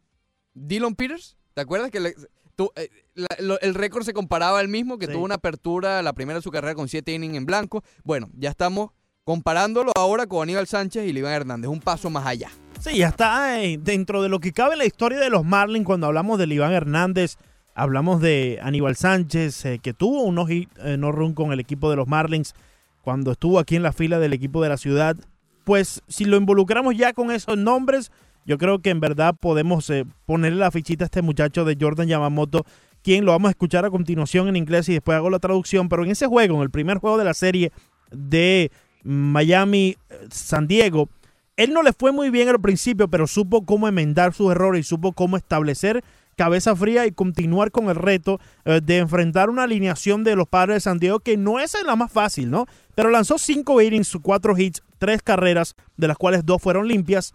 Dylan 0.55 0.95
Peters, 0.95 1.37
¿te 1.55 1.63
acuerdas 1.63 1.91
que 1.91 2.01
le, 2.01 2.15
tu, 2.55 2.71
eh, 2.77 2.91
la, 3.21 3.29
lo, 3.41 3.61
el 3.61 3.75
récord 3.75 4.05
se 4.05 4.13
comparaba 4.13 4.59
al 4.59 4.69
mismo, 4.69 4.99
que 4.99 5.07
Sí. 5.07 5.13
tuvo 5.13 5.25
una 5.25 5.37
apertura, 5.37 6.03
la 6.03 6.13
primera 6.13 6.39
de 6.39 6.43
su 6.43 6.51
carrera 6.51 6.75
con 6.75 6.89
7 6.89 7.13
innings 7.13 7.37
en 7.37 7.47
blanco? 7.47 7.83
Bueno, 8.05 8.29
ya 8.37 8.51
estamos 8.51 8.91
comparándolo 9.25 9.93
ahora 9.97 10.27
con 10.27 10.43
Aníbal 10.43 10.67
Sánchez 10.67 11.05
y 11.07 11.11
Iván 11.17 11.33
Hernández, 11.33 11.69
un 11.71 11.81
paso 11.81 12.11
más 12.11 12.27
allá. 12.27 12.51
Sí, 12.81 12.97
ya 12.99 13.09
está 13.09 13.63
eh, 13.63 13.79
dentro 13.81 14.23
de 14.23 14.29
lo 14.29 14.41
que 14.41 14.53
cabe 14.53 14.73
en 14.73 14.79
la 14.79 14.87
historia 14.87 15.19
de 15.19 15.31
los 15.31 15.45
Marlins 15.45 15.85
cuando 15.87 16.07
hablamos 16.07 16.39
de 16.39 16.47
Iván 16.47 16.73
Hernández, 16.73 17.37
hablamos 17.75 18.21
de 18.21 18.59
Aníbal 18.63 18.97
Sánchez, 18.97 19.65
eh, 19.67 19.79
que 19.81 19.93
tuvo 19.93 20.23
un 20.23 20.35
no-hit, 20.35 20.69
eh, 20.83 20.97
no-run 20.97 21.35
con 21.35 21.53
el 21.53 21.61
equipo 21.61 21.91
de 21.91 21.97
los 21.97 22.09
Marlins 22.09 22.55
cuando 23.03 23.33
estuvo 23.33 23.59
aquí 23.59 23.77
en 23.77 23.83
la 23.83 23.93
fila 23.93 24.19
del 24.19 24.33
equipo 24.33 24.63
de 24.63 24.69
la 24.71 24.77
ciudad. 24.79 25.17
Pues 25.65 26.03
si 26.09 26.25
lo 26.25 26.37
involucramos 26.37 26.97
ya 26.97 27.13
con 27.13 27.31
esos 27.31 27.57
nombres, 27.57 28.11
yo 28.47 28.57
creo 28.59 28.81
que 28.81 28.91
en 28.91 29.01
verdad 29.01 29.35
podemos 29.39 29.89
eh, 29.91 30.07
ponerle 30.27 30.59
la 30.59 30.71
fichita 30.71 31.05
a 31.05 31.07
este 31.07 31.23
muchacho 31.23 31.65
de 31.67 31.77
Jordan 31.79 32.09
Yamamoto, 32.09 32.65
quien 33.03 33.25
lo 33.25 33.33
vamos 33.33 33.49
a 33.49 33.51
escuchar 33.51 33.85
a 33.85 33.91
continuación 33.91 34.49
en 34.49 34.57
inglés 34.57 34.89
y 34.89 34.95
después 34.95 35.17
hago 35.17 35.31
la 35.31 35.39
traducción. 35.39 35.89
Pero 35.89 36.05
en 36.05 36.11
ese 36.11 36.27
juego, 36.27 36.57
en 36.57 36.63
el 36.63 36.71
primer 36.71 36.99
juego 36.99 37.19
de 37.19 37.25
la 37.25 37.35
serie 37.35 37.73
de 38.11 38.71
Miami, 39.03 39.97
eh, 40.11 40.59
Diego, 40.67 41.09
él 41.57 41.73
no 41.73 41.83
le 41.83 41.93
fue 41.93 42.13
muy 42.13 42.31
bien 42.31 42.49
al 42.49 42.61
principio, 42.61 43.09
pero 43.09 43.27
supo 43.27 43.65
cómo 43.65 43.89
enmendar 43.89 44.33
sus 44.33 44.51
errores 44.51 44.81
y 44.81 44.89
supo 44.89 45.13
cómo 45.13 45.37
establecer 45.37 46.03
cabeza 46.41 46.75
fría 46.75 47.05
y 47.05 47.13
continuar 47.13 47.71
con 47.71 47.91
el 47.91 47.97
reto 47.97 48.41
eh, 48.65 48.81
de 48.83 48.97
enfrentar 48.97 49.51
una 49.51 49.65
alineación 49.65 50.25
de 50.25 50.37
los 50.37 50.49
padres 50.49 50.77
de 50.77 50.81
San 50.81 50.99
Diego 50.99 51.21
que 51.21 51.37
no 51.37 51.61
es 51.61 51.77
la 51.85 51.97
más 51.97 52.11
fácil, 52.11 52.51
¿no? 52.51 52.65
Pero 52.95 53.11
lanzó 53.11 53.37
cinco 53.37 53.83
innings, 53.83 54.17
cuatro 54.23 54.57
hits, 54.57 54.83
tres 54.99 55.21
carreras, 55.23 55.77
de 55.99 56.09
las 56.09 56.17
cuales 56.17 56.47
dos 56.47 56.63
fueron 56.63 56.89
limpias, 56.89 57.35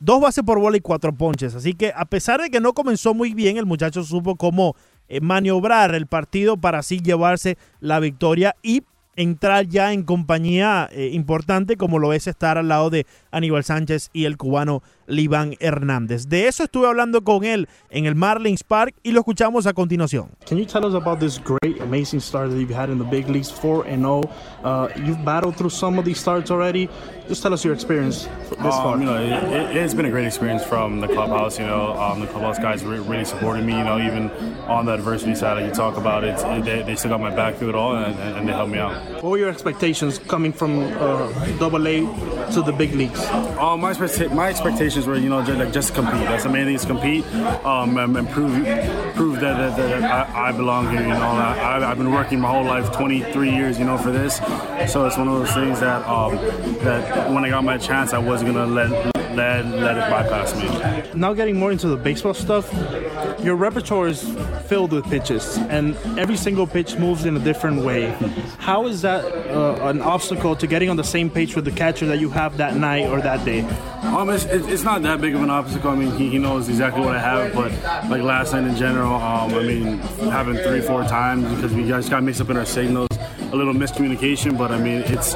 dos 0.00 0.20
bases 0.20 0.42
por 0.42 0.58
bola 0.58 0.76
y 0.76 0.80
cuatro 0.80 1.14
ponches. 1.14 1.54
Así 1.54 1.74
que 1.74 1.92
a 1.94 2.04
pesar 2.04 2.40
de 2.40 2.50
que 2.50 2.60
no 2.60 2.72
comenzó 2.72 3.14
muy 3.14 3.32
bien, 3.32 3.58
el 3.58 3.66
muchacho 3.66 4.02
supo 4.02 4.34
cómo 4.34 4.74
maniobrar 5.20 5.94
el 5.94 6.06
partido 6.06 6.56
para 6.56 6.78
así 6.78 7.00
llevarse 7.00 7.58
la 7.80 8.00
victoria 8.00 8.56
y 8.62 8.82
entrar 9.16 9.66
ya 9.66 9.92
en 9.92 10.04
compañía 10.04 10.88
eh, 10.90 11.10
importante 11.12 11.76
como 11.76 11.98
lo 11.98 12.12
es 12.12 12.26
estar 12.26 12.58
al 12.58 12.68
lado 12.68 12.90
de 12.90 13.06
Aníbal 13.30 13.64
Sánchez 13.64 14.10
y 14.12 14.24
el 14.24 14.36
cubano 14.36 14.82
Liván 15.12 15.56
Hernández. 15.60 16.28
De 16.28 16.48
eso 16.48 16.64
estuve 16.64 16.88
hablando 16.88 17.22
con 17.22 17.44
él 17.44 17.68
en 17.90 18.06
el 18.06 18.14
Marlins 18.14 18.64
Park 18.64 18.94
y 19.02 19.12
lo 19.12 19.20
escuchamos 19.20 19.66
a 19.66 19.72
continuación. 19.72 20.30
Can 20.46 20.58
you 20.58 20.64
tell 20.64 20.84
us 20.84 20.94
about 20.94 21.20
this 21.20 21.38
great, 21.38 21.80
amazing 21.80 22.20
start 22.20 22.50
that 22.50 22.58
you've 22.58 22.74
had 22.74 22.90
in 22.90 22.98
the 22.98 23.04
big 23.04 23.28
leagues, 23.28 23.50
4 23.50 23.86
and 23.86 24.02
0? 24.02 24.22
Uh, 24.64 24.88
you've 25.04 25.22
battled 25.24 25.56
through 25.56 25.70
some 25.70 25.98
of 25.98 26.04
these 26.04 26.18
starts 26.18 26.50
already. 26.50 26.88
Just 27.28 27.42
tell 27.42 27.52
us 27.52 27.64
your 27.64 27.74
experience 27.74 28.28
this 28.48 28.58
far. 28.58 28.94
Um, 28.94 29.00
you 29.00 29.06
know, 29.06 29.16
it, 29.16 29.32
it, 29.32 29.76
it's 29.76 29.94
been 29.94 30.06
a 30.06 30.10
great 30.10 30.26
experience 30.26 30.64
from 30.64 31.00
the 31.00 31.08
clubhouse. 31.08 31.58
You 31.58 31.66
know, 31.66 31.92
um, 31.92 32.20
the 32.20 32.26
clubhouse 32.26 32.58
guys 32.58 32.84
re- 32.84 32.98
really 32.98 33.24
supported 33.24 33.64
me. 33.64 33.76
You 33.76 33.84
know, 33.84 33.98
even 33.98 34.30
on 34.66 34.86
the 34.86 34.94
adversity 34.94 35.34
side 35.34 35.58
that 35.58 35.66
you 35.66 35.72
talk 35.72 35.96
about, 35.96 36.24
it, 36.24 36.36
they, 36.64 36.82
they 36.82 36.96
still 36.96 37.10
got 37.10 37.20
my 37.20 37.34
back 37.34 37.56
through 37.56 37.70
it 37.70 37.74
all, 37.74 37.96
and, 37.96 38.14
and, 38.18 38.38
and 38.38 38.48
they 38.48 38.52
helped 38.52 38.72
me 38.72 38.78
out. 38.78 39.22
What 39.22 39.30
were 39.30 39.38
your 39.38 39.50
expectations 39.50 40.18
coming 40.18 40.52
from 40.52 40.80
uh, 40.80 41.32
Double 41.58 41.86
A 41.86 42.00
to 42.52 42.62
the 42.62 42.72
big 42.72 42.94
leagues? 42.94 43.24
Um, 43.58 43.80
my, 43.80 43.94
my 44.32 44.48
expectations 44.48 45.01
were, 45.06 45.16
you 45.16 45.28
know, 45.28 45.42
just, 45.42 45.58
like, 45.58 45.72
just 45.72 45.94
compete. 45.94 46.12
That's 46.12 46.44
the 46.44 46.50
main 46.50 46.66
thing 46.66 46.74
is 46.74 46.84
compete 46.84 47.26
um, 47.64 47.96
and, 47.96 48.16
and 48.16 48.28
prove 48.28 48.52
prove 49.14 49.40
that, 49.40 49.56
that, 49.56 49.76
that 49.76 50.02
I, 50.04 50.48
I 50.48 50.52
belong 50.52 50.90
here. 50.90 51.02
You 51.02 51.08
know, 51.08 51.20
I, 51.20 51.90
I've 51.90 51.98
been 51.98 52.12
working 52.12 52.40
my 52.40 52.50
whole 52.50 52.64
life, 52.64 52.92
23 52.92 53.50
years, 53.50 53.78
you 53.78 53.84
know, 53.84 53.98
for 53.98 54.10
this. 54.10 54.36
So 54.92 55.06
it's 55.06 55.16
one 55.16 55.28
of 55.28 55.38
those 55.38 55.52
things 55.52 55.80
that 55.80 56.06
um, 56.06 56.36
that 56.84 57.30
when 57.30 57.44
I 57.44 57.50
got 57.50 57.64
my 57.64 57.78
chance, 57.78 58.12
I 58.12 58.18
wasn't 58.18 58.54
gonna 58.54 58.66
let 58.66 59.12
let 59.36 59.66
let 59.66 59.96
it 59.96 60.10
bypass 60.10 60.54
me. 60.56 61.18
Now 61.18 61.32
getting 61.34 61.58
more 61.58 61.72
into 61.72 61.88
the 61.88 61.96
baseball 61.96 62.34
stuff, 62.34 62.72
your 63.42 63.56
repertoire 63.56 64.08
is 64.08 64.22
filled 64.66 64.92
with 64.92 65.04
pitches, 65.04 65.58
and 65.68 65.96
every 66.18 66.36
single 66.36 66.66
pitch 66.66 66.96
moves 66.96 67.24
in 67.24 67.36
a 67.36 67.40
different 67.40 67.84
way. 67.84 68.10
How 68.58 68.86
is 68.86 69.02
that 69.02 69.24
uh, 69.24 69.88
an 69.88 70.00
obstacle 70.00 70.56
to 70.56 70.66
getting 70.66 70.90
on 70.90 70.96
the 70.96 71.04
same 71.04 71.30
page 71.30 71.54
with 71.56 71.64
the 71.64 71.72
catcher 71.72 72.06
that 72.06 72.18
you 72.18 72.30
have 72.30 72.56
that 72.56 72.76
night 72.76 73.06
or 73.06 73.20
that 73.20 73.44
day? 73.44 73.62
Um, 74.02 74.30
it's, 74.30 74.44
it's 74.44 74.82
not 74.82 75.02
that 75.02 75.20
big 75.20 75.34
of 75.34 75.42
an 75.42 75.50
obstacle. 75.50 75.90
I 75.90 75.96
mean, 75.96 76.12
he, 76.16 76.30
he 76.30 76.38
knows 76.38 76.68
exactly 76.68 77.02
what 77.02 77.14
I 77.14 77.20
have, 77.20 77.54
but 77.54 77.72
like 78.10 78.22
last 78.22 78.52
night 78.52 78.64
in 78.64 78.76
general, 78.76 79.14
um, 79.14 79.54
I 79.54 79.62
mean, 79.62 79.98
having 80.30 80.56
three, 80.56 80.80
four 80.80 81.02
times 81.04 81.48
because 81.54 81.72
we 81.72 81.88
guys 81.88 82.08
got 82.08 82.22
mixed 82.22 82.40
up 82.40 82.50
in 82.50 82.56
our 82.56 82.64
signals, 82.64 83.08
a 83.52 83.56
little 83.56 83.74
miscommunication. 83.74 84.58
But 84.58 84.70
I 84.70 84.78
mean, 84.78 85.02
it's 85.06 85.34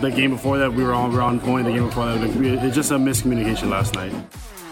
the 0.00 0.12
game 0.14 0.30
before 0.30 0.58
that 0.58 0.72
we 0.72 0.82
were 0.82 0.92
on, 0.92 1.10
we 1.10 1.16
were 1.16 1.22
on 1.22 1.38
point. 1.40 1.66
The 1.66 1.72
game 1.72 1.86
before 1.86 2.06
that, 2.06 2.64
it's 2.64 2.74
just 2.74 2.90
a 2.90 2.98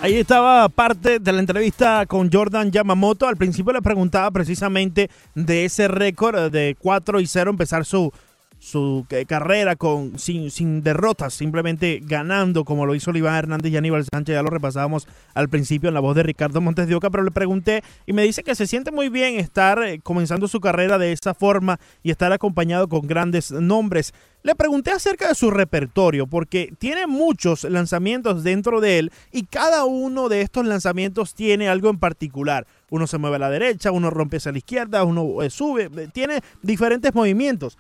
Ahí 0.03 0.17
estaba 0.17 0.69
parte 0.69 1.19
de 1.19 1.33
la 1.33 1.41
entrevista 1.41 2.05
con 2.07 2.31
Jordan 2.31 2.71
Yamamoto. 2.71 3.27
Al 3.27 3.37
principio 3.37 3.73
le 3.73 3.81
preguntaba 3.81 4.31
precisamente 4.31 5.11
de 5.35 5.65
ese 5.65 5.89
récord 5.89 6.51
de 6.51 6.77
4 6.79 7.21
y 7.21 7.27
0, 7.27 7.51
empezar 7.51 7.85
su, 7.85 8.13
su 8.59 9.07
eh, 9.11 9.27
carrera 9.27 9.77
con, 9.77 10.19
sin, 10.19 10.51
sin 10.51 10.83
derrotas, 10.83 11.35
simplemente 11.35 12.01
ganando 12.03 12.65
como 12.65 12.87
lo 12.87 12.95
hizo 12.95 13.11
Iván 13.17 13.37
Hernández 13.37 13.73
y 13.73 13.77
Aníbal 13.77 14.05
Sánchez. 14.11 14.35
Ya 14.35 14.43
lo 14.43 14.51
repasábamos 14.51 15.07
al 15.35 15.49
principio 15.49 15.89
en 15.89 15.95
la 15.95 16.01
voz 16.01 16.17
de 16.17 16.23
Ricardo 16.23 16.61
Montes 16.61 16.89
de 16.89 16.95
Oca, 16.95 17.11
pero 17.11 17.23
le 17.23 17.31
pregunté 17.31 17.83
y 18.07 18.13
me 18.13 18.23
dice 18.23 18.43
que 18.43 18.55
se 18.55 18.67
siente 18.67 18.91
muy 18.91 19.09
bien 19.09 19.37
estar 19.37 19.83
eh, 19.83 20.01
comenzando 20.03 20.49
su 20.49 20.61
carrera 20.61 20.99
de 20.99 21.13
esa 21.13 21.35
forma 21.35 21.79
y 22.03 22.11
estar 22.11 22.33
acompañado 22.33 22.89
con 22.89 23.07
grandes 23.07 23.53
nombres. 23.53 24.13
Le 24.43 24.55
pregunté 24.55 24.93
acerca 24.93 25.29
de 25.29 25.35
su 25.35 25.51
repertorio, 25.51 26.29
porque 26.29 26.73
tiene 26.79 27.07
muchos 27.09 27.65
lanzamientos 27.65 28.45
dentro 28.45 28.81
de 28.81 29.01
él 29.01 29.13
y 29.33 29.43
cada 29.43 29.85
uno 29.85 30.29
de 30.29 30.43
estos 30.43 30.65
lanzamientos 30.67 31.35
tiene 31.35 31.69
algo 31.69 31.91
en 31.91 31.99
particular. 31.99 32.67
Uno 32.91 33.09
se 33.09 33.19
mueve 33.19 33.37
a 33.37 33.41
la 33.41 33.51
derecha, 33.51 33.91
uno 33.91 34.11
rompe 34.11 34.37
hacia 34.37 34.53
la 34.53 34.59
izquierda, 34.59 35.03
uno 35.03 35.43
eh, 35.43 35.51
sube, 35.51 35.91
tiene 36.13 36.41
diferentes 36.63 37.13
movimientos. 37.13 37.77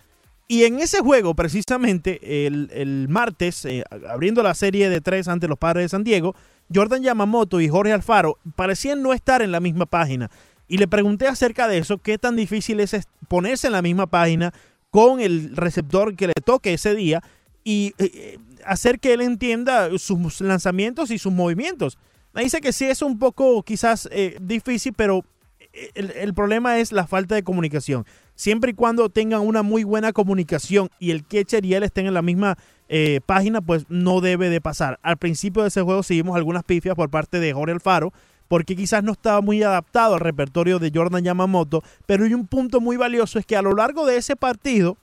Y 0.48 0.64
en 0.64 0.78
ese 0.78 1.00
juego, 1.00 1.34
precisamente, 1.34 2.46
el, 2.46 2.70
el 2.72 3.08
martes, 3.08 3.64
eh, 3.64 3.84
abriendo 4.08 4.42
la 4.42 4.54
serie 4.54 4.88
de 4.88 5.00
tres 5.00 5.26
ante 5.26 5.48
los 5.48 5.58
padres 5.58 5.86
de 5.86 5.88
San 5.88 6.04
Diego, 6.04 6.36
Jordan 6.72 7.02
Yamamoto 7.02 7.60
y 7.60 7.68
Jorge 7.68 7.92
Alfaro 7.92 8.38
parecían 8.54 9.02
no 9.02 9.12
estar 9.12 9.42
en 9.42 9.52
la 9.52 9.60
misma 9.60 9.86
página. 9.86 10.30
Y 10.68 10.78
le 10.78 10.88
pregunté 10.88 11.26
acerca 11.28 11.68
de 11.68 11.78
eso, 11.78 11.98
qué 11.98 12.18
tan 12.18 12.36
difícil 12.36 12.80
es 12.80 12.96
ponerse 13.28 13.68
en 13.68 13.72
la 13.72 13.82
misma 13.82 14.06
página 14.06 14.52
con 14.90 15.20
el 15.20 15.54
receptor 15.54 16.16
que 16.16 16.28
le 16.28 16.34
toque 16.44 16.74
ese 16.74 16.94
día 16.94 17.22
y 17.64 17.94
eh, 17.98 18.38
hacer 18.64 19.00
que 19.00 19.12
él 19.12 19.20
entienda 19.20 19.90
sus 19.98 20.40
lanzamientos 20.40 21.10
y 21.10 21.18
sus 21.18 21.32
movimientos. 21.32 21.98
Me 22.32 22.42
dice 22.42 22.60
que 22.60 22.72
sí 22.72 22.84
es 22.84 23.02
un 23.02 23.18
poco 23.18 23.62
quizás 23.62 24.08
eh, 24.12 24.36
difícil, 24.40 24.92
pero 24.92 25.24
eh, 25.72 25.90
el, 25.94 26.10
el 26.12 26.34
problema 26.34 26.78
es 26.78 26.92
la 26.92 27.06
falta 27.06 27.34
de 27.34 27.42
comunicación. 27.42 28.06
Siempre 28.36 28.70
y 28.70 28.74
cuando 28.74 29.08
tengan 29.08 29.40
una 29.40 29.62
muy 29.62 29.82
buena 29.82 30.12
comunicación 30.12 30.90
y 30.98 31.10
el 31.10 31.26
catcher 31.26 31.64
y 31.64 31.74
él 31.74 31.82
estén 31.82 32.06
en 32.06 32.14
la 32.14 32.22
misma 32.22 32.56
eh, 32.88 33.20
página, 33.24 33.60
pues 33.62 33.86
no 33.88 34.20
debe 34.20 34.50
de 34.50 34.60
pasar. 34.60 35.00
Al 35.02 35.16
principio 35.16 35.62
de 35.62 35.68
ese 35.68 35.82
juego 35.82 36.02
seguimos 36.02 36.36
algunas 36.36 36.62
pifias 36.62 36.94
por 36.94 37.10
parte 37.10 37.40
de 37.40 37.52
Jorge 37.52 37.72
Alfaro, 37.72 38.12
porque 38.46 38.76
quizás 38.76 39.02
no 39.02 39.12
estaba 39.12 39.40
muy 39.40 39.62
adaptado 39.62 40.14
al 40.14 40.20
repertorio 40.20 40.78
de 40.78 40.92
Jordan 40.94 41.24
Yamamoto, 41.24 41.82
pero 42.04 42.24
hay 42.24 42.34
un 42.34 42.46
punto 42.46 42.80
muy 42.80 42.96
valioso 42.96 43.38
es 43.38 43.46
que 43.46 43.56
a 43.56 43.62
lo 43.62 43.72
largo 43.72 44.06
de 44.06 44.18
ese 44.18 44.36
partido 44.36 44.96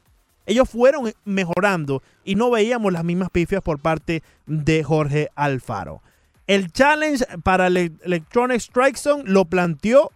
ellos 0.46 0.70
fueron 0.70 1.12
mejorando 1.26 2.04
y 2.24 2.36
no 2.36 2.52
veíamos 2.52 2.94
las 2.94 3.04
mismas 3.04 3.30
pifias 3.32 3.62
por 3.62 3.80
parte 3.80 4.24
de 4.46 4.84
Jorge 4.84 5.30
Alfaro. 5.36 6.02
El 6.46 6.72
challenge 6.72 7.26
para 7.44 7.68
el 7.68 7.98
Electronic 8.04 8.58
Strike 8.58 8.98
Zone 8.98 9.24
lo 9.26 9.46
planteó 9.46 10.12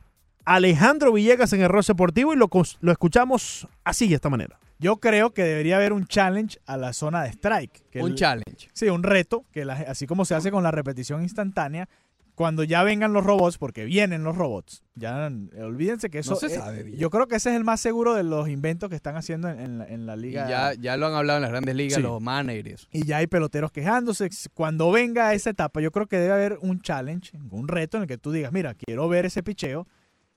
Alejandro 0.48 1.12
Villegas 1.12 1.52
en 1.52 1.62
el 1.62 1.68
Rol 1.68 1.84
Deportivo 1.86 2.34
y 2.34 2.38
lo, 2.38 2.50
lo 2.80 2.92
escuchamos 2.94 3.68
así 3.84 4.08
de 4.08 4.16
esta 4.16 4.30
manera. 4.30 4.58
Yo 4.80 4.96
creo 4.98 5.34
que 5.34 5.44
debería 5.44 5.76
haber 5.76 5.92
un 5.92 6.06
challenge 6.08 6.58
a 6.66 6.78
la 6.78 6.94
zona 6.94 7.24
de 7.24 7.30
strike. 7.32 7.84
que 7.92 8.02
Un 8.02 8.12
el- 8.12 8.16
challenge. 8.16 8.70
Sí, 8.72 8.88
un 8.88 9.04
reto, 9.04 9.44
que 9.52 9.66
la- 9.66 9.74
así 9.74 10.08
como 10.08 10.24
se 10.24 10.36
hace 10.36 10.50
con 10.50 10.64
la 10.64 10.72
repetición 10.72 11.22
instantánea, 11.22 11.90
cuando 12.34 12.64
ya 12.64 12.84
vengan 12.84 13.12
los 13.12 13.26
robots, 13.26 13.58
porque 13.58 13.84
vienen 13.84 14.24
los 14.24 14.38
robots, 14.38 14.84
ya 14.96 15.30
olvídense 15.60 16.10
que 16.10 16.20
eso... 16.20 16.32
No 16.32 16.38
se 16.38 16.50
sabe 16.50 16.84
bien. 16.84 16.98
yo 16.98 17.10
creo 17.10 17.28
que 17.28 17.36
ese 17.36 17.50
es 17.50 17.56
el 17.58 17.66
más 17.66 17.82
seguro 17.82 18.14
de 18.14 18.24
los 18.24 18.48
inventos 18.48 18.90
que 18.90 18.96
están 18.96 19.18
haciendo 19.18 19.50
en, 19.50 19.60
en 19.60 19.78
la, 19.80 19.86
en 19.88 20.06
la 20.06 20.16
Y 20.16 20.20
liga. 20.22 20.48
ya, 20.48 20.74
ya 20.80 20.96
lo 20.96 21.08
han 21.08 21.16
hablado 21.16 21.38
en 21.40 21.42
las 21.42 21.52
grandes 21.52 21.76
ligas, 21.76 21.96
Sí. 21.96 22.02
los 22.04 22.22
managers. 22.22 22.88
y 22.94 23.06
ya 23.06 23.18
hay 23.18 23.28
peloteros 23.28 23.72
quejándose. 23.74 24.30
Cuando 24.54 24.92
venga 24.92 25.34
esa 25.34 25.50
etapa, 25.50 25.82
yo 25.82 25.92
creo 25.92 26.06
que 26.08 26.20
debe 26.20 26.32
haber 26.34 26.58
un 26.62 26.80
challenge, 26.80 27.32
un 27.50 27.68
reto 27.68 27.98
en 27.98 28.04
el 28.04 28.08
que 28.08 28.18
tú 28.20 28.32
digas, 28.32 28.54
mira, 28.54 28.76
quiero 28.76 29.10
ver 29.10 29.26
ese 29.26 29.42
picheo 29.44 29.88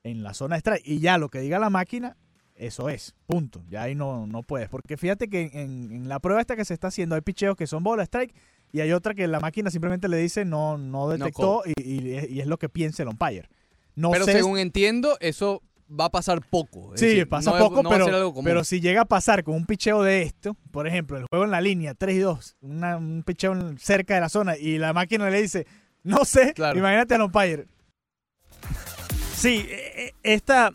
en 0.03 0.23
la 0.23 0.33
zona 0.33 0.55
de 0.55 0.59
strike. 0.59 0.87
Y 0.87 0.99
ya 0.99 1.17
lo 1.17 1.29
que 1.29 1.39
diga 1.39 1.59
la 1.59 1.69
máquina, 1.69 2.17
eso 2.55 2.89
es, 2.89 3.15
punto. 3.27 3.63
Ya 3.69 3.83
ahí 3.83 3.95
no, 3.95 4.27
no 4.27 4.43
puedes. 4.43 4.69
Porque 4.69 4.97
fíjate 4.97 5.27
que 5.29 5.49
en, 5.53 5.91
en 5.91 6.09
la 6.09 6.19
prueba 6.19 6.41
esta 6.41 6.55
que 6.55 6.65
se 6.65 6.73
está 6.73 6.87
haciendo 6.87 7.15
hay 7.15 7.21
picheos 7.21 7.55
que 7.55 7.67
son 7.67 7.83
bola 7.83 8.03
strike 8.03 8.33
y 8.71 8.79
hay 8.81 8.91
otra 8.93 9.13
que 9.13 9.27
la 9.27 9.39
máquina 9.39 9.69
simplemente 9.71 10.07
le 10.07 10.17
dice 10.17 10.45
no, 10.45 10.77
no 10.77 11.09
detectó 11.09 11.63
y, 11.65 11.73
y- 11.81 12.25
y 12.29 12.39
es 12.39 12.47
lo 12.47 12.57
que 12.57 12.69
piensa 12.69 13.03
el 13.03 13.09
umpire. 13.09 13.49
No 13.95 14.11
Pero 14.11 14.25
sé 14.25 14.33
según 14.33 14.57
entiendo, 14.59 15.17
eso 15.19 15.61
va 15.93 16.05
a 16.05 16.09
pasar 16.09 16.41
poco. 16.49 16.93
Es 16.93 17.01
Sí, 17.01 17.07
decir, 17.07 17.27
pasa 17.27 17.49
no 17.51 17.57
es- 17.57 17.63
poco, 17.63 17.83
no 17.83 17.89
pero, 17.89 18.33
pero 18.43 18.63
si 18.63 18.79
llega 18.79 19.01
a 19.01 19.05
pasar 19.05 19.43
con 19.43 19.55
un 19.55 19.65
picheo 19.65 20.01
de 20.03 20.21
esto, 20.21 20.55
por 20.71 20.87
ejemplo, 20.87 21.17
el 21.17 21.25
juego 21.29 21.43
en 21.43 21.51
la 21.51 21.59
línea 21.59 21.93
3 21.95 22.15
y 22.15 22.19
2, 22.19 22.55
una- 22.61 22.95
un 22.97 23.23
picheo 23.23 23.53
cerca 23.77 24.15
de 24.15 24.21
la 24.21 24.29
zona 24.29 24.55
y 24.57 24.77
la 24.77 24.93
máquina 24.93 25.29
le 25.29 25.41
dice, 25.41 25.67
no 26.03 26.23
sé, 26.23 26.53
Claro. 26.53 26.79
imagínate 26.79 27.15
al 27.15 27.23
umpire. 27.23 27.67
Sí, 29.41 29.65
eh, 29.67 29.93
eh, 29.95 30.13
esta. 30.21 30.71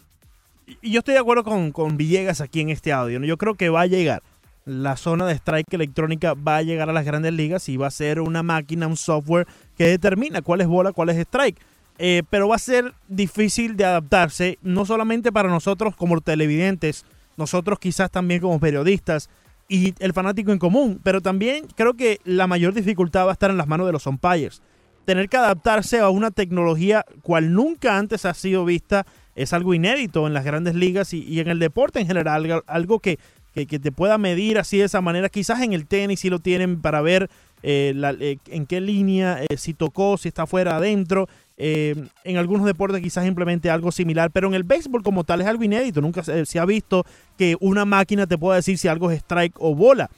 Yo 0.83 0.99
estoy 0.99 1.15
de 1.15 1.21
acuerdo 1.21 1.45
con, 1.45 1.71
con 1.71 1.97
Villegas 1.97 2.41
aquí 2.41 2.61
en 2.61 2.71
este 2.71 2.93
audio. 2.93 3.21
¿no? 3.21 3.27
Yo 3.27 3.39
creo 3.39 3.55
que 3.55 3.69
va 3.69 3.83
a 3.83 3.87
llegar. 3.87 4.25
La 4.65 4.97
zona 4.97 5.25
de 5.25 5.35
strike 5.35 5.73
electrónica 5.73 6.35
va 6.35 6.57
a 6.57 6.63
llegar 6.63 6.91
a 6.91 6.93
las 6.93 7.05
grandes 7.05 7.33
ligas 7.33 7.69
y 7.69 7.77
va 7.77 7.87
a 7.87 7.93
ser 7.93 8.21
una 8.21 8.43
máquina, 8.43 8.89
un 8.89 8.97
software 8.97 9.47
que 9.79 9.87
determina 9.87 10.43
cuál 10.43 10.63
es 10.63 10.67
bola, 10.67 10.91
cuál 10.91 11.11
es 11.11 11.17
strike. 11.17 11.61
Eh, 11.99 12.25
pero 12.29 12.49
va 12.49 12.57
a 12.57 12.59
ser 12.59 12.93
difícil 13.07 13.77
de 13.77 13.85
adaptarse, 13.85 14.59
no 14.63 14.85
solamente 14.85 15.31
para 15.31 15.49
nosotros 15.49 15.95
como 15.95 16.21
televidentes, 16.21 17.05
nosotros 17.37 17.79
quizás 17.79 18.11
también 18.11 18.41
como 18.41 18.59
periodistas 18.59 19.31
y 19.69 19.95
el 20.01 20.13
fanático 20.13 20.51
en 20.51 20.59
común, 20.59 21.01
pero 21.05 21.21
también 21.21 21.69
creo 21.77 21.95
que 21.95 22.19
la 22.25 22.49
mayor 22.49 22.75
dificultad 22.75 23.27
va 23.27 23.31
a 23.31 23.35
estar 23.35 23.53
en 23.53 23.59
las 23.59 23.69
manos 23.69 23.87
de 23.87 23.93
los 23.93 24.09
umpires 24.09 24.61
tener 25.07 25.29
que 25.31 25.39
adaptarse 25.39 26.01
a 26.01 26.11
una 26.11 26.31
tecnología 26.31 27.07
cual 27.23 27.55
nunca 27.55 27.97
antes 27.97 28.27
ha 28.27 28.35
sido 28.35 28.65
vista 28.65 29.07
es 29.37 29.53
algo 29.53 29.75
inédito 29.75 30.27
en 30.27 30.35
las 30.35 30.45
grandes 30.45 30.75
ligas 30.75 31.13
y, 31.13 31.41
en 31.41 31.49
el 31.49 31.59
deporte 31.59 32.01
en 32.01 32.07
general, 32.07 32.63
algo, 32.67 33.01
que, 33.01 33.19
que- 33.55 33.67
te 33.67 33.93
pueda 33.93 34.19
medir 34.19 34.59
así 34.59 34.79
de 34.79 34.85
esa 34.85 35.03
manera. 35.03 35.29
Quizás 35.29 35.61
en 35.61 35.75
el 35.75 35.87
tenis 35.87 36.21
sí 36.21 36.31
lo 36.31 36.39
tienen 36.41 36.81
para 36.81 37.03
ver 37.03 37.31
eh, 37.63 37.95
eh, 38.21 38.39
en 38.49 38.67
qué 38.67 38.81
línea, 38.81 39.41
eh, 39.49 39.57
si 39.59 39.75
tocó, 39.75 40.17
si 40.17 40.29
está 40.29 40.47
fuera, 40.47 40.77
adentro. 40.77 41.29
En 41.59 42.37
algunos 42.37 42.67
deportes 42.67 43.01
quizás 43.01 43.27
implemente 43.27 43.71
algo 43.71 43.91
similar, 43.91 44.31
pero 44.31 44.49
en 44.49 44.55
el 44.55 44.63
béisbol 44.65 45.03
como 45.03 45.25
tal 45.25 45.41
es 45.41 45.47
algo 45.47 45.65
inédito. 45.65 46.03
Nunca 46.03 46.23
se, 46.23 46.59
ha 46.59 46.65
visto 46.67 47.07
que 47.39 47.57
una 47.61 47.87
máquina 47.87 48.27
te 48.27 48.37
pueda 48.37 48.57
decir 48.57 48.77
si 48.77 48.89
algo 48.89 49.11
es 49.11 49.21
strike 49.21 49.55
o 49.59 49.75
bola. 49.75 50.11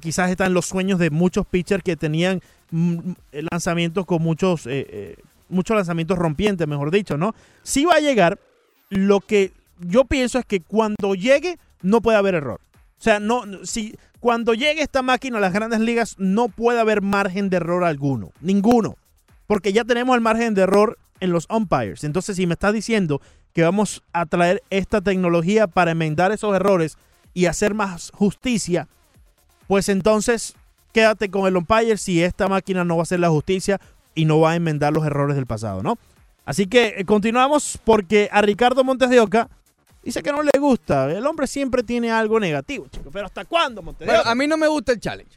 Quizás 0.00 0.30
están 0.30 0.52
los 0.54 0.66
sueños 0.66 0.98
de 0.98 1.10
muchos 1.10 1.46
pitchers 1.46 1.84
que 1.84 1.94
tenían 1.94 2.40
lanzamientos 3.32 4.06
con 4.06 4.22
muchos, 4.22 4.66
eh, 4.66 4.86
eh, 4.90 5.16
muchos 5.48 5.76
lanzamientos 5.76 6.18
rompientes, 6.18 6.66
mejor 6.66 6.90
dicho, 6.90 7.16
¿no? 7.16 7.34
Sí 7.62 7.84
va 7.84 7.94
a 7.94 8.00
llegar. 8.00 8.38
Lo 8.90 9.20
que 9.20 9.52
yo 9.80 10.04
pienso 10.04 10.38
es 10.38 10.44
que 10.44 10.60
cuando 10.60 11.14
llegue 11.14 11.58
no 11.82 12.00
puede 12.00 12.18
haber 12.18 12.34
error. 12.34 12.60
O 12.98 13.02
sea, 13.02 13.20
no, 13.20 13.44
no- 13.46 13.64
si 13.66 13.94
cuando 14.20 14.54
llegue 14.54 14.82
esta 14.82 15.02
máquina 15.02 15.38
a 15.38 15.40
las 15.40 15.52
grandes 15.52 15.80
ligas 15.80 16.14
no 16.18 16.48
puede 16.48 16.80
haber 16.80 17.02
margen 17.02 17.50
de 17.50 17.56
error 17.58 17.84
alguno, 17.84 18.30
ninguno, 18.40 18.96
porque 19.46 19.72
ya 19.72 19.84
tenemos 19.84 20.14
el 20.14 20.22
margen 20.22 20.54
de 20.54 20.62
error 20.62 20.98
en 21.20 21.30
los 21.30 21.46
umpires. 21.50 22.04
Entonces, 22.04 22.36
si 22.36 22.46
me 22.46 22.54
estás 22.54 22.72
diciendo 22.72 23.20
que 23.52 23.62
vamos 23.62 24.02
a 24.12 24.26
traer 24.26 24.62
esta 24.70 25.00
tecnología 25.00 25.66
para 25.66 25.90
enmendar 25.92 26.32
esos 26.32 26.54
errores 26.56 26.96
y 27.34 27.46
hacer 27.46 27.74
más 27.74 28.10
justicia, 28.14 28.88
pues 29.68 29.88
entonces 29.88 30.54
quédate 30.94 31.28
con 31.30 31.46
el 31.46 31.56
umpire 31.56 31.98
si 31.98 32.22
esta 32.22 32.48
máquina 32.48 32.84
no 32.84 32.96
va 32.96 33.02
a 33.02 33.02
hacer 33.02 33.20
la 33.20 33.28
justicia 33.28 33.80
y 34.14 34.24
no 34.24 34.40
va 34.40 34.52
a 34.52 34.56
enmendar 34.56 34.92
los 34.92 35.04
errores 35.04 35.34
del 35.36 35.44
pasado, 35.44 35.82
¿no? 35.82 35.98
Así 36.46 36.66
que 36.66 36.94
eh, 36.98 37.04
continuamos 37.04 37.78
porque 37.84 38.28
a 38.32 38.40
Ricardo 38.40 38.84
Montes 38.84 39.10
de 39.10 39.18
Oca 39.20 39.48
dice 40.02 40.22
que 40.22 40.30
no 40.30 40.42
le 40.42 40.52
gusta. 40.58 41.10
El 41.10 41.26
hombre 41.26 41.46
siempre 41.48 41.82
tiene 41.82 42.10
algo 42.12 42.38
negativo, 42.38 42.86
chico. 42.90 43.10
Pero 43.12 43.26
¿hasta 43.26 43.44
cuándo, 43.44 43.82
Montes 43.82 44.00
de 44.00 44.06
Bueno, 44.06 44.20
Oca? 44.20 44.30
a 44.30 44.34
mí 44.34 44.46
no 44.46 44.56
me 44.56 44.68
gusta 44.68 44.92
el 44.92 45.00
challenge. 45.00 45.36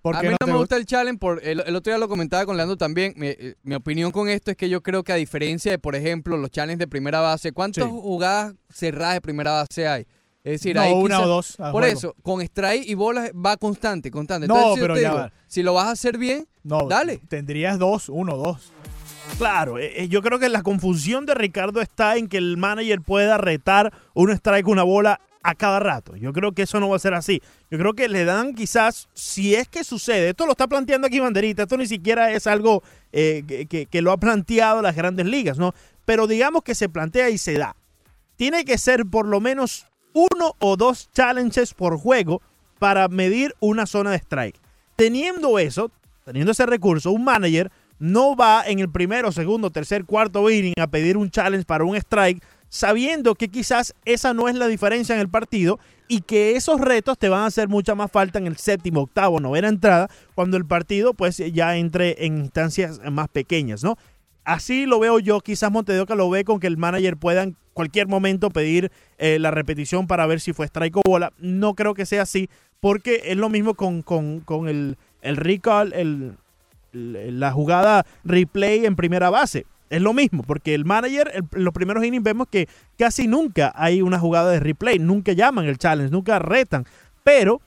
¿Por 0.00 0.16
A 0.16 0.22
mí 0.22 0.28
no, 0.38 0.46
me 0.46 0.56
gusta 0.58 0.76
el 0.76 0.84
challenge. 0.86 1.18
Por, 1.18 1.40
el, 1.42 1.60
el 1.66 1.76
otro 1.76 1.90
día 1.90 1.98
lo 1.98 2.08
comentaba 2.08 2.44
con 2.46 2.56
Leandro 2.56 2.76
también. 2.76 3.14
Mi, 3.16 3.28
eh, 3.28 3.54
mi 3.62 3.74
opinión 3.74 4.10
con 4.10 4.28
esto 4.28 4.50
es 4.50 4.56
que 4.56 4.68
yo 4.68 4.82
creo 4.82 5.02
que 5.02 5.12
a 5.12 5.16
diferencia 5.16 5.70
de, 5.72 5.78
por 5.78 5.96
ejemplo, 5.96 6.36
los 6.36 6.50
challenges 6.50 6.78
de 6.80 6.88
primera 6.88 7.20
base, 7.20 7.52
¿cuántas 7.52 7.84
Sí. 7.84 7.90
jugadas 7.90 8.54
cerradas 8.70 9.14
de 9.14 9.20
primera 9.22 9.52
base 9.52 9.88
hay? 9.88 10.06
Es 10.44 10.60
decir, 10.60 10.76
No, 10.76 10.82
hay 10.82 10.92
una 10.92 11.20
o 11.22 11.26
dos. 11.26 11.56
Por 11.56 11.70
juego. 11.72 11.86
eso, 11.86 12.14
con 12.22 12.40
strike 12.42 12.86
y 12.86 12.94
bolas 12.94 13.30
va 13.32 13.56
constante, 13.56 14.10
constante. 14.10 14.46
No, 14.46 14.74
pero 14.78 14.94
ya 14.94 15.00
digo, 15.08 15.14
va. 15.22 15.32
si 15.46 15.62
lo 15.62 15.72
vas 15.74 15.86
a 15.86 15.90
hacer 15.92 16.18
bien, 16.18 16.46
No, 16.62 16.86
dale. 16.86 17.18
Tendrías 17.28 17.78
dos, 17.78 18.08
uno, 18.10 18.36
dos. 18.36 18.70
Claro, 19.38 19.78
eh, 19.78 20.02
eh, 20.02 20.08
yo 20.08 20.20
creo 20.22 20.38
que 20.38 20.48
la 20.50 20.62
confusión 20.62 21.24
de 21.26 21.34
Ricardo 21.34 21.80
está 21.80 22.16
en 22.16 22.28
que 22.28 22.36
el 22.36 22.56
manager 22.58 23.00
pueda 23.00 23.38
retar 23.38 23.92
un 24.12 24.30
strike, 24.30 24.68
una 24.68 24.82
bola 24.82 25.18
a 25.42 25.54
cada 25.54 25.80
rato. 25.80 26.14
Yo 26.16 26.32
creo 26.32 26.52
que 26.52 26.62
eso 26.62 26.78
no 26.78 26.88
va 26.90 26.96
a 26.96 26.98
ser 27.00 27.14
así. 27.14 27.40
Yo 27.70 27.78
creo 27.78 27.94
que 27.94 28.08
le 28.08 28.24
dan 28.26 28.54
quizás, 28.54 29.08
si 29.14 29.54
es 29.54 29.66
que 29.68 29.82
sucede, 29.82 30.28
esto 30.30 30.44
lo 30.46 30.52
está 30.52 30.66
planteando 30.68 31.06
aquí 31.06 31.20
Banderita, 31.20 31.62
esto 31.62 31.76
ni 31.78 31.86
siquiera 31.86 32.32
es 32.32 32.46
algo 32.46 32.82
eh, 33.12 33.44
que, 33.46 33.66
que- 33.66 33.86
que 33.86 34.02
lo 34.02 34.12
ha 34.12 34.16
planteado 34.18 34.82
las 34.82 34.94
grandes 34.94 35.24
ligas, 35.26 35.58
¿no? 35.58 35.74
Pero 36.04 36.26
digamos 36.26 36.62
que 36.62 36.74
se 36.74 36.88
plantea 36.90 37.30
y 37.30 37.38
se 37.38 37.54
da. 37.54 37.76
Tiene 38.36 38.64
que 38.64 38.76
ser 38.78 39.06
por 39.06 39.26
lo 39.26 39.40
menos 39.40 39.86
uno 40.14 40.54
o 40.60 40.76
dos 40.76 41.10
challenges 41.12 41.74
por 41.74 41.98
juego 41.98 42.40
para 42.78 43.08
medir 43.08 43.54
una 43.60 43.84
zona 43.84 44.12
de 44.12 44.16
strike. 44.16 44.58
Teniendo 44.96 45.58
eso, 45.58 45.90
teniendo 46.24 46.52
ese 46.52 46.64
recurso, 46.64 47.10
un 47.10 47.24
manager 47.24 47.70
no 47.98 48.34
va 48.34 48.64
en 48.66 48.78
el 48.78 48.90
primero, 48.90 49.32
segundo, 49.32 49.70
tercer, 49.70 50.04
cuarto 50.04 50.48
inning 50.50 50.74
a 50.80 50.86
pedir 50.86 51.16
un 51.16 51.30
challenge 51.30 51.66
para 51.66 51.84
un 51.84 51.96
strike, 51.96 52.42
sabiendo 52.68 53.34
que 53.34 53.48
quizás 53.48 53.94
esa 54.04 54.34
no 54.34 54.48
es 54.48 54.54
la 54.56 54.66
diferencia 54.66 55.14
en 55.14 55.20
el 55.20 55.28
partido 55.28 55.78
y 56.08 56.20
que 56.20 56.56
esos 56.56 56.80
retos 56.80 57.18
te 57.18 57.28
van 57.28 57.42
a 57.42 57.46
hacer 57.46 57.68
mucha 57.68 57.94
más 57.94 58.10
falta 58.10 58.38
en 58.38 58.46
el 58.46 58.56
séptimo, 58.56 59.02
octavo, 59.02 59.40
novena 59.40 59.68
entrada, 59.68 60.10
cuando 60.34 60.56
el 60.56 60.66
partido 60.66 61.14
pues 61.14 61.38
ya 61.38 61.76
entre 61.76 62.26
en 62.26 62.38
instancias 62.38 63.00
más 63.10 63.28
pequeñas, 63.28 63.82
¿no? 63.82 63.96
Así 64.44 64.86
lo 64.86 65.00
veo 65.00 65.18
yo, 65.18 65.40
quizás 65.40 65.70
Montedoca 65.70 66.14
lo 66.14 66.28
ve 66.28 66.44
con 66.44 66.60
que 66.60 66.66
el 66.66 66.76
manager 66.76 67.16
pueda 67.16 67.42
en 67.42 67.56
cualquier 67.72 68.08
momento 68.08 68.50
pedir 68.50 68.92
eh, 69.18 69.38
la 69.38 69.50
repetición 69.50 70.06
para 70.06 70.26
ver 70.26 70.40
si 70.40 70.52
fue 70.52 70.66
strike 70.66 70.98
o 70.98 71.02
bola. 71.04 71.32
No 71.38 71.74
creo 71.74 71.94
que 71.94 72.06
sea 72.06 72.22
así, 72.22 72.50
porque 72.80 73.22
es 73.24 73.36
lo 73.36 73.48
mismo 73.48 73.74
con, 73.74 74.02
con, 74.02 74.40
con 74.40 74.68
el, 74.68 74.98
el 75.22 75.36
recall, 75.36 75.92
el, 75.94 76.36
la 76.92 77.52
jugada 77.52 78.04
replay 78.22 78.84
en 78.84 78.96
primera 78.96 79.30
base. 79.30 79.66
Es 79.90 80.02
lo 80.02 80.12
mismo, 80.12 80.42
porque 80.42 80.74
el 80.74 80.84
manager, 80.84 81.30
en 81.34 81.64
los 81.64 81.72
primeros 81.72 82.04
innings 82.04 82.24
vemos 82.24 82.48
que 82.50 82.68
casi 82.98 83.28
nunca 83.28 83.72
hay 83.76 84.02
una 84.02 84.18
jugada 84.18 84.50
de 84.50 84.60
replay, 84.60 84.98
nunca 84.98 85.32
llaman 85.32 85.66
el 85.66 85.78
challenge, 85.78 86.10
nunca 86.10 86.38
retan. 86.38 86.84
Pero 87.22 87.60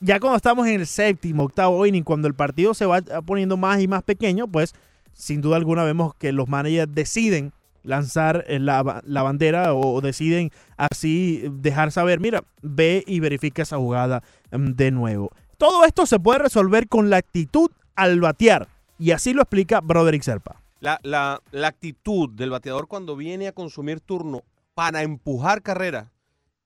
ya 0.00 0.20
cuando 0.20 0.36
estamos 0.36 0.66
en 0.66 0.80
el 0.80 0.86
séptimo, 0.86 1.44
octavo 1.44 1.86
inning, 1.86 2.02
cuando 2.02 2.28
el 2.28 2.34
partido 2.34 2.74
se 2.74 2.86
va 2.86 3.00
poniendo 3.24 3.56
más 3.56 3.80
y 3.80 3.88
más 3.88 4.02
pequeño, 4.02 4.48
pues 4.48 4.74
sin 5.12 5.40
duda 5.40 5.56
alguna 5.56 5.84
vemos 5.84 6.14
que 6.14 6.32
los 6.32 6.48
managers 6.48 6.92
deciden 6.94 7.52
lanzar 7.82 8.44
eh, 8.46 8.58
la, 8.58 9.02
la 9.04 9.22
bandera 9.22 9.74
o 9.74 10.00
deciden 10.00 10.50
así 10.76 11.42
dejar 11.50 11.90
saber, 11.90 12.20
mira, 12.20 12.44
ve 12.62 13.02
y 13.06 13.20
verifica 13.20 13.62
esa 13.62 13.76
jugada 13.76 14.22
mm, 14.52 14.72
de 14.72 14.90
nuevo. 14.90 15.30
Todo 15.58 15.84
esto 15.84 16.06
se 16.06 16.18
puede 16.20 16.40
resolver 16.40 16.88
con 16.88 17.10
la 17.10 17.18
actitud 17.18 17.70
al 17.94 18.20
batear. 18.20 18.68
Y 18.98 19.10
así 19.10 19.32
lo 19.32 19.42
explica 19.42 19.80
Broderick 19.80 20.22
Serpa. 20.22 20.60
La, 20.80 20.98
la- 21.02 21.40
la 21.50 21.68
actitud 21.68 22.30
del 22.30 22.50
bateador 22.50 22.86
cuando 22.88 23.16
viene 23.16 23.48
a 23.48 23.52
consumir 23.52 24.00
turno 24.00 24.42
para 24.74 25.02
empujar 25.02 25.62
carrera 25.62 26.10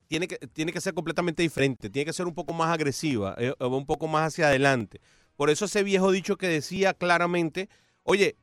tiene 0.07 0.29
que, 0.29 0.37
tiene 0.39 0.73
que 0.73 0.81
ser 0.81 0.95
completamente 0.95 1.43
diferente, 1.43 1.91
tiene 1.91 2.05
que 2.07 2.13
ser 2.13 2.27
un 2.27 2.35
poco 2.35 2.53
más 2.55 2.73
agresiva, 2.73 3.35
eh, 3.39 3.53
un 3.59 3.87
poco 3.87 4.07
más 4.07 4.29
hacia 4.29 4.47
adelante. 4.49 5.01
Por 5.35 5.51
eso 5.51 5.65
ese 5.65 5.83
viejo 5.83 6.13
dicho 6.13 6.37
que 6.37 6.47
decía 6.49 6.95
claramente, 6.95 7.69
oye, 8.07 8.37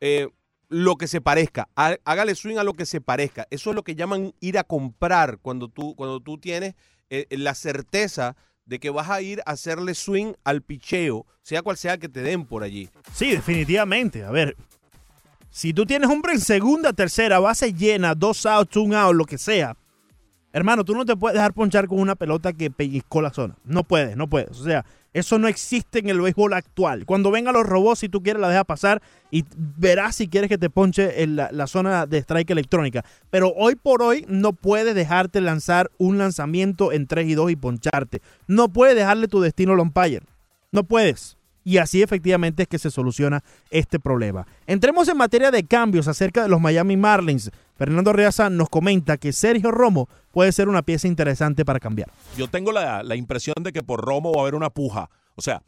eh, 0.00 0.28
lo 0.68 0.96
que 0.96 1.06
se 1.08 1.20
parezca, 1.20 1.68
há- 1.76 1.96
hágale 2.04 2.34
swing 2.34 2.56
a 2.58 2.64
lo 2.64 2.74
que 2.74 2.84
se 2.86 3.00
parezca. 3.00 3.46
Eso 3.50 3.70
es 3.70 3.76
lo 3.76 3.82
que 3.84 3.94
llaman 3.94 4.34
ir 4.40 4.58
a 4.58 4.64
comprar 4.64 5.38
cuando 5.40 5.68
tú, 5.68 5.94
cuando 5.94 6.20
tú 6.20 6.38
tienes 6.38 6.74
eh, 7.10 7.26
la 7.30 7.54
certeza 7.54 8.36
de 8.66 8.78
que 8.80 8.90
vas 8.90 9.10
a 9.10 9.20
ir 9.22 9.40
a 9.46 9.52
hacerle 9.52 9.94
swing 9.94 10.32
al 10.42 10.62
picheo, 10.62 11.26
sea 11.42 11.62
cual 11.62 11.76
sea 11.76 11.98
que 11.98 12.08
te 12.08 12.22
den 12.22 12.44
por 12.46 12.62
allí. 12.62 12.88
Sí, 13.12 13.30
definitivamente. 13.30 14.24
A 14.24 14.30
ver, 14.30 14.56
si 15.50 15.72
tú 15.72 15.84
tienes 15.86 16.08
hombre 16.10 16.32
en 16.32 16.40
segunda, 16.40 16.92
tercera, 16.92 17.38
base 17.38 17.72
llena, 17.74 18.14
dos 18.14 18.44
outs, 18.46 18.76
un 18.76 18.94
out, 18.94 19.14
lo 19.14 19.26
que 19.26 19.38
sea, 19.38 19.76
hermano, 20.52 20.82
tú 20.84 20.94
no 20.94 21.04
te 21.04 21.14
puedes 21.14 21.34
dejar 21.34 21.52
ponchar 21.52 21.86
con 21.86 22.00
una 22.00 22.14
pelota 22.16 22.52
que 22.52 22.70
pellizcó 22.70 23.20
la 23.22 23.32
zona. 23.32 23.54
No 23.64 23.84
puedes, 23.84 24.16
no 24.16 24.28
puedes. 24.28 24.58
O 24.58 24.64
sea, 24.64 24.84
eso 25.14 25.38
no 25.38 25.48
existe 25.48 26.00
en 26.00 26.10
el 26.10 26.20
béisbol 26.20 26.52
actual. 26.52 27.06
Cuando 27.06 27.30
vengan 27.30 27.54
los 27.54 27.64
robots, 27.64 28.00
si 28.00 28.08
tú 28.08 28.22
quieres, 28.22 28.42
la 28.42 28.48
dejas 28.48 28.64
pasar 28.64 29.00
y 29.30 29.44
verás 29.54 30.16
si 30.16 30.28
quieres 30.28 30.48
que 30.48 30.58
te 30.58 30.68
ponche 30.68 31.22
en 31.22 31.36
la, 31.36 31.50
la 31.52 31.66
zona 31.66 32.06
de 32.06 32.18
strike 32.18 32.50
electrónica. 32.50 33.04
Pero 33.30 33.52
hoy 33.56 33.76
por 33.76 34.02
hoy 34.02 34.26
no 34.28 34.52
puedes 34.52 34.94
dejarte 34.94 35.40
lanzar 35.40 35.90
un 35.98 36.18
lanzamiento 36.18 36.92
en 36.92 37.06
3 37.06 37.28
y 37.28 37.34
2 37.34 37.52
y 37.52 37.56
poncharte. 37.56 38.20
No 38.48 38.68
puedes 38.68 38.96
dejarle 38.96 39.28
tu 39.28 39.40
destino 39.40 39.72
al 39.72 39.80
umpire. 39.80 40.26
No 40.72 40.84
puedes. 40.84 41.36
Y 41.64 41.78
así 41.78 42.02
efectivamente 42.02 42.64
es 42.64 42.68
que 42.68 42.78
se 42.78 42.90
soluciona 42.90 43.42
este 43.70 43.98
problema. 43.98 44.46
Entremos 44.66 45.08
en 45.08 45.16
materia 45.16 45.50
de 45.50 45.64
cambios 45.64 46.06
acerca 46.06 46.42
de 46.42 46.48
los 46.48 46.60
Miami 46.60 46.96
Marlins. 46.96 47.50
Fernando 47.76 48.12
Reaza 48.12 48.50
nos 48.50 48.68
comenta 48.68 49.16
que 49.16 49.32
Sergio 49.32 49.70
Romo 49.70 50.08
puede 50.30 50.52
ser 50.52 50.68
una 50.68 50.82
pieza 50.82 51.08
interesante 51.08 51.64
para 51.64 51.80
cambiar. 51.80 52.10
Yo 52.36 52.48
tengo 52.48 52.70
la, 52.70 53.16
impresión 53.16 53.56
de 53.62 53.72
que 53.72 53.82
por 53.82 54.04
Romo 54.04 54.32
va 54.32 54.40
a 54.40 54.42
haber 54.42 54.54
una 54.54 54.70
puja. 54.70 55.08
O 55.34 55.42
sea, 55.42 55.62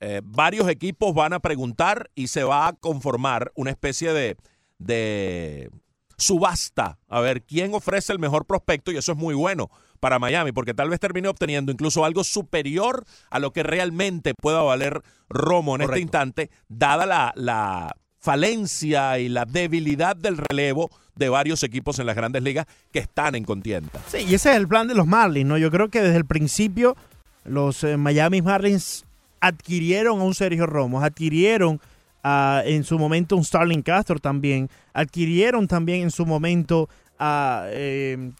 eh, 0.00 0.22
varios 0.24 0.68
equipos 0.68 1.14
van 1.14 1.34
a 1.34 1.40
preguntar 1.40 2.10
y 2.14 2.28
se 2.28 2.44
va 2.44 2.68
a 2.68 2.72
conformar 2.72 3.52
una 3.54 3.70
especie 3.70 4.12
de, 4.12 4.36
de 4.78 5.70
subasta 6.16 6.98
a 7.08 7.20
ver 7.20 7.42
quién 7.42 7.74
ofrece 7.74 8.12
el 8.12 8.18
mejor 8.18 8.46
prospecto 8.46 8.90
y 8.90 8.96
eso 8.96 9.12
es 9.12 9.18
muy 9.18 9.34
bueno 9.34 9.70
para 10.02 10.18
Miami 10.18 10.50
porque 10.50 10.74
tal 10.74 10.90
vez 10.90 10.98
termine 10.98 11.28
obteniendo 11.28 11.70
incluso 11.70 12.04
algo 12.04 12.24
superior 12.24 13.04
a 13.30 13.38
lo 13.38 13.52
que 13.52 13.62
realmente 13.62 14.34
pueda 14.34 14.60
valer 14.60 15.00
Romo 15.28 15.76
en 15.76 15.82
este 15.82 16.00
instante, 16.00 16.50
dada 16.68 17.06
la, 17.06 17.32
la 17.36 17.94
falencia 18.18 19.20
y 19.20 19.28
la 19.28 19.44
debilidad 19.44 20.16
del 20.16 20.38
relevo 20.38 20.90
de 21.14 21.28
varios 21.28 21.62
equipos 21.62 22.00
en 22.00 22.06
las 22.06 22.16
grandes 22.16 22.42
ligas 22.42 22.66
que 22.92 22.98
están 22.98 23.36
en 23.36 23.44
contienda. 23.44 23.92
Sí, 24.08 24.26
y 24.28 24.34
ese 24.34 24.50
es 24.50 24.56
el 24.56 24.66
plan 24.66 24.88
de 24.88 24.96
los 24.96 25.06
Marlins, 25.06 25.48
¿no? 25.48 25.56
Yo 25.56 25.70
creo 25.70 25.88
que 25.88 26.02
desde 26.02 26.16
el 26.16 26.26
principio 26.26 26.96
los 27.44 27.84
eh, 27.84 27.96
Miami 27.96 28.42
Marlins 28.42 29.04
adquirieron 29.38 30.20
a 30.20 30.24
un 30.24 30.34
Sergio 30.34 30.66
Romo, 30.66 31.00
adquirieron 31.00 31.80
a, 32.24 32.62
en 32.64 32.82
su 32.82 32.98
momento 32.98 33.36
un 33.36 33.44
Starling 33.44 33.82
Castro 33.82 34.18
también, 34.18 34.68
adquirieron 34.94 35.68
también 35.68 36.02
en 36.02 36.10
su 36.10 36.26
momento 36.26 36.88
a 37.20 37.66
eh, 37.68 38.32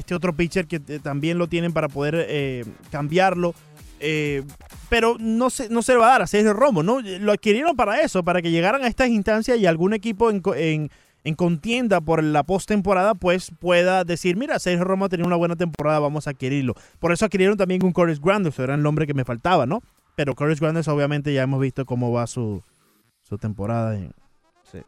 este 0.00 0.14
otro 0.14 0.34
pitcher 0.34 0.66
que 0.66 0.80
eh, 0.88 0.98
también 1.02 1.38
lo 1.38 1.46
tienen 1.46 1.72
para 1.72 1.88
poder 1.88 2.26
eh, 2.28 2.64
cambiarlo. 2.90 3.54
eh, 4.00 4.42
pero 4.88 5.16
no 5.20 5.50
se, 5.50 5.68
no 5.68 5.82
se 5.82 5.94
va 5.94 6.06
a 6.06 6.10
dar 6.10 6.22
a 6.22 6.26
Sergio 6.26 6.52
Romo, 6.52 6.82
¿no? 6.82 7.00
Lo 7.00 7.30
adquirieron 7.32 7.76
para 7.76 8.00
eso, 8.00 8.24
para 8.24 8.42
que 8.42 8.50
llegaran 8.50 8.82
a 8.82 8.88
estas 8.88 9.08
instancias 9.08 9.58
y 9.58 9.66
algún 9.66 9.92
equipo 9.92 10.30
en, 10.30 10.42
en, 10.56 10.90
en 11.22 11.34
contienda 11.36 12.00
por 12.00 12.24
la 12.24 12.42
postemporada, 12.42 13.14
pues 13.14 13.52
pueda 13.60 14.02
decir, 14.04 14.36
mira, 14.36 14.58
Sergio 14.58 14.84
Romo 14.84 15.04
ha 15.04 15.08
tenido 15.08 15.28
una 15.28 15.36
buena 15.36 15.54
temporada, 15.54 16.00
vamos 16.00 16.26
a 16.26 16.30
adquirirlo. 16.30 16.74
Por 16.98 17.12
eso 17.12 17.24
adquirieron 17.26 17.56
también 17.56 17.84
un 17.84 17.92
Curtis 17.92 18.20
Grandes, 18.20 18.58
era 18.58 18.74
el 18.74 18.82
nombre 18.82 19.06
que 19.06 19.14
me 19.14 19.24
faltaba, 19.24 19.64
¿no? 19.66 19.80
Pero 20.16 20.34
Curtis 20.34 20.58
Grandes 20.60 20.88
obviamente 20.88 21.32
ya 21.32 21.42
hemos 21.42 21.60
visto 21.60 21.84
cómo 21.84 22.10
va 22.10 22.26
su, 22.26 22.62
su 23.22 23.38
temporada. 23.38 23.96
sí, 24.72 24.78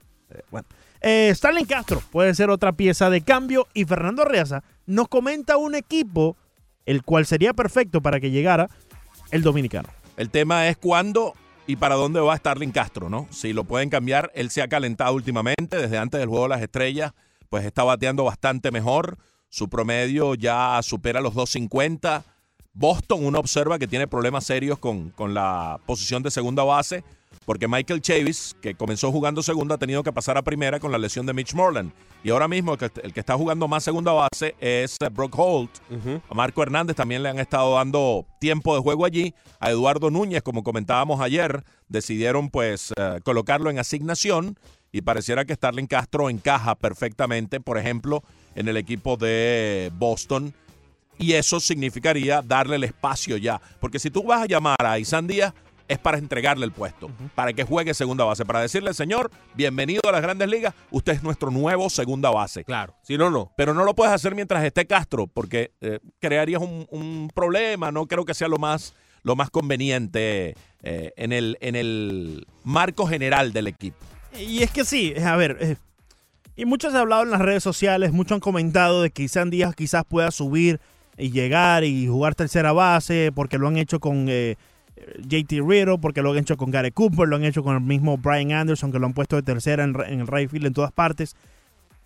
bueno. 0.51 0.66
Starling 1.05 1.66
Castro 1.66 2.03
puede 2.11 2.35
ser 2.35 2.48
otra 2.51 2.72
pieza 2.72 3.11
de 3.11 3.20
cambio 3.20 3.68
y 3.75 3.85
Fernando 3.85 4.25
Reaza 4.25 4.62
nos 4.92 5.09
comenta 5.09 5.57
un 5.57 5.74
equipo 5.74 6.37
el 6.85 7.02
cual 7.02 7.24
sería 7.24 7.55
perfecto 7.55 8.02
para 8.02 8.20
que 8.20 8.31
llegara 8.31 8.68
el 9.31 9.42
dominicano. 9.42 9.88
El 10.16 10.28
tema 10.31 10.68
es 10.68 10.76
cuándo 10.76 11.35
y 11.66 11.76
para 11.76 11.94
dónde 11.94 12.20
va 12.20 12.37
Starling 12.37 12.72
Castro, 12.72 13.09
¿no? 13.09 13.26
Si 13.31 13.52
lo 13.52 13.64
pueden 13.64 13.88
cambiar, 13.88 14.31
él 14.35 14.50
se 14.50 14.61
ha 14.61 14.68
calentado 14.68 15.14
últimamente, 15.14 15.78
desde 15.78 15.96
antes 15.96 16.20
del 16.20 16.28
juego 16.28 16.44
de 16.44 16.50
las 16.50 16.62
estrellas, 16.62 17.12
pues 17.48 17.64
está 17.64 17.85
bateando 17.85 18.24
bastante 18.24 18.70
mejor. 18.70 19.16
Su 19.48 19.68
promedio 19.68 20.35
ya 20.35 20.78
supera 20.83 21.20
los 21.20 21.35
250. 21.35 22.24
Boston, 22.74 23.24
uno 23.24 23.38
observa 23.38 23.78
que 23.78 23.87
tiene 23.87 24.07
problemas 24.07 24.44
serios 24.44 24.78
con, 24.78 25.11
con 25.11 25.33
la 25.33 25.81
posición 25.87 26.22
de 26.22 26.31
segunda 26.31 26.64
base, 26.64 27.05
porque 27.44 27.68
Michael 27.68 28.00
Chavis, 28.00 28.57
que 28.61 28.74
comenzó 28.74 29.11
jugando 29.11 29.42
segunda, 29.42 29.74
ha 29.74 29.78
tenido 29.78 30.02
que 30.02 30.12
pasar 30.12 30.38
a 30.38 30.42
primera 30.42 30.78
con 30.78 30.92
la 30.92 30.98
lesión 30.98 31.26
de 31.26 31.33
Mitch 31.33 31.55
Moreland. 31.55 31.92
Y 32.24 32.31
ahora 32.31 32.46
mismo 32.46 32.74
el 32.74 33.12
que, 33.12 33.20
está 33.20 33.37
jugando 33.37 33.66
más 33.66 33.83
segunda 33.83 34.12
base 34.12 34.55
es 34.61 34.96
eh, 35.00 35.09
Brock 35.11 35.37
Holt. 35.37 35.70
A 36.28 36.35
Marco 36.35 36.62
Hernández 36.62 36.94
también 36.94 37.22
le 37.22 37.28
han 37.28 37.40
estado 37.40 37.74
dando 37.74 38.24
tiempo 38.38 38.74
de 38.76 38.81
juego 38.81 39.05
allí. 39.05 39.35
A 39.59 39.70
Eduardo 39.70 40.11
Núñez, 40.11 40.42
como 40.42 40.62
comentábamos 40.62 41.20
ayer, 41.20 41.64
decidieron 41.88 42.48
pues 42.48 42.92
eh, 42.96 43.20
colocarlo 43.24 43.70
en 43.70 43.81
asignación 43.81 44.57
y 44.92 45.00
pareciera 45.00 45.44
que 45.44 45.55
Starling 45.55 45.87
Castro 45.87 46.31
encaja 46.31 46.76
perfectamente, 46.76 47.61
por 47.61 47.78
ejemplo, 47.78 48.22
en 48.55 48.68
el 48.68 48.76
equipo 48.76 49.16
de 49.16 49.90
Boston. 49.98 50.55
Y 51.18 51.33
eso 51.33 51.61
significaría 51.61 52.42
darle 52.42 52.76
el 52.76 52.85
espacio 52.85 53.37
ya. 53.37 53.61
Porque 53.81 53.98
si 53.98 54.11
tú 54.11 54.22
vas 54.22 54.42
a 54.42 54.46
llamar 54.46 54.85
a 54.85 54.98
Isan 54.98 55.26
Díaz, 55.26 55.55
es 55.92 55.98
para 55.98 56.18
entregarle 56.18 56.64
el 56.64 56.72
puesto, 56.72 57.11
para 57.35 57.52
que 57.52 57.64
juegue 57.64 57.94
segunda 57.94 58.24
base, 58.24 58.44
para 58.44 58.61
decirle, 58.61 58.94
señor, 58.94 59.31
bienvenido 59.55 60.02
a 60.09 60.12
las 60.12 60.22
grandes 60.22 60.48
ligas, 60.48 60.74
usted 60.90 61.12
es 61.12 61.22
nuestro 61.22 61.50
nuevo 61.50 61.90
segunda 61.90 62.31
base. 62.31 62.64
Claro. 62.64 62.94
Si 63.02 63.16
no, 63.16 63.31
no. 63.31 63.52
Pero 63.57 63.74
no 63.74 63.85
lo 63.85 63.94
puedes 63.94 64.12
hacer 64.12 64.35
mientras 64.35 64.64
esté 64.64 64.87
Castro, 64.87 65.26
porque 65.26 65.72
eh, 65.81 65.98
crearías 66.20 66.61
un, 66.62 66.87
un 66.90 67.31
problema. 67.35 67.92
No 67.92 68.07
creo 68.07 68.24
que 68.24 68.35
sea 68.35 68.48
lo 68.48 68.59
más, 68.59 68.94
lo 69.23 69.37
más 69.37 69.50
conveniente 69.50 70.54
eh, 70.83 71.12
en, 71.16 71.33
el, 71.33 71.58
en 71.60 71.77
el 71.77 72.46
marco 72.64 73.06
general 73.06 73.52
del 73.52 73.66
equipo. 73.66 73.98
Y 74.38 74.62
es 74.62 74.71
que 74.71 74.85
sí, 74.85 75.14
a 75.23 75.37
ver, 75.37 75.58
eh, 75.60 75.77
y 76.56 76.64
muchos 76.64 76.94
han 76.94 77.00
hablado 77.00 77.23
en 77.23 77.31
las 77.31 77.40
redes 77.40 77.62
sociales, 77.62 78.12
muchos 78.12 78.37
han 78.37 78.40
comentado 78.40 79.02
de 79.02 79.10
que 79.10 79.23
Isan 79.25 79.50
Díaz 79.50 79.75
quizás 79.75 80.04
pueda 80.04 80.31
subir 80.31 80.81
y 81.19 81.31
llegar 81.31 81.85
y 81.85 82.06
jugar 82.06 82.35
tercera 82.35 82.73
base, 82.73 83.31
porque 83.35 83.58
lo 83.58 83.69
han 83.69 83.77
hecho 83.77 84.00
con 84.00 84.27
eh, 84.29 84.56
JT 85.19 85.61
Riddle, 85.67 85.98
porque 85.98 86.23
lo 86.23 86.33
han 86.33 86.38
hecho 86.38 86.57
con 86.57 86.71
Gary 86.71 86.90
Cooper, 86.90 87.29
lo 87.29 87.37
han 87.37 87.44
hecho 87.44 87.63
con 87.63 87.75
el 87.75 87.81
mismo 87.81 88.19
Brian 88.19 88.53
Anderson, 88.53 88.92
que 88.92 88.98
lo 88.98 89.07
han 89.07 89.15
puesto 89.15 89.37
de 89.37 89.42
tercera 89.42 89.85
en, 89.85 89.96
el 89.96 90.27
right 90.27 90.50
field 90.50 90.67
en 90.67 90.73
todas 90.73 90.92
partes, 90.92 91.37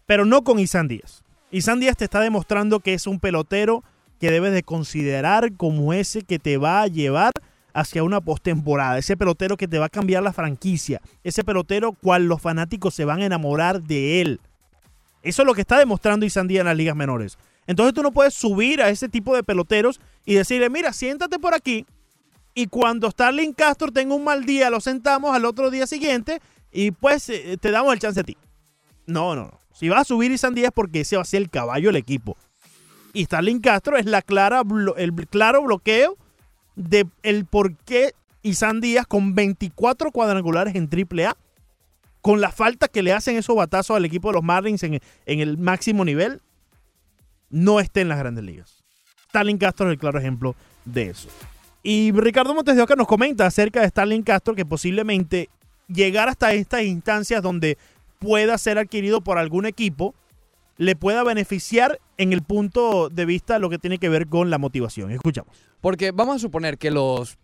pero 0.07 0.25
no 0.25 0.43
con 0.43 0.59
Isan 0.59 0.89
Díaz. 0.89 1.23
Isan 1.51 1.81
Díaz 1.81 1.97
te 1.97 2.05
está 2.05 2.21
demostrando 2.21 2.81
que 2.81 2.95
es 2.95 3.07
un 3.07 3.21
pelotero 3.21 3.85
que 4.21 4.31
debes 4.31 4.53
de 4.53 4.63
considerar 4.63 5.53
como 5.55 5.93
ese 5.93 6.23
que 6.23 6.39
te 6.39 6.57
va 6.57 6.83
a 6.83 6.87
llevar 6.87 7.33
hacia 7.75 8.03
una 8.03 8.23
postemporada, 8.23 8.99
ese 8.99 9.17
pelotero 9.17 9.57
que 9.57 9.69
te 9.69 9.79
va 9.79 9.87
a 9.87 9.91
cambiar 9.91 10.23
la 10.23 10.33
franquicia, 10.33 11.01
ese 11.23 11.45
pelotero 11.45 11.93
cual 11.93 12.27
los 12.27 12.41
fanáticos 12.41 12.95
se 12.95 13.05
van 13.05 13.21
a 13.21 13.27
enamorar 13.27 13.83
de 13.83 14.23
él. 14.23 14.41
Eso 15.23 15.43
es 15.43 15.47
lo 15.47 15.55
que 15.55 15.61
está 15.61 15.79
demostrando 15.79 16.25
Isandía 16.25 16.61
en 16.61 16.67
las 16.67 16.77
ligas 16.77 16.97
menores. 16.97 17.37
Entonces 17.67 17.93
tú 17.93 18.03
no 18.03 18.13
puedes 18.13 18.33
subir 18.33 18.81
a 18.81 18.89
ese 18.89 19.09
tipo 19.09 19.35
de 19.35 19.43
peloteros 19.43 20.01
y 20.25 20.35
decirle, 20.35 20.71
mira, 20.71 20.93
siéntate 20.93 21.39
por 21.39 21.53
aquí 21.53 21.85
y 22.57 22.69
cuando 22.69 23.11
Starling 23.11 23.53
Castro 23.53 23.93
tenga 23.93 24.15
un 24.15 24.25
mal 24.25 24.47
día 24.47 24.71
lo 24.71 24.81
sentamos 24.81 25.37
al 25.37 25.45
otro 25.45 25.71
día 25.71 25.87
siguiente 25.87 26.41
y 26.73 26.91
pues 26.91 27.29
eh, 27.29 27.59
te 27.61 27.71
damos 27.71 27.93
el 27.93 28.01
chance 28.01 28.19
a 28.19 28.25
ti. 28.25 28.35
No, 29.05 29.37
no, 29.37 29.43
no. 29.43 29.61
Si 29.75 29.91
vas 29.91 30.01
a 30.01 30.05
subir 30.05 30.33
Isandía 30.33 30.69
es 30.69 30.73
porque 30.73 31.03
ese 31.03 31.17
va 31.17 31.23
a 31.23 31.27
ser 31.27 31.43
el 31.43 31.51
caballo 31.51 31.91
del 31.91 31.97
equipo. 31.97 32.35
Y 33.13 33.27
Starling 33.27 33.61
Castro 33.61 33.99
es 33.99 34.07
la 34.07 34.23
clara 34.23 34.63
el 34.97 35.13
claro 35.29 35.63
bloqueo 35.63 36.17
de 36.77 37.07
el 37.23 37.45
por 37.45 37.77
qué 37.77 38.15
Isan 38.41 38.81
Díaz 38.81 39.07
con 39.07 39.35
24 39.35 40.11
cuadrangulares 40.11 40.75
en 40.77 40.89
AAA, 40.91 41.37
con 42.23 42.41
la 42.41 42.51
falta 42.51 42.89
que 42.89 43.03
le 43.03 43.13
hacen 43.13 43.37
esos 43.37 43.55
batazos 43.55 43.99
al 43.99 44.07
equipo 44.07 44.29
de 44.29 44.35
los 44.35 44.43
Marlins 44.43 44.83
en, 44.83 44.99
en 45.27 45.41
el 45.41 45.59
máximo 45.59 46.07
nivel, 46.07 46.41
no 47.51 47.81
esté 47.81 48.01
en 48.01 48.09
las 48.09 48.19
grandes 48.19 48.45
ligas. 48.45 48.83
Starling 49.29 49.59
Castro 49.59 49.89
es 49.89 49.93
el 49.93 49.99
claro 49.99 50.19
ejemplo 50.19 50.55
de 50.87 51.11
eso. 51.11 51.29
Y 51.89 52.11
Ricardo 52.11 52.53
Montes 52.53 52.75
de 52.75 52.83
Oca 52.83 52.97
nos 52.97 53.07
comenta 53.07 53.47
acerca 53.47 53.81
de 53.81 53.89
Starling 53.89 54.25
Castro 54.25 54.57
que 54.57 54.67
posiblemente 54.67 55.49
llegar 55.87 56.29
hasta 56.29 56.53
estas 56.53 56.83
instancias 56.83 57.41
donde 57.41 57.79
pueda 58.19 58.59
ser 58.59 58.77
adquirido 58.77 59.21
por 59.21 59.39
algún 59.39 59.67
equipo 59.67 60.13
le 60.79 60.97
pueda 60.97 61.23
beneficiar 61.23 62.01
en 62.19 62.33
el 62.33 62.43
punto 62.43 63.09
de 63.09 63.25
vista 63.25 63.61
lo 63.61 63.71
que 63.71 63.79
tiene 63.79 63.99
que 63.99 64.09
ver 64.09 64.27
con 64.27 64.51
la 64.51 64.59
motivación. 64.59 65.13
Escuchamos. 65.13 65.57
Porque 65.81 66.11
vamos 66.11 66.35
a 66.35 66.39
suponer 66.41 66.77
que 66.77 66.91
los, 66.91 67.39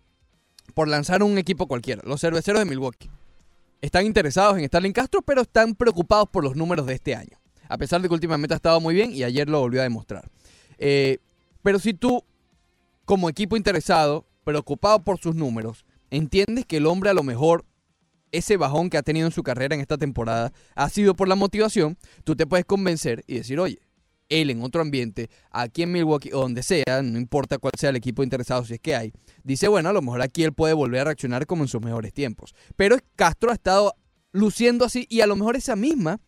por 0.73 0.89
lanzar 0.89 1.23
un 1.23 1.37
equipo 1.37 1.65
cualquiera, 1.65 2.01
los 2.05 2.19
cerveceros 2.19 2.59
de 2.59 2.65
Milwaukee, 2.65 3.09
están 3.79 4.05
interesados 4.05 4.57
en 4.57 4.65
Starling 4.65 4.91
Castro, 4.91 5.21
pero 5.21 5.43
están 5.43 5.73
preocupados 5.73 6.27
por 6.27 6.43
los 6.43 6.57
números 6.57 6.85
de 6.85 6.95
este 6.95 7.15
año. 7.15 7.39
A 7.69 7.77
pesar 7.77 8.01
de 8.01 8.09
que 8.09 8.13
últimamente 8.13 8.53
ha 8.53 8.57
estado 8.57 8.81
muy 8.81 8.93
bien 8.93 9.13
y 9.13 9.23
ayer 9.23 9.47
lo 9.47 9.61
volvió 9.61 9.79
a 9.79 9.83
demostrar. 9.83 10.29
Eh, 10.79 11.19
pero 11.61 11.79
si 11.79 11.93
tú, 11.93 12.25
como 13.05 13.29
equipo 13.29 13.55
interesado, 13.55 14.25
preocupado 14.43 15.03
por 15.03 15.19
sus 15.19 15.35
números, 15.35 15.85
entiendes 16.09 16.65
que 16.65 16.77
el 16.77 16.85
hombre 16.85 17.09
a 17.09 17.13
lo 17.13 17.23
mejor 17.23 17.65
ese 18.31 18.57
bajón 18.57 18.89
que 18.89 18.97
ha 18.97 19.03
tenido 19.03 19.27
en 19.27 19.31
su 19.31 19.43
carrera 19.43 19.75
en 19.75 19.81
esta 19.81 19.97
temporada 19.97 20.51
ha 20.75 20.89
sido 20.89 21.15
por 21.15 21.27
la 21.27 21.35
motivación, 21.35 21.97
tú 22.23 22.35
te 22.35 22.47
puedes 22.47 22.65
convencer 22.65 23.23
y 23.27 23.35
decir, 23.35 23.59
oye, 23.59 23.79
él 24.29 24.49
en 24.49 24.63
otro 24.63 24.81
ambiente, 24.81 25.29
aquí 25.51 25.83
en 25.83 25.91
Milwaukee 25.91 26.31
o 26.33 26.39
donde 26.39 26.63
sea, 26.63 27.01
no 27.03 27.19
importa 27.19 27.57
cuál 27.59 27.73
sea 27.77 27.91
el 27.91 27.95
equipo 27.95 28.23
interesado, 28.23 28.65
si 28.65 28.73
es 28.73 28.79
que 28.79 28.95
hay, 28.95 29.13
dice, 29.43 29.67
bueno, 29.67 29.89
a 29.89 29.93
lo 29.93 30.01
mejor 30.01 30.21
aquí 30.21 30.43
él 30.43 30.53
puede 30.53 30.73
volver 30.73 31.01
a 31.01 31.03
reaccionar 31.05 31.45
como 31.45 31.63
en 31.63 31.67
sus 31.67 31.81
mejores 31.81 32.13
tiempos. 32.13 32.55
Pero 32.75 32.97
Castro 33.15 33.51
ha 33.51 33.53
estado 33.53 33.93
luciendo 34.31 34.85
así 34.85 35.05
y 35.09 35.21
a 35.21 35.27
lo 35.27 35.35
mejor 35.35 35.55
esa 35.55 35.75
misma 35.75 36.19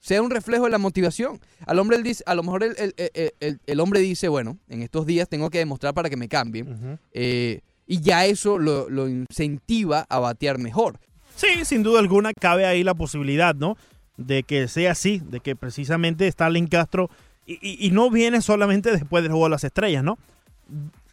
sea 0.00 0.22
un 0.22 0.30
reflejo 0.30 0.64
de 0.64 0.70
la 0.70 0.78
motivación. 0.78 1.40
Al 1.66 1.78
hombre 1.78 1.96
él 1.96 2.02
dice, 2.02 2.22
a 2.26 2.34
lo 2.34 2.42
mejor 2.42 2.62
el, 2.62 2.74
el- 2.78 2.94
el- 3.14 3.32
el- 3.40 3.60
el 3.66 3.80
hombre 3.80 4.00
dice, 4.00 4.28
bueno, 4.28 4.58
en 4.68 4.82
estos 4.82 5.06
días 5.06 5.28
tengo 5.28 5.50
que 5.50 5.58
demostrar 5.58 5.94
para 5.94 6.08
que 6.10 6.16
me 6.16 6.28
cambien. 6.28 6.98
eh, 7.12 7.60
y 7.86 8.00
ya 8.00 8.26
eso 8.26 8.58
lo, 8.58 8.88
lo 8.90 9.08
incentiva 9.08 10.06
a 10.10 10.18
batear 10.18 10.58
mejor. 10.58 10.98
Sí, 11.36 11.64
sin 11.64 11.82
duda 11.82 12.00
alguna 12.00 12.32
cabe 12.34 12.66
ahí 12.66 12.82
la 12.84 12.94
posibilidad, 12.94 13.54
¿no? 13.54 13.76
De 14.16 14.42
que 14.42 14.68
sea 14.68 14.92
así, 14.92 15.22
de 15.24 15.40
que 15.40 15.56
precisamente 15.56 16.30
Starling 16.30 16.66
Castro, 16.66 17.08
y, 17.46 17.54
y- 17.66 17.86
y 17.86 17.90
no 17.90 18.10
viene 18.10 18.42
solamente 18.42 18.90
después 18.92 19.22
del 19.22 19.32
Juego 19.32 19.46
de 19.46 19.50
las 19.50 19.64
Estrellas, 19.64 20.04
¿no? 20.04 20.18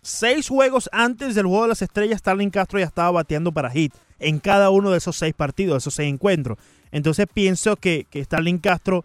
Seis 0.02 0.50
juegos 0.50 0.88
antes 0.92 1.34
del 1.34 1.46
Juego 1.46 1.64
de 1.64 1.70
las 1.70 1.82
Estrellas, 1.82 2.20
Starling 2.20 2.50
Castro 2.52 2.78
ya 2.80 2.86
estaba 2.86 3.10
bateando 3.12 3.52
para 3.52 3.72
hit 3.72 3.94
en 4.20 4.40
cada 4.40 4.70
uno 4.70 4.92
de 4.92 4.98
esos 5.00 5.16
seis 5.16 5.34
partidos, 5.34 5.78
esos 5.84 5.96
seis 5.96 6.12
encuentros. 6.14 6.58
Entonces 6.96 7.28
pienso 7.32 7.76
que, 7.76 8.08
que 8.10 8.24
Starling 8.24 8.58
Castro, 8.58 9.04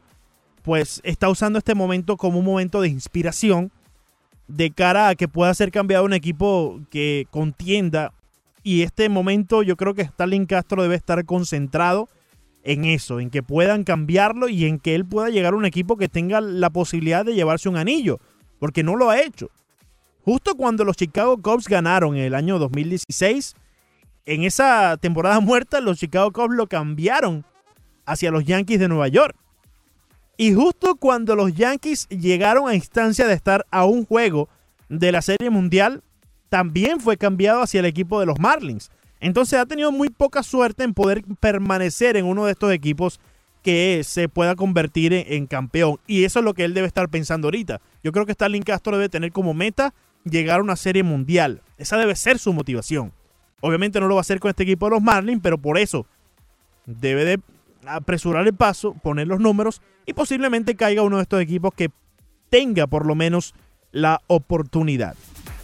pues, 0.62 1.00
está 1.02 1.28
usando 1.28 1.58
este 1.58 1.74
momento 1.74 2.16
como 2.16 2.38
un 2.38 2.44
momento 2.44 2.80
de 2.80 2.88
inspiración 2.88 3.72
de 4.46 4.70
cara 4.70 5.08
a 5.08 5.16
que 5.16 5.26
pueda 5.26 5.52
ser 5.54 5.72
cambiado 5.72 6.04
un 6.04 6.12
equipo 6.12 6.80
que 6.88 7.26
contienda 7.32 8.12
y 8.62 8.82
este 8.82 9.08
momento 9.08 9.64
yo 9.64 9.76
creo 9.76 9.94
que 9.94 10.02
Stalin 10.02 10.46
Castro 10.46 10.84
debe 10.84 10.94
estar 10.94 11.24
concentrado 11.24 12.08
en 12.62 12.84
eso, 12.84 13.18
en 13.18 13.28
que 13.28 13.42
puedan 13.42 13.82
cambiarlo 13.82 14.48
y 14.48 14.66
en 14.66 14.78
que 14.78 14.94
él 14.94 15.04
pueda 15.04 15.28
llegar 15.28 15.54
a 15.54 15.56
un 15.56 15.64
equipo 15.64 15.96
que 15.96 16.08
tenga 16.08 16.40
la 16.40 16.70
posibilidad 16.70 17.24
de 17.24 17.34
llevarse 17.34 17.68
un 17.68 17.76
anillo, 17.76 18.20
porque 18.60 18.84
no 18.84 18.94
lo 18.94 19.10
ha 19.10 19.20
hecho. 19.20 19.50
Justo 20.24 20.54
cuando 20.54 20.84
los 20.84 20.96
Chicago 20.96 21.36
Cubs 21.42 21.66
ganaron 21.66 22.14
en 22.14 22.22
el 22.22 22.36
año 22.36 22.60
2016, 22.60 23.56
en 24.26 24.44
esa 24.44 24.96
temporada 24.96 25.40
muerta 25.40 25.80
los 25.80 25.98
Chicago 25.98 26.30
Cubs 26.30 26.54
lo 26.54 26.68
cambiaron 26.68 27.44
hacia 28.10 28.30
los 28.30 28.44
Yankees 28.44 28.80
de 28.80 28.88
Nueva 28.88 29.08
York. 29.08 29.36
Y 30.36 30.54
justo 30.54 30.96
cuando 30.96 31.36
los 31.36 31.54
Yankees 31.54 32.08
llegaron 32.08 32.68
a 32.68 32.74
instancia 32.74 33.26
de 33.26 33.34
estar 33.34 33.66
a 33.70 33.84
un 33.84 34.04
juego 34.04 34.48
de 34.88 35.12
la 35.12 35.22
Serie 35.22 35.50
Mundial, 35.50 36.02
también 36.48 36.98
fue 36.98 37.16
cambiado 37.16 37.62
hacia 37.62 37.80
el 37.80 37.86
equipo 37.86 38.18
de 38.18 38.26
los 38.26 38.40
Marlins. 38.40 38.90
Entonces 39.20 39.58
ha 39.58 39.66
tenido 39.66 39.92
muy 39.92 40.08
poca 40.08 40.42
suerte 40.42 40.82
en 40.82 40.94
poder 40.94 41.22
permanecer 41.40 42.16
en 42.16 42.24
uno 42.24 42.46
de 42.46 42.52
estos 42.52 42.72
equipos 42.72 43.20
que 43.62 44.00
se 44.02 44.28
pueda 44.28 44.56
convertir 44.56 45.12
en, 45.12 45.46
campeón. 45.46 45.98
Y 46.06 46.24
eso 46.24 46.38
es 46.38 46.44
lo 46.44 46.54
que 46.54 46.64
él 46.64 46.74
debe 46.74 46.86
estar 46.86 47.08
pensando 47.10 47.48
ahorita. 47.48 47.80
Yo 48.02 48.10
creo 48.10 48.24
que 48.24 48.32
Starling 48.32 48.62
Castro 48.62 48.96
debe 48.96 49.10
tener 49.10 49.32
como 49.32 49.52
meta 49.52 49.92
llegar 50.24 50.60
a 50.60 50.62
una 50.62 50.76
serie 50.76 51.02
mundial. 51.02 51.60
Esa 51.76 51.98
debe 51.98 52.16
ser 52.16 52.38
su 52.38 52.52
motivación. 52.54 53.12
Obviamente 53.60 54.00
no 54.00 54.08
lo 54.08 54.14
va 54.14 54.20
a 54.20 54.22
hacer 54.22 54.40
con 54.40 54.48
este 54.48 54.62
equipo 54.62 54.86
de 54.86 54.92
los 54.92 55.02
Marlins, 55.02 55.40
pero 55.42 55.58
por 55.58 55.76
eso 55.76 56.06
debe 56.86 57.26
de 57.26 57.40
apresurar 57.86 58.46
el 58.46 58.54
paso, 58.54 58.94
poner 58.94 59.26
los 59.26 59.40
números 59.40 59.80
y 60.06 60.12
posiblemente 60.12 60.76
caiga 60.76 61.02
uno 61.02 61.16
de 61.16 61.22
estos 61.22 61.40
equipos 61.40 61.72
que 61.74 61.90
tenga 62.48 62.86
por 62.86 63.06
lo 63.06 63.14
menos 63.14 63.54
la 63.92 64.20
oportunidad. 64.26 65.14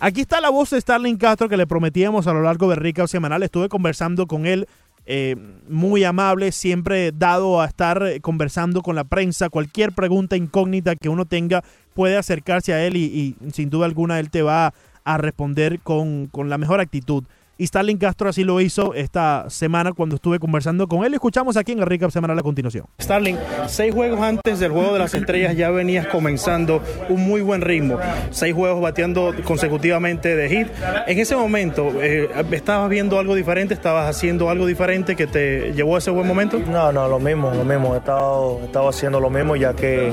Aquí 0.01 0.23
está 0.23 0.41
la 0.41 0.51
voz 0.51 0.71
de 0.71 0.81
Starling 0.81 1.17
Castro 1.17 1.49
que 1.49 1.57
le 1.57 1.67
prometíamos 1.67 2.27
a 2.27 2.33
lo 2.33 2.43
largo 2.43 2.69
de 2.69 2.77
Recap 2.77 3.07
Semanal. 3.07 3.43
Estuve 3.43 3.69
conversando 3.69 4.27
con 4.27 4.45
él, 4.47 4.67
eh, 5.07 5.37
muy 5.69 6.05
amable, 6.05 6.53
siempre 6.53 7.13
dado 7.13 7.61
a 7.61 7.67
estar 7.67 8.03
eh, 8.03 8.21
conversando 8.21 8.83
con 8.83 8.95
la 8.95 9.05
prensa. 9.05 9.49
Cualquier 9.49 9.93
pregunta 9.93 10.37
incógnita 10.37 10.97
que 10.97 11.09
uno 11.09 11.25
tenga 11.25 11.65
puede 11.95 12.17
acercarse 12.17 12.75
a 12.75 12.85
él 12.85 12.97
y, 12.97 13.05
y 13.05 13.51
sin 13.53 13.71
duda 13.71 13.87
alguna 13.87 14.19
él 14.19 14.31
te 14.31 14.43
va 14.43 14.75
a 15.05 15.19
responder 15.19 15.81
con, 15.81 16.27
con 16.27 16.51
la 16.51 16.59
mejor 16.59 16.81
actitud. 16.81 17.25
Y 17.59 17.67
Starling 17.67 17.97
Castro 17.97 18.29
así 18.29 18.45
lo 18.45 18.61
hizo 18.61 18.93
esta 18.93 19.49
semana 19.49 19.93
cuando 19.95 20.17
estuve 20.17 20.39
conversando 20.39 20.87
con 20.89 21.05
él. 21.07 21.15
Escuchamos 21.15 21.57
aquí 21.57 21.73
en 21.73 21.79
el 21.79 21.87
Recap 21.87 22.11
Semanal 22.11 22.39
a 22.39 22.43
continuación. 22.43 22.85
Starling, 23.01 23.39
seis 23.67 23.95
juegos 23.95 24.21
antes 24.21 24.61
del 24.61 24.73
Juego 24.73 24.93
de 24.93 24.99
las 24.99 25.15
Estrellas 25.15 25.57
ya 25.57 25.71
venías 25.71 26.07
comenzando 26.09 26.83
un 27.09 27.27
muy 27.27 27.41
buen 27.41 27.63
ritmo. 27.63 27.99
Seis 28.31 28.55
juegos 28.55 28.83
bateando 28.83 29.33
consecutivamente 29.45 30.37
de 30.37 30.49
hit. 30.51 30.69
En 31.07 31.19
ese 31.19 31.35
momento, 31.35 31.93
eh, 32.03 32.29
¿estabas 32.51 32.91
viendo 32.91 33.19
algo 33.19 33.35
diferente? 33.35 33.73
¿Estabas 33.73 34.15
haciendo 34.15 34.51
algo 34.51 34.67
diferente 34.67 35.17
que 35.17 35.27
te 35.27 35.73
llevó 35.73 35.95
a 35.97 35.99
ese 36.01 36.11
buen 36.11 36.27
momento? 36.27 36.59
No, 36.59 36.93
no, 36.93 37.09
lo 37.09 37.19
mismo, 37.19 37.51
lo 37.55 37.65
mismo. 37.65 37.95
He 37.95 37.99
estado, 37.99 38.59
he 38.61 38.67
estado 38.67 38.89
haciendo 38.91 39.19
lo 39.19 39.31
mismo, 39.31 39.57
ya 39.57 39.73
que 39.73 40.13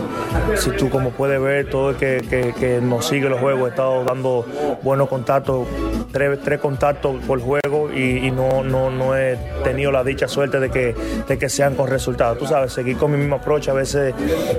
si 0.55 0.69
tú, 0.71 0.89
como 0.89 1.09
puedes 1.09 1.41
ver, 1.41 1.69
todo 1.69 1.89
el 1.89 1.97
que, 1.97 2.21
que- 2.29 2.53
que 2.57 2.79
nos 2.79 3.05
sigue 3.05 3.27
los 3.27 3.41
juegos, 3.41 3.65
he 3.67 3.69
estado 3.71 4.05
dando 4.05 4.45
buenos 4.81 5.09
contactos, 5.09 5.67
tres, 6.13 6.39
tres 6.41 6.59
contactos 6.61 7.15
por 7.33 7.41
juego 7.41 7.89
y, 7.91 8.27
y 8.27 8.31
no, 8.31 8.63
no, 8.63 8.91
no 8.91 9.17
he 9.17 9.35
tenido 9.63 9.91
la 9.91 10.03
dicha 10.03 10.27
suerte 10.27 10.59
de 10.59 10.69
que, 10.69 10.93
de 11.27 11.37
que 11.39 11.49
sean 11.49 11.73
con 11.73 11.89
resultados. 11.89 12.37
Tú 12.37 12.45
sabes, 12.45 12.73
seguir 12.73 12.95
con 12.95 13.11
mi 13.11 13.17
mismo 13.17 13.37
approach 13.37 13.69
a 13.69 13.73
veces 13.73 14.13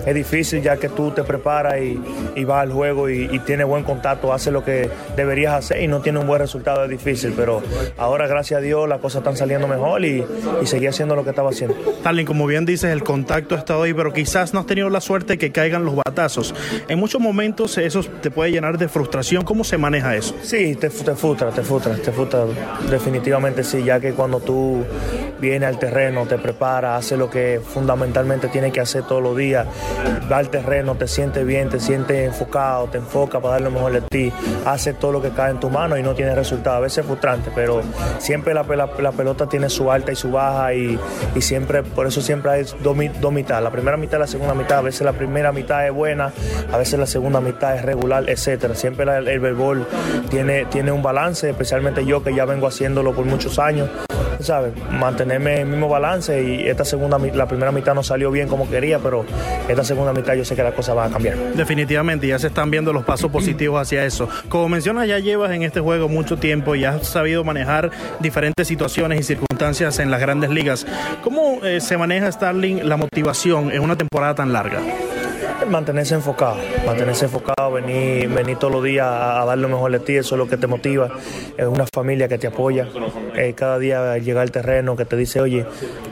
es 0.04 0.14
difícil, 0.14 0.60
ya 0.60 0.76
que 0.76 0.88
tú 0.88 1.12
te 1.12 1.22
preparas 1.22 1.80
y, 1.80 2.00
y 2.34 2.42
vas 2.42 2.62
al 2.62 2.72
juego 2.72 3.08
y, 3.08 3.28
y 3.30 3.38
tienes 3.40 3.68
buen 3.68 3.84
contacto, 3.84 4.32
haces 4.32 4.52
lo 4.52 4.64
que 4.64 4.90
deberías 5.14 5.54
hacer 5.54 5.82
y 5.82 5.86
no 5.86 6.00
tienes 6.00 6.22
un 6.22 6.26
buen 6.26 6.40
resultado, 6.40 6.82
es 6.82 6.90
difícil. 6.90 7.32
Pero 7.36 7.62
ahora, 7.96 8.26
gracias 8.26 8.58
a 8.58 8.60
Dios, 8.60 8.88
las 8.88 8.98
cosas 8.98 9.20
están 9.20 9.36
saliendo 9.36 9.68
mejor 9.68 10.04
y, 10.04 10.24
y 10.60 10.66
seguí 10.66 10.88
haciendo 10.88 11.14
lo 11.14 11.22
que 11.22 11.30
estaba 11.30 11.50
haciendo. 11.50 11.76
Starling, 12.00 12.26
como 12.26 12.44
bien 12.48 12.66
dices, 12.66 12.90
el 12.90 13.04
contacto 13.04 13.54
ha 13.54 13.58
estado 13.58 13.84
ahí, 13.84 13.94
pero 13.94 14.12
quizás 14.12 14.52
no 14.52 14.58
has 14.58 14.66
tenido 14.66 14.90
la 14.90 15.00
suerte 15.00 15.34
de 15.34 15.38
que 15.38 15.52
caigan 15.52 15.84
los 15.84 15.94
batazos. 15.94 16.52
En 16.88 16.98
muchos 16.98 17.20
momentos 17.20 17.78
eso 17.78 18.02
te 18.20 18.32
puede 18.32 18.50
llenar 18.50 18.78
de 18.78 18.88
frustración. 18.88 19.44
¿Cómo 19.44 19.62
se 19.62 19.78
maneja 19.78 20.16
eso? 20.16 20.34
Sí, 20.42 20.74
te, 20.74 20.90
te 20.90 21.14
frustra, 21.14 21.50
te 21.50 21.62
frustra, 21.62 21.94
te 21.94 22.10
frustra. 22.10 22.46
Definitivamente 22.90 23.64
sí, 23.64 23.82
ya 23.84 24.00
que 24.00 24.12
cuando 24.12 24.40
tú 24.40 24.84
vienes 25.40 25.68
al 25.68 25.78
terreno, 25.78 26.26
te 26.26 26.38
preparas, 26.38 27.04
haces 27.04 27.18
lo 27.18 27.28
que 27.30 27.60
fundamentalmente 27.62 28.48
tienes 28.48 28.72
que 28.72 28.80
hacer 28.80 29.02
todos 29.04 29.22
los 29.22 29.36
días, 29.36 29.66
va 30.30 30.38
al 30.38 30.48
terreno, 30.48 30.94
te 30.94 31.08
sientes 31.08 31.44
bien, 31.46 31.68
te 31.68 31.80
sientes 31.80 32.26
enfocado, 32.26 32.86
te 32.86 32.98
enfocas 32.98 33.40
para 33.42 33.54
dar 33.54 33.62
lo 33.62 33.70
mejor 33.70 33.92
de 33.92 34.00
ti, 34.02 34.32
haces 34.64 34.98
todo 34.98 35.12
lo 35.12 35.22
que 35.22 35.30
cae 35.30 35.50
en 35.50 35.60
tu 35.60 35.70
mano 35.70 35.96
y 35.98 36.02
no 36.02 36.14
tienes 36.14 36.34
resultado. 36.36 36.76
A 36.76 36.80
veces 36.80 36.98
es 36.98 37.06
frustrante, 37.06 37.50
pero 37.54 37.82
siempre 38.18 38.54
la, 38.54 38.64
pelota 38.64 39.46
tiene 39.48 39.68
su 39.68 39.90
alta 39.90 40.12
y 40.12 40.16
su 40.16 40.30
baja 40.30 40.72
y, 40.74 40.98
siempre, 41.40 41.82
por 41.82 42.06
eso 42.06 42.20
siempre 42.20 42.50
hay 42.52 42.66
dos, 42.82 42.96
mi- 42.96 43.08
dos 43.08 43.32
mitades, 43.32 43.62
la 43.64 43.70
primera 43.70 43.96
mitad 43.96 44.18
y 44.18 44.20
la 44.20 44.26
segunda 44.26 44.54
mitad. 44.54 44.78
A 44.78 44.82
veces 44.82 45.02
la 45.02 45.12
primera 45.12 45.52
mitad 45.52 45.86
es 45.86 45.92
buena, 45.92 46.32
a 46.72 46.76
veces 46.78 46.98
la 46.98 47.06
segunda 47.06 47.40
mitad 47.40 47.76
es 47.76 47.82
regular, 47.82 48.28
etcétera. 48.28 48.74
Siempre 48.74 49.04
el 49.16 49.40
béisbol 49.40 49.86
tiene, 50.30 50.64
tiene 50.66 50.92
un 50.92 51.02
balance, 51.02 51.50
especialmente 51.50 52.04
yo 52.06 52.22
que 52.22 52.34
ya 52.34 52.44
vengo 52.44 52.53
vengo 52.54 52.68
haciéndolo 52.68 53.12
por 53.12 53.24
muchos 53.24 53.58
años. 53.58 53.88
¿Sabes? 54.40 54.72
Mantenerme 54.90 55.54
en 55.54 55.60
el 55.60 55.66
mismo 55.68 55.88
balance 55.88 56.42
y 56.42 56.66
esta 56.66 56.84
segunda, 56.84 57.18
la 57.18 57.46
primera 57.46 57.72
mitad 57.72 57.94
no 57.94 58.02
salió 58.02 58.30
bien 58.30 58.48
como 58.48 58.68
quería, 58.68 58.98
pero 58.98 59.24
esta 59.68 59.84
segunda 59.84 60.12
mitad 60.12 60.34
yo 60.34 60.44
sé 60.44 60.54
que 60.56 60.62
las 60.62 60.74
cosas 60.74 60.94
van 60.96 61.08
a 61.08 61.12
cambiar. 61.12 61.36
Definitivamente, 61.54 62.26
ya 62.26 62.38
se 62.38 62.48
están 62.48 62.70
viendo 62.70 62.92
los 62.92 63.04
pasos 63.04 63.30
positivos 63.30 63.80
hacia 63.80 64.04
eso. 64.04 64.28
Como 64.48 64.68
mencionas, 64.68 65.06
ya 65.08 65.18
llevas 65.18 65.52
en 65.52 65.62
este 65.62 65.80
juego 65.80 66.08
mucho 66.08 66.36
tiempo 66.36 66.74
y 66.74 66.84
has 66.84 67.06
sabido 67.06 67.44
manejar 67.44 67.90
diferentes 68.20 68.66
situaciones 68.68 69.20
y 69.20 69.22
circunstancias 69.22 69.98
en 69.98 70.10
las 70.10 70.20
grandes 70.20 70.50
ligas. 70.50 70.86
¿Cómo 71.22 71.64
eh, 71.64 71.80
se 71.80 71.96
maneja, 71.96 72.30
Starling, 72.30 72.86
la 72.88 72.96
motivación 72.96 73.70
en 73.70 73.82
una 73.82 73.96
temporada 73.96 74.34
tan 74.34 74.52
larga? 74.52 74.80
Mantenerse 75.68 76.14
enfocado, 76.14 76.56
mantenerse 76.86 77.24
enfocado, 77.24 77.72
venir, 77.72 78.28
venir 78.28 78.56
todos 78.58 78.72
los 78.72 78.84
días 78.84 79.06
a, 79.06 79.44
dar 79.44 79.58
lo 79.58 79.68
mejor 79.68 79.90
de 79.92 79.98
ti, 79.98 80.16
eso 80.16 80.34
es 80.34 80.38
lo 80.38 80.46
que 80.46 80.56
te 80.56 80.66
motiva. 80.66 81.08
Es 81.56 81.66
una 81.66 81.84
familia 81.92 82.28
que 82.28 82.38
te 82.38 82.46
apoya. 82.46 82.86
Eh, 83.34 83.54
cada 83.56 83.78
día 83.78 84.16
llega 84.18 84.42
al 84.42 84.50
terreno 84.50 84.94
que 84.94 85.04
te 85.04 85.16
dice, 85.16 85.40
oye, 85.40 85.64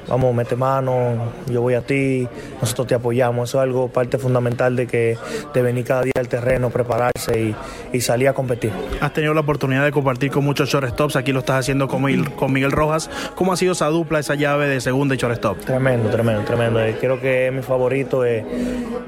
vamos, 0.08 0.34
mete 0.34 0.56
mano, 0.56 1.32
yo 1.46 1.60
voy 1.60 1.74
a 1.74 1.82
ti, 1.82 2.26
nosotros 2.60 2.86
te 2.88 2.94
apoyamos. 2.94 3.50
Eso 3.50 3.58
es 3.58 3.62
algo 3.64 3.88
parte 3.88 4.18
fundamental 4.18 4.74
de 4.74 4.86
que 4.86 5.16
de 5.52 5.62
venir 5.62 5.84
cada 5.84 6.02
día 6.02 6.12
al 6.18 6.28
terreno, 6.28 6.70
prepararse 6.70 7.40
y, 7.40 7.54
y 7.92 8.00
salir 8.00 8.28
a 8.28 8.32
competir. 8.32 8.72
Has 9.00 9.12
tenido 9.12 9.34
la 9.34 9.40
oportunidad 9.40 9.84
de 9.84 9.92
compartir 9.92 10.30
con 10.30 10.44
muchos 10.44 10.68
shortstops, 10.70 11.16
aquí 11.16 11.32
lo 11.32 11.40
estás 11.40 11.60
haciendo 11.60 11.88
con 11.88 12.02
Miguel, 12.02 12.32
con 12.32 12.52
Miguel 12.52 12.72
Rojas. 12.72 13.10
¿Cómo 13.34 13.52
ha 13.52 13.56
sido 13.56 13.72
esa 13.72 13.86
dupla, 13.88 14.18
esa 14.18 14.34
llave 14.34 14.66
de 14.68 14.80
segunda 14.80 15.14
y 15.14 15.18
shortstop? 15.18 15.58
Tremendo, 15.58 16.08
tremendo, 16.10 16.42
tremendo. 16.44 16.80
Eh, 16.80 16.96
Creo 17.00 17.20
que 17.20 17.48
es 17.48 17.52
mi 17.52 17.62
favorito. 17.62 18.24
eh, 18.24 18.44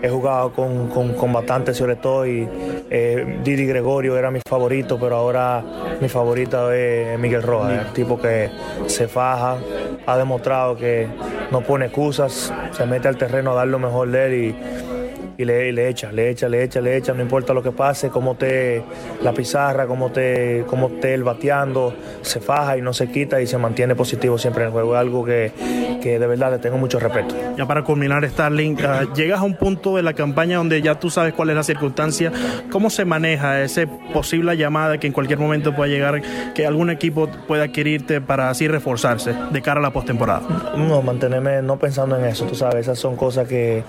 he 0.03 0.09
con, 0.55 0.89
con, 0.89 1.15
con 1.15 1.33
bastantes, 1.33 1.77
sobre 1.77 1.97
todo, 1.97 2.27
y 2.27 2.49
eh, 2.91 3.41
Didi 3.43 3.67
Gregorio 3.67 4.17
era 4.17 4.31
mi 4.31 4.41
favorito, 4.47 4.99
pero 4.99 5.17
ahora 5.17 5.63
mi 6.01 6.09
favorito 6.09 6.73
es 6.73 7.19
Miguel 7.19 7.43
Rojas, 7.43 7.87
el 7.87 7.93
tipo 7.93 8.21
que 8.21 8.51
se 8.87 9.09
faja, 9.09 9.57
ha 10.07 10.17
demostrado 10.17 10.77
que 10.77 11.07
no 11.51 11.61
pone 11.63 11.87
excusas, 11.87 12.53
se 12.73 12.87
mete 12.87 13.09
al 13.09 13.17
terreno 13.17 13.53
a 13.53 13.55
dar 13.55 13.69
lo 13.69 13.79
mejor 13.79 14.11
de 14.11 14.27
él 14.27 14.35
y 14.35 14.84
y 15.37 15.45
le, 15.45 15.69
y 15.69 15.73
le 15.73 15.89
echa, 15.89 16.13
le 16.13 16.31
echa, 16.31 16.49
le 16.49 16.63
echa, 16.63 16.81
le 16.81 16.97
echa, 16.97 17.13
no 17.13 17.23
importa 17.23 17.53
lo 17.53 17.63
que 17.63 17.73
pase, 17.73 18.09
cómo 18.09 18.37
te 18.37 18.83
la 19.23 19.33
pizarra, 19.33 19.87
cómo 19.87 20.11
te, 20.11 20.65
cómo 20.67 20.89
te 20.89 21.15
el 21.15 21.25
bateando, 21.25 21.95
se 22.23 22.41
faja 22.41 22.77
y 22.77 22.83
no 22.83 22.93
se 22.93 23.09
quita 23.09 23.41
y 23.41 23.47
se 23.47 23.59
mantiene 23.59 23.95
positivo 23.95 24.39
siempre 24.39 24.63
en 24.63 24.69
el 24.69 24.73
juego. 24.73 24.95
Es 24.95 25.01
algo 25.01 25.25
que, 25.25 25.53
que 26.03 26.19
de 26.19 26.27
verdad 26.27 26.53
le 26.53 26.59
tengo 26.59 26.79
mucho 26.79 26.99
respeto. 26.99 27.35
Ya 27.57 27.67
para 27.67 27.83
culminar, 27.83 28.29
Starling, 28.29 28.79
ah, 28.85 29.05
llegas 29.15 29.41
a 29.41 29.43
un 29.43 29.57
punto 29.57 29.97
de 29.97 30.03
la 30.03 30.13
campaña 30.13 30.59
donde 30.59 30.83
ya 30.83 30.99
tú 30.99 31.11
sabes 31.11 31.35
cuál 31.35 31.51
es 31.51 31.57
la 31.57 31.63
circunstancia. 31.63 32.33
¿Cómo 32.71 32.91
se 32.91 33.05
maneja 33.05 33.63
esa 33.63 33.87
posible 34.13 34.57
llamada 34.57 34.99
que 34.99 35.07
en 35.07 35.13
cualquier 35.13 35.39
momento 35.39 35.75
pueda 35.75 35.89
llegar, 35.89 36.23
que 36.55 36.67
algún 36.67 36.91
equipo 36.91 37.29
pueda 37.47 37.65
adquirirte 37.65 38.21
para 38.21 38.51
así 38.51 38.69
reforzarse 38.69 39.35
de 39.51 39.63
cara 39.63 39.81
a 39.81 39.83
la 39.83 39.91
postemporada? 39.91 40.75
No, 40.77 41.03
mantenerme 41.03 41.63
no 41.63 41.79
pensando 41.79 42.19
en 42.19 42.25
eso, 42.25 42.45
tú 42.47 42.55
sabes, 42.55 42.83
esas 42.83 42.99
son 42.99 43.17
cosas 43.17 43.49
que, 43.49 43.83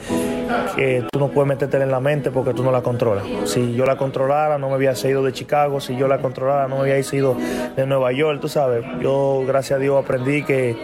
que 0.76 1.04
tú 1.12 1.20
no 1.20 1.30
puedes 1.36 1.50
meterte 1.50 1.76
en 1.76 1.92
la 1.92 2.00
mente 2.00 2.32
porque 2.32 2.54
tú 2.54 2.64
no 2.64 2.72
la 2.72 2.82
controlas. 2.82 3.26
Si 3.44 3.74
yo 3.74 3.86
la 3.86 3.98
controlara, 3.98 4.58
no 4.58 4.70
me 4.70 4.78
hubiese 4.78 5.10
ido 5.10 5.22
de 5.22 5.34
Chicago, 5.34 5.82
si 5.82 5.98
yo 5.98 6.08
la 6.08 6.20
controlara, 6.20 6.70
no 6.70 6.78
me 6.78 6.84
hubiese 6.84 7.18
ido 7.18 7.36
de 7.76 7.86
Nueva 7.86 8.14
York, 8.14 8.40
tú 8.40 8.48
sabes. 8.48 8.86
Yo, 9.02 9.44
gracias 9.46 9.78
a 9.78 9.82
Dios, 9.82 10.02
aprendí 10.02 10.44
que, 10.44 10.78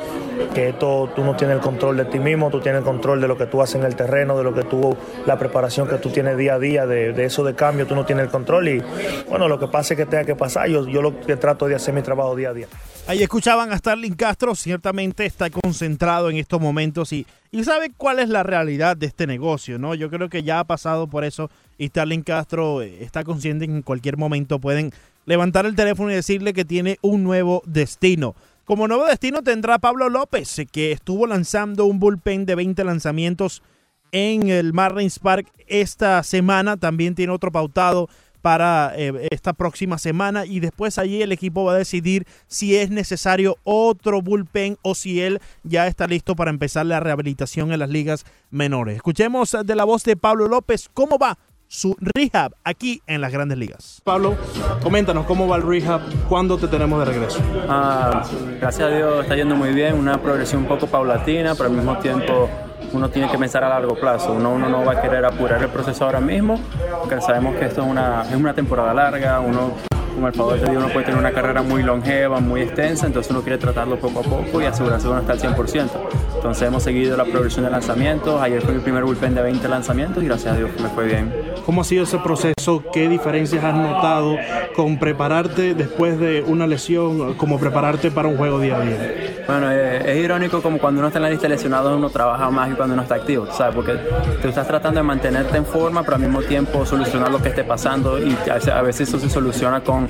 que 0.53 0.69
esto 0.69 1.09
tú 1.15 1.23
no 1.23 1.37
tienes 1.37 1.55
el 1.55 1.61
control 1.61 1.95
de 1.95 2.03
ti 2.03 2.19
mismo, 2.19 2.49
tú 2.49 2.59
tienes 2.59 2.79
el 2.79 2.85
control 2.85 3.21
de 3.21 3.29
lo 3.29 3.37
que 3.37 3.45
tú 3.45 3.61
haces 3.61 3.75
en 3.75 3.85
el 3.85 3.95
terreno, 3.95 4.37
de 4.37 4.43
lo 4.43 4.53
que 4.53 4.63
tú, 4.63 4.95
la 5.25 5.39
preparación 5.39 5.87
que 5.87 5.95
tú 5.95 6.09
tienes 6.09 6.35
día 6.35 6.55
a 6.55 6.59
día, 6.59 6.85
de, 6.85 7.13
de 7.13 7.23
eso 7.23 7.45
de 7.45 7.55
cambio, 7.55 7.87
tú 7.87 7.95
no 7.95 8.05
tienes 8.05 8.25
el 8.25 8.29
control 8.29 8.67
y 8.67 8.83
bueno, 9.29 9.47
lo 9.47 9.57
que 9.57 9.67
pase 9.67 9.95
que 9.95 10.05
tenga 10.05 10.25
que 10.25 10.35
pasar, 10.35 10.67
yo, 10.67 10.85
yo 10.85 11.01
lo 11.01 11.17
que 11.21 11.37
trato 11.37 11.67
de 11.67 11.75
hacer 11.75 11.93
mi 11.93 12.01
trabajo 12.01 12.35
día 12.35 12.49
a 12.49 12.53
día. 12.53 12.67
Ahí 13.07 13.23
escuchaban 13.23 13.71
a 13.73 13.77
Starling 13.77 14.13
Castro, 14.13 14.55
ciertamente 14.55 15.25
está 15.25 15.49
concentrado 15.49 16.29
en 16.29 16.37
estos 16.37 16.61
momentos 16.61 17.11
y, 17.11 17.25
y 17.51 17.63
sabe 17.63 17.91
cuál 17.97 18.19
es 18.19 18.29
la 18.29 18.43
realidad 18.43 18.95
de 18.95 19.07
este 19.07 19.27
negocio, 19.27 19.79
¿no? 19.79 19.95
Yo 19.95 20.09
creo 20.09 20.29
que 20.29 20.43
ya 20.43 20.59
ha 20.59 20.63
pasado 20.63 21.07
por 21.07 21.25
eso 21.25 21.49
y 21.77 21.87
Starling 21.87 22.21
Castro 22.21 22.81
eh, 22.81 23.03
está 23.03 23.23
consciente 23.23 23.65
que 23.65 23.73
en 23.73 23.81
cualquier 23.81 24.17
momento 24.17 24.59
pueden 24.59 24.93
levantar 25.25 25.65
el 25.65 25.75
teléfono 25.75 26.11
y 26.11 26.15
decirle 26.15 26.53
que 26.53 26.63
tiene 26.63 26.99
un 27.01 27.23
nuevo 27.23 27.63
destino. 27.65 28.35
Como 28.65 28.87
nuevo 28.87 29.05
destino 29.05 29.41
tendrá 29.41 29.79
Pablo 29.79 30.07
López, 30.07 30.59
eh, 30.59 30.65
que 30.65 30.91
estuvo 30.91 31.27
lanzando 31.27 31.85
un 31.85 31.99
bullpen 31.99 32.45
de 32.45 32.55
20 32.55 32.83
lanzamientos 32.83 33.63
en 34.11 34.49
el 34.49 34.73
Marlins 34.73 35.19
Park 35.19 35.51
esta 35.67 36.21
semana. 36.23 36.77
También 36.77 37.15
tiene 37.15 37.33
otro 37.33 37.51
pautado 37.51 38.07
para 38.41 38.93
eh, 38.95 39.27
esta 39.31 39.53
próxima 39.53 39.97
semana 39.97 40.45
y 40.45 40.59
después 40.59 40.97
allí 40.97 41.21
el 41.21 41.31
equipo 41.31 41.63
va 41.63 41.73
a 41.73 41.77
decidir 41.77 42.25
si 42.47 42.75
es 42.75 42.89
necesario 42.89 43.57
otro 43.63 44.21
bullpen 44.21 44.77
o 44.81 44.95
si 44.95 45.21
él 45.21 45.39
ya 45.63 45.87
está 45.87 46.07
listo 46.07 46.35
para 46.35 46.51
empezar 46.51 46.85
la 46.85 46.99
rehabilitación 46.99 47.71
en 47.71 47.79
las 47.79 47.89
ligas 47.89 48.25
menores. 48.49 48.95
Escuchemos 48.95 49.55
de 49.63 49.75
la 49.75 49.83
voz 49.83 50.03
de 50.03 50.15
Pablo 50.17 50.47
López 50.47 50.89
cómo 50.93 51.17
va 51.17 51.37
su 51.71 51.95
rehab 52.01 52.53
aquí 52.65 53.01
en 53.07 53.21
las 53.21 53.31
grandes 53.31 53.57
ligas. 53.57 54.01
Pablo, 54.03 54.35
coméntanos 54.83 55.25
cómo 55.25 55.47
va 55.47 55.55
el 55.55 55.63
rehab, 55.63 56.01
cuándo 56.27 56.57
te 56.57 56.67
tenemos 56.67 56.99
de 56.99 57.05
regreso. 57.05 57.39
Ah, 57.69 58.23
gracias 58.59 58.89
a 58.89 58.93
Dios 58.93 59.21
está 59.23 59.37
yendo 59.37 59.55
muy 59.55 59.73
bien, 59.73 59.95
una 59.95 60.21
progresión 60.21 60.63
un 60.63 60.67
poco 60.67 60.87
paulatina, 60.87 61.55
pero 61.55 61.69
al 61.69 61.75
mismo 61.75 61.97
tiempo 61.99 62.49
uno 62.93 63.09
tiene 63.09 63.29
que 63.29 63.37
pensar 63.37 63.63
a 63.63 63.69
largo 63.69 63.95
plazo. 63.95 64.33
Uno, 64.33 64.51
uno 64.51 64.69
no 64.69 64.85
va 64.85 64.93
a 64.93 65.01
querer 65.01 65.25
apurar 65.25 65.61
el 65.61 65.69
proceso 65.69 66.05
ahora 66.05 66.19
mismo, 66.19 66.59
porque 66.99 67.21
sabemos 67.21 67.55
que 67.55 67.65
esto 67.65 67.81
es 67.81 67.87
una, 67.87 68.23
es 68.29 68.35
una 68.35 68.53
temporada 68.53 68.93
larga, 68.93 69.39
uno 69.39 69.90
con 70.21 70.29
el 70.29 70.35
favor 70.35 70.59
de 70.59 70.69
Dios 70.69 70.83
uno 70.83 70.93
puede 70.93 71.05
tener 71.05 71.19
una 71.19 71.31
carrera 71.31 71.61
muy 71.61 71.83
longeva, 71.83 72.39
muy 72.39 72.61
extensa, 72.61 73.07
entonces 73.07 73.31
uno 73.31 73.41
quiere 73.41 73.57
tratarlo 73.57 73.99
poco 73.99 74.19
a 74.19 74.23
poco 74.23 74.61
y 74.61 74.65
asegurarse 74.65 75.05
que 75.05 75.11
uno 75.11 75.21
está 75.21 75.33
al 75.33 75.39
100%. 75.39 75.89
Entonces 76.35 76.67
hemos 76.67 76.83
seguido 76.83 77.17
la 77.17 77.25
progresión 77.25 77.65
de 77.65 77.71
lanzamientos, 77.71 78.41
ayer 78.41 78.61
fue 78.61 78.73
mi 78.73 78.79
primer 78.79 79.03
bullpen 79.03 79.35
de 79.35 79.41
20 79.41 79.67
lanzamientos 79.67 80.23
y 80.23 80.27
gracias 80.27 80.53
a 80.53 80.57
Dios 80.57 80.69
me 80.81 80.89
fue 80.89 81.05
bien. 81.05 81.33
¿Cómo 81.65 81.81
ha 81.81 81.83
sido 81.83 82.03
ese 82.03 82.17
proceso? 82.19 82.83
¿Qué 82.93 83.09
diferencias 83.09 83.63
has 83.63 83.75
notado 83.75 84.37
con 84.75 84.97
prepararte 84.97 85.73
después 85.75 86.19
de 86.19 86.43
una 86.45 86.67
lesión, 86.67 87.35
como 87.35 87.59
prepararte 87.59 88.11
para 88.11 88.27
un 88.27 88.37
juego 88.37 88.59
día 88.59 88.77
a 88.77 88.81
día? 88.81 89.43
Bueno, 89.47 89.71
es, 89.71 90.05
es 90.05 90.17
irónico 90.17 90.61
como 90.61 90.77
cuando 90.79 90.99
uno 90.99 91.07
está 91.07 91.19
en 91.19 91.23
la 91.23 91.29
lista 91.29 91.43
de 91.43 91.49
lesionados 91.49 91.95
uno 91.95 92.09
trabaja 92.09 92.49
más 92.49 92.69
que 92.69 92.75
cuando 92.75 92.93
uno 92.93 93.03
está 93.03 93.15
activo, 93.15 93.47
¿sabes? 93.51 93.75
Porque 93.75 93.93
tú 94.41 94.47
estás 94.47 94.67
tratando 94.67 94.99
de 94.99 95.03
mantenerte 95.03 95.57
en 95.57 95.65
forma, 95.65 96.03
pero 96.03 96.15
al 96.15 96.21
mismo 96.21 96.41
tiempo 96.41 96.85
solucionar 96.85 97.31
lo 97.31 97.41
que 97.41 97.49
esté 97.49 97.63
pasando 97.63 98.19
y 98.19 98.35
a 98.49 98.81
veces 98.81 99.09
eso 99.09 99.19
se 99.19 99.29
soluciona 99.29 99.81
con 99.81 100.07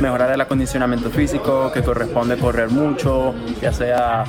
mejorar 0.00 0.32
el 0.32 0.40
acondicionamiento 0.40 1.10
físico, 1.10 1.70
que 1.72 1.82
corresponde 1.82 2.36
correr 2.36 2.70
mucho, 2.70 3.34
ya 3.60 3.72
sea 3.72 4.24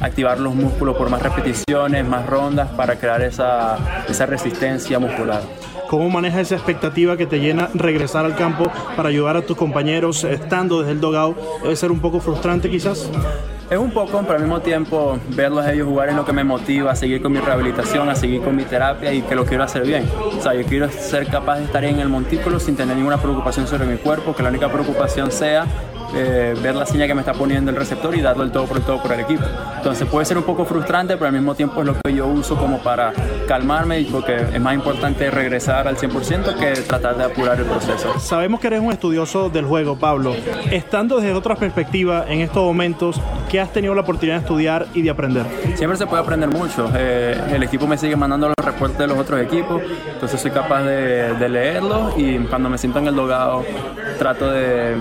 activar 0.00 0.40
los 0.40 0.54
músculos 0.54 0.96
por 0.96 1.08
más 1.10 1.22
repeticiones, 1.22 2.06
más 2.06 2.26
rondas 2.26 2.68
para 2.70 2.96
crear 2.96 3.22
esa, 3.22 4.04
esa 4.08 4.26
resistencia 4.26 4.98
muscular. 4.98 5.42
¿Cómo 5.88 6.08
manejas 6.08 6.40
esa 6.40 6.54
expectativa 6.54 7.16
que 7.16 7.26
te 7.26 7.38
llena 7.38 7.68
regresar 7.74 8.24
al 8.24 8.34
campo 8.34 8.64
para 8.96 9.10
ayudar 9.10 9.36
a 9.36 9.42
tus 9.42 9.56
compañeros 9.56 10.24
estando 10.24 10.80
desde 10.80 10.92
el 10.92 11.00
dogado? 11.00 11.36
¿Debe 11.62 11.76
ser 11.76 11.92
un 11.92 12.00
poco 12.00 12.18
frustrante 12.18 12.70
quizás? 12.70 13.10
Es 13.72 13.78
un 13.78 13.90
poco, 13.90 14.20
pero 14.20 14.34
al 14.34 14.42
mismo 14.42 14.60
tiempo 14.60 15.18
verlos 15.30 15.64
a 15.64 15.72
ellos 15.72 15.88
jugar 15.88 16.10
es 16.10 16.14
lo 16.14 16.26
que 16.26 16.34
me 16.34 16.44
motiva 16.44 16.92
a 16.92 16.94
seguir 16.94 17.22
con 17.22 17.32
mi 17.32 17.38
rehabilitación, 17.38 18.06
a 18.10 18.14
seguir 18.14 18.42
con 18.42 18.54
mi 18.54 18.64
terapia 18.64 19.10
y 19.14 19.22
que 19.22 19.34
lo 19.34 19.46
quiero 19.46 19.64
hacer 19.64 19.86
bien. 19.86 20.06
O 20.36 20.42
sea, 20.42 20.52
yo 20.52 20.62
quiero 20.64 20.90
ser 20.90 21.26
capaz 21.26 21.56
de 21.56 21.64
estar 21.64 21.82
en 21.82 21.98
el 21.98 22.10
montículo 22.10 22.60
sin 22.60 22.76
tener 22.76 22.94
ninguna 22.94 23.16
preocupación 23.16 23.66
sobre 23.66 23.86
mi 23.86 23.96
cuerpo, 23.96 24.36
que 24.36 24.42
la 24.42 24.50
única 24.50 24.70
preocupación 24.70 25.32
sea 25.32 25.64
eh, 26.14 26.54
ver 26.62 26.74
la 26.74 26.84
señal 26.84 27.08
que 27.08 27.14
me 27.14 27.22
está 27.22 27.32
poniendo 27.32 27.70
el 27.70 27.76
receptor 27.76 28.14
y 28.14 28.20
darlo 28.20 28.44
el 28.44 28.52
todo 28.52 28.66
por 28.66 28.76
el 28.76 28.82
todo 28.82 29.00
por 29.00 29.12
el 29.12 29.20
equipo. 29.20 29.44
Entonces 29.78 30.06
puede 30.06 30.26
ser 30.26 30.36
un 30.36 30.44
poco 30.44 30.66
frustrante, 30.66 31.14
pero 31.14 31.26
al 31.26 31.32
mismo 31.32 31.54
tiempo 31.54 31.80
es 31.80 31.86
lo 31.86 31.94
que 31.94 32.14
yo 32.14 32.26
uso 32.26 32.56
como 32.56 32.78
para 32.82 33.14
calmarme 33.48 34.00
y 34.00 34.04
porque 34.04 34.36
es 34.36 34.60
más 34.60 34.74
importante 34.74 35.30
regresar 35.30 35.88
al 35.88 35.96
100% 35.96 36.54
que 36.58 36.82
tratar 36.82 37.16
de 37.16 37.24
apurar 37.24 37.58
el 37.58 37.64
proceso. 37.64 38.18
Sabemos 38.20 38.60
que 38.60 38.66
eres 38.66 38.80
un 38.80 38.92
estudioso 38.92 39.48
del 39.48 39.64
juego, 39.64 39.96
Pablo. 39.96 40.36
Estando 40.70 41.16
desde 41.16 41.32
otra 41.32 41.56
perspectiva 41.56 42.26
en 42.28 42.42
estos 42.42 42.62
momentos, 42.62 43.20
¿qué 43.48 43.60
has 43.62 43.72
tenido 43.72 43.94
la 43.94 44.02
oportunidad 44.02 44.36
de 44.36 44.40
estudiar 44.40 44.86
y 44.94 45.02
de 45.02 45.10
aprender? 45.10 45.44
Siempre 45.74 45.96
se 45.96 46.06
puede 46.06 46.22
aprender 46.22 46.48
mucho. 46.48 46.90
Eh, 46.94 47.40
el 47.52 47.62
equipo 47.62 47.86
me 47.86 47.96
sigue 47.96 48.16
mandando 48.16 48.48
los 48.48 48.66
reportes 48.66 48.98
de 48.98 49.06
los 49.06 49.18
otros 49.18 49.40
equipos, 49.40 49.82
entonces 50.12 50.40
soy 50.40 50.50
capaz 50.50 50.82
de, 50.82 51.34
de 51.34 51.48
leerlos 51.48 52.14
y 52.16 52.38
cuando 52.38 52.68
me 52.68 52.78
siento 52.78 52.98
en 52.98 53.08
el 53.08 53.16
dogado 53.16 53.64
trato 54.18 54.50
de 54.50 54.96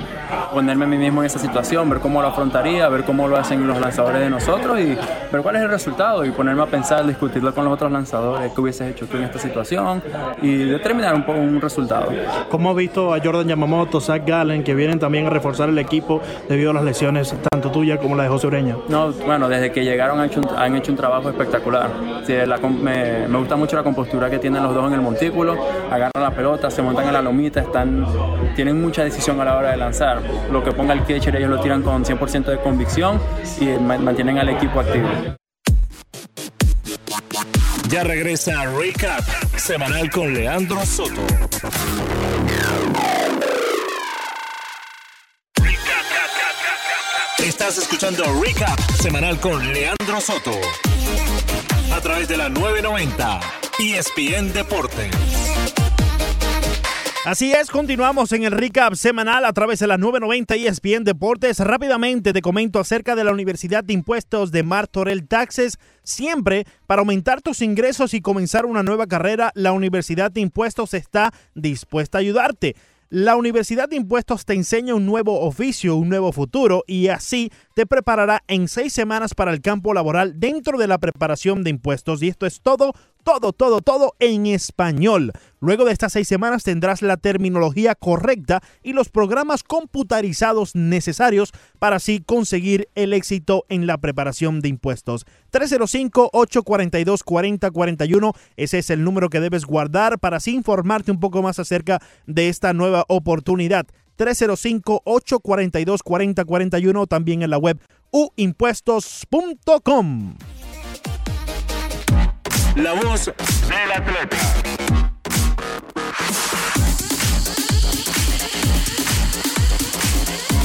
ponerme 0.54 0.86
a 0.86 0.88
mí 0.88 0.98
mismo 0.98 1.22
en 1.22 1.28
esa 1.28 1.40
situación, 1.40 1.90
ver 1.90 2.00
cómo 2.00 2.22
lo 2.22 2.28
afrontaría, 2.28 2.88
ver 2.90 3.04
cómo 3.04 3.28
lo 3.28 3.38
hacen 3.38 3.66
los 3.68 3.80
lanzadores 3.80 4.22
de 4.22 4.30
nosotros 4.30 4.80
y 4.80 4.98
ver 5.32 5.42
cuál 5.42 5.56
es 5.56 5.62
el 5.62 5.70
resultado 5.70 6.26
y 6.26 6.32
ponerme 6.32 6.64
a 6.64 6.66
pensar, 6.66 7.06
discutirlo 7.06 7.54
con 7.54 7.66
los 7.66 7.74
otros 7.74 7.92
lanzadores, 7.92 8.52
qué 8.52 8.62
hubieses 8.62 8.92
hecho 8.92 9.08
tú 9.08 9.18
en 9.18 9.24
esta 9.24 9.40
situación 9.40 10.02
y 10.42 10.56
determinar 10.58 11.16
un 11.16 11.24
poco 11.24 11.40
un 11.40 11.62
resultado. 11.62 12.12
¿Cómo 12.50 12.72
has 12.72 12.76
visto 12.76 13.14
a 13.14 13.20
Jordan 13.24 13.48
Yamamoto, 13.48 14.02
Zach 14.02 14.24
Gallen, 14.26 14.64
que 14.64 14.76
vienen 14.76 15.00
también 15.00 15.28
a 15.28 15.30
reforzar 15.30 15.70
el 15.70 15.78
equipo 15.78 16.22
debido 16.50 16.72
a 16.72 16.74
las 16.74 16.84
lesiones, 16.84 17.34
tanto 17.50 17.72
tuya 17.72 17.98
como 17.98 18.16
la 18.16 18.24
de 18.24 18.30
José 18.30 18.41
No, 18.88 19.12
bueno, 19.12 19.48
desde 19.48 19.72
que 19.72 19.84
llegaron 19.84 20.20
han 20.20 20.28
hecho 20.28 20.40
un, 20.42 20.50
han 20.58 20.76
hecho 20.76 20.92
un 20.92 20.98
trabajo 20.98 21.30
espectacular. 21.30 21.90
Sí, 22.26 22.34
la, 22.46 22.58
me, 22.58 23.28
me, 23.28 23.38
gusta 23.38 23.56
mucho 23.56 23.76
la 23.76 23.84
compostura 23.84 24.30
que 24.30 24.40
tienen 24.40 24.64
los 24.64 24.74
dos 24.74 24.88
en 24.88 24.94
el 24.94 25.02
montículo, 25.02 25.56
agarran 25.92 26.12
la 26.16 26.32
pelota, 26.32 26.70
se 26.72 26.82
montan 26.82 27.08
en 27.08 27.14
la 27.14 27.22
lomita, 27.22 27.62
están, 27.62 28.06
tienen 28.56 28.82
mucha 28.82 29.04
decisión 29.04 29.40
a 29.42 29.46
la 29.46 29.58
hora 29.58 29.72
de 29.72 29.78
lanzar. 29.78 30.22
lo 30.52 30.64
que 30.64 30.72
ponga 30.72 30.94
el 30.94 31.04
catcher 31.04 31.36
ellos 31.36 31.50
lo 31.50 31.60
tiran 31.60 31.82
con 31.82 32.04
100% 32.04 32.46
de 32.46 32.58
convicción 32.60 33.20
y 33.60 33.66
ma- 33.80 33.98
mantienen 33.98 34.38
al 34.40 34.50
equipo 34.50 34.80
activo. 34.80 35.08
Ya 37.90 38.04
regresa 38.04 38.64
Recap 38.78 39.22
semanal 39.58 40.10
con 40.10 40.34
Leandro 40.34 40.80
Soto. 40.86 41.22
Estás 47.62 47.78
escuchando 47.78 48.24
Recap 48.42 48.80
semanal 49.00 49.40
con 49.40 49.72
Leandro 49.72 50.20
Soto. 50.20 50.50
A 51.94 52.02
través 52.02 52.28
de 52.28 52.36
la 52.36 52.50
990 52.50 53.40
ESPN 53.78 54.52
Deportes. 54.52 55.12
Así 57.24 57.52
es, 57.52 57.70
continuamos 57.70 58.32
en 58.32 58.46
el 58.46 58.52
recap 58.52 58.96
semanal 58.96 59.46
a 59.46 59.54
través 59.54 59.78
de 59.78 59.86
la 59.86 60.00
990 60.00 60.56
ESPN 60.56 61.04
Deportes. 61.04 61.60
Rápidamente 61.60 62.34
te 62.34 62.42
comento 62.42 62.80
acerca 62.80 63.16
de 63.16 63.26
la 63.26 63.32
Universidad 63.32 63.84
de 63.84 63.94
Impuestos 63.94 64.52
de 64.52 64.64
Martorell 64.64 65.28
Taxes. 65.28 65.78
Siempre 66.02 66.66
para 66.88 67.02
aumentar 67.02 67.44
tus 67.44 67.62
ingresos 67.62 68.16
y 68.16 68.22
comenzar 68.22 68.66
una 68.66 68.82
nueva 68.82 69.06
carrera, 69.06 69.52
la 69.54 69.72
Universidad 69.72 70.32
de 70.32 70.42
Impuestos 70.42 70.96
está 70.96 71.32
dispuesta 71.54 72.18
a 72.18 72.22
ayudarte. 72.22 72.76
La 73.14 73.36
Universidad 73.36 73.90
de 73.90 73.98
Impuestos 73.98 74.46
te 74.46 74.54
enseña 74.54 74.96
un 74.96 75.06
nuevo 75.06 75.42
oficio, 75.42 75.98
un 75.98 76.08
nuevo 76.08 76.32
futuro 76.32 76.86
y 76.88 77.10
así 77.10 77.52
te 77.76 77.86
preparará 77.86 78.42
en 78.48 78.70
seis 78.70 78.94
semanas 78.94 79.34
para 79.34 79.52
el 79.52 79.60
campo 79.60 79.94
laboral 79.94 80.40
dentro 80.40 80.78
de 80.78 80.88
la 80.88 80.98
preparación 80.98 81.66
de 81.66 81.72
impuestos. 81.72 82.24
Y 82.24 82.30
esto 82.30 82.46
es 82.46 82.62
todo, 82.62 82.94
todo, 83.24 83.54
todo, 83.54 83.80
todo 83.82 84.14
en 84.20 84.46
español. 84.46 85.32
Luego 85.60 85.86
de 85.86 85.94
estas 85.94 86.14
seis 86.14 86.28
semanas 86.28 86.64
tendrás 86.64 87.02
la 87.02 87.18
terminología 87.18 87.96
correcta 87.96 88.62
y 88.82 88.94
los 88.94 89.10
programas 89.10 89.64
computarizados 89.64 90.76
necesarios 90.76 91.52
para 91.80 91.96
así 91.98 92.20
conseguir 92.20 92.90
el 92.96 93.14
éxito 93.14 93.66
en 93.70 93.86
la 93.88 94.00
preparación 94.00 94.62
de 94.62 94.70
impuestos. 94.70 95.26
305-842-4041, 95.52 98.36
ese 98.58 98.80
es 98.80 98.90
el 98.90 99.04
número 99.04 99.30
que 99.30 99.40
debes 99.40 99.66
guardar 99.66 100.18
para 100.20 100.38
así 100.38 100.56
informarte 100.56 101.12
un 101.12 101.20
poco 101.20 101.42
más 101.42 101.60
acerca 101.60 102.00
de 102.26 102.50
esta 102.50 102.74
nueva 102.74 103.06
oportunidad. 103.08 103.86
305-842-4041, 104.18 107.08
también 107.08 107.44
en 107.44 107.50
la 107.50 107.58
web 107.58 107.80
uimpuestos.com. 108.12 110.36
La 112.76 112.94
voz 112.94 113.26
del 113.26 113.92
atleta. 113.92 114.38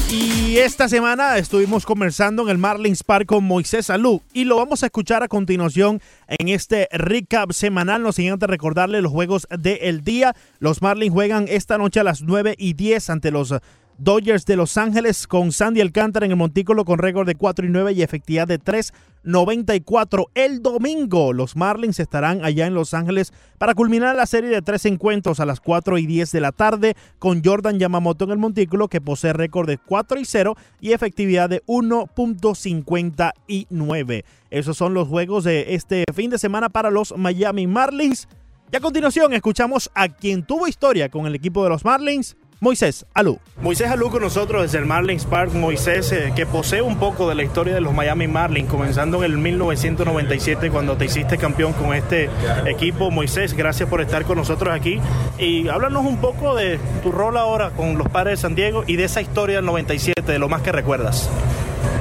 Y 0.09 0.57
esta 0.57 0.87
semana 0.87 1.37
estuvimos 1.37 1.85
conversando 1.85 2.43
en 2.43 2.49
el 2.49 2.57
Marlins 2.57 3.03
Park 3.03 3.25
con 3.25 3.43
Moisés 3.43 3.87
Salud 3.87 4.21
y 4.31 4.45
lo 4.45 4.55
vamos 4.55 4.83
a 4.83 4.85
escuchar 4.85 5.21
a 5.21 5.27
continuación 5.27 6.01
en 6.29 6.47
este 6.47 6.87
recap 6.93 7.51
semanal. 7.51 8.01
No 8.01 8.13
sin 8.13 8.31
antes 8.31 8.49
recordarle 8.49 9.01
los 9.01 9.11
juegos 9.11 9.45
del 9.49 10.05
día. 10.05 10.33
Los 10.59 10.81
Marlins 10.81 11.11
juegan 11.13 11.47
esta 11.49 11.77
noche 11.77 11.99
a 11.99 12.05
las 12.05 12.21
9 12.21 12.55
y 12.57 12.73
10 12.73 13.09
ante 13.09 13.31
los 13.31 13.53
Dodgers 13.99 14.45
de 14.45 14.55
Los 14.55 14.77
Ángeles 14.77 15.25
con 15.25 15.51
Sandy 15.51 15.81
Alcántara 15.81 16.23
en 16.25 16.31
el 16.31 16.37
montículo 16.37 16.85
con 16.85 16.99
récord 16.99 17.25
de 17.25 17.33
4 17.35 17.65
y 17.65 17.69
9 17.69 17.93
y 17.93 18.03
efectividad 18.03 18.47
de 18.47 18.59
3.94. 18.59 20.27
El 20.35 20.61
domingo 20.61 21.33
los 21.33 21.55
Marlins 21.55 21.99
estarán 21.99 22.45
allá 22.45 22.67
en 22.67 22.75
Los 22.75 22.93
Ángeles 22.93 23.33
para 23.57 23.73
culminar 23.73 24.15
la 24.15 24.27
serie 24.27 24.51
de 24.51 24.61
tres 24.61 24.85
encuentros 24.85 25.39
a 25.39 25.45
las 25.45 25.59
4 25.59 25.97
y 25.97 26.05
10 26.05 26.31
de 26.31 26.41
la 26.41 26.51
tarde 26.51 26.95
con 27.17 27.43
Jordan 27.43 27.79
Yamamoto 27.79 28.25
en 28.25 28.31
el 28.31 28.37
montículo 28.37 28.87
que 28.87 29.01
posee 29.01 29.33
récord 29.33 29.67
de 29.67 29.79
4 29.79 30.19
y 30.19 30.25
0 30.25 30.55
y 30.79 30.93
efectividad 30.93 31.49
de 31.49 31.63
1.59. 31.65 34.23
Esos 34.51 34.77
son 34.77 34.93
los 34.93 35.07
juegos 35.07 35.43
de 35.43 35.73
este 35.73 36.03
fin 36.13 36.29
de 36.29 36.37
semana 36.37 36.69
para 36.69 36.91
los 36.91 37.17
Miami 37.17 37.65
Marlins. 37.65 38.27
Y 38.71 38.75
a 38.75 38.81
continuación 38.81 39.33
escuchamos 39.33 39.89
a 39.95 40.09
quien 40.09 40.43
tuvo 40.43 40.67
historia 40.67 41.09
con 41.09 41.25
el 41.25 41.33
equipo 41.33 41.63
de 41.63 41.69
los 41.69 41.83
Marlins, 41.85 42.35
Moisés 42.59 43.05
Alú. 43.13 43.39
Moisés 43.61 43.89
Alú 43.89 44.09
con 44.09 44.21
nosotros 44.21 44.63
desde 44.63 44.79
el 44.79 44.85
Marlins 44.85 45.25
Park. 45.25 45.53
Moisés, 45.53 46.11
eh, 46.11 46.33
que 46.35 46.45
posee 46.45 46.81
un 46.81 46.97
poco 46.97 47.29
de 47.29 47.35
la 47.35 47.43
historia 47.43 47.73
de 47.73 47.81
los 47.81 47.93
Miami 47.93 48.27
Marlins, 48.27 48.69
comenzando 48.69 49.23
en 49.23 49.31
el 49.31 49.37
1997 49.37 50.71
cuando 50.71 50.97
te 50.97 51.05
hiciste 51.05 51.37
campeón 51.37 51.73
con 51.73 51.93
este 51.93 52.29
equipo. 52.65 53.11
Moisés, 53.11 53.53
gracias 53.53 53.87
por 53.87 54.01
estar 54.01 54.25
con 54.25 54.37
nosotros 54.37 54.73
aquí. 54.73 54.99
Y 55.37 55.67
háblanos 55.67 56.05
un 56.05 56.17
poco 56.17 56.55
de 56.55 56.79
tu 57.03 57.11
rol 57.11 57.37
ahora 57.37 57.71
con 57.71 57.97
los 57.97 58.09
Padres 58.09 58.39
de 58.39 58.41
San 58.41 58.55
Diego 58.55 58.83
y 58.87 58.95
de 58.95 59.03
esa 59.03 59.21
historia 59.21 59.57
del 59.57 59.65
97, 59.65 60.31
de 60.31 60.39
lo 60.39 60.49
más 60.49 60.61
que 60.61 60.71
recuerdas. 60.71 61.29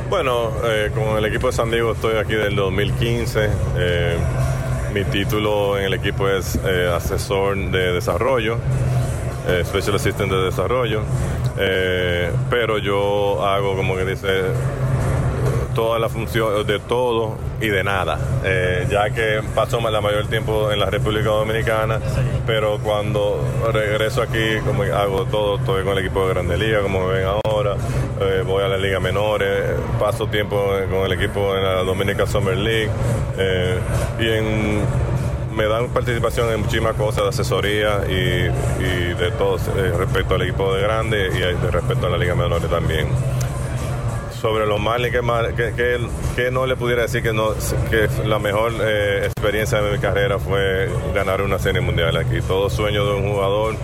Bueno, 0.08 0.52
eh, 0.64 0.90
con 0.94 1.18
el 1.18 1.24
equipo 1.24 1.48
de 1.48 1.52
San 1.52 1.70
Diego 1.70 1.92
estoy 1.92 2.16
aquí 2.16 2.34
del 2.34 2.54
2015. 2.54 3.50
Eh, 3.76 4.16
mi 4.94 5.04
título 5.04 5.76
en 5.78 5.86
el 5.86 5.94
equipo 5.94 6.28
es 6.28 6.58
eh, 6.64 6.88
asesor 6.94 7.56
de 7.70 7.92
desarrollo, 7.92 8.56
eh, 9.48 9.62
Special 9.64 9.96
Assistant 9.96 10.30
de 10.30 10.44
desarrollo, 10.44 11.00
Eh, 11.58 12.30
pero 12.50 12.76
yo 12.78 13.42
hago 13.46 13.74
como 13.76 13.96
que 13.96 14.04
dice 14.04 14.28
toda 15.74 15.98
la 15.98 16.08
función 16.08 16.66
de 16.66 16.78
todo 16.80 17.36
y 17.60 17.68
de 17.68 17.82
nada, 17.84 18.18
Eh, 18.44 18.86
ya 18.90 19.10
que 19.10 19.40
paso 19.54 19.80
la 19.80 20.00
mayor 20.00 20.26
tiempo 20.26 20.70
en 20.70 20.80
la 20.80 20.86
República 20.86 21.30
Dominicana, 21.30 21.98
pero 22.46 22.78
cuando 22.78 23.42
regreso 23.72 24.22
aquí 24.22 24.58
como 24.64 24.82
hago 24.82 25.24
todo, 25.26 25.56
estoy 25.56 25.84
con 25.84 25.92
el 25.92 26.04
equipo 26.04 26.26
de 26.26 26.34
Grande 26.34 26.56
Liga, 26.58 26.80
como 26.80 27.06
ven 27.08 27.24
ahora, 27.24 27.76
eh, 28.20 28.42
voy 28.46 28.62
a 28.64 28.68
la 28.68 28.76
Liga 28.78 29.00
Menores, 29.00 29.74
paso 29.98 30.26
tiempo 30.26 30.56
con 30.90 31.04
el 31.06 31.12
equipo 31.12 31.56
en 31.56 31.62
la 31.62 31.82
Dominica 31.82 32.26
Summer 32.26 32.56
League 32.56 32.90
y 34.18 34.28
en 34.28 34.80
me 35.56 35.66
dan 35.66 35.88
participación 35.88 36.52
en 36.52 36.60
muchísimas 36.60 36.94
cosas 36.96 37.22
de 37.24 37.28
asesoría 37.30 38.02
y, 38.08 39.14
de 39.16 39.30
todo 39.38 39.56
eh, 39.56 39.92
respecto 39.96 40.34
al 40.34 40.42
equipo 40.42 40.74
de 40.74 40.82
grande 40.82 41.28
y 41.34 41.38
de 41.38 41.70
respecto 41.70 42.06
a 42.06 42.10
la 42.10 42.18
Liga 42.18 42.34
Menores 42.34 42.70
también 42.70 43.08
sobre 44.40 44.66
los 44.66 44.78
Marlins, 44.78 45.12
que, 45.56 46.00
que, 46.36 46.50
no 46.50 46.66
le 46.66 46.76
pudiera 46.76 47.02
decir 47.02 47.22
que, 47.22 47.32
la 48.24 48.38
mejor 48.38 48.72
eh, 48.80 49.22
experiencia 49.24 49.80
de 49.80 49.92
mi 49.92 49.98
carrera 49.98 50.38
fue 50.38 50.88
ganar 51.14 51.42
una 51.42 51.58
serie 51.58 51.80
mundial 51.80 52.16
aquí. 52.16 52.40
Todo 52.46 52.70
sueño 52.70 53.04
de 53.06 53.14
un 53.14 53.32
jugador 53.32 53.74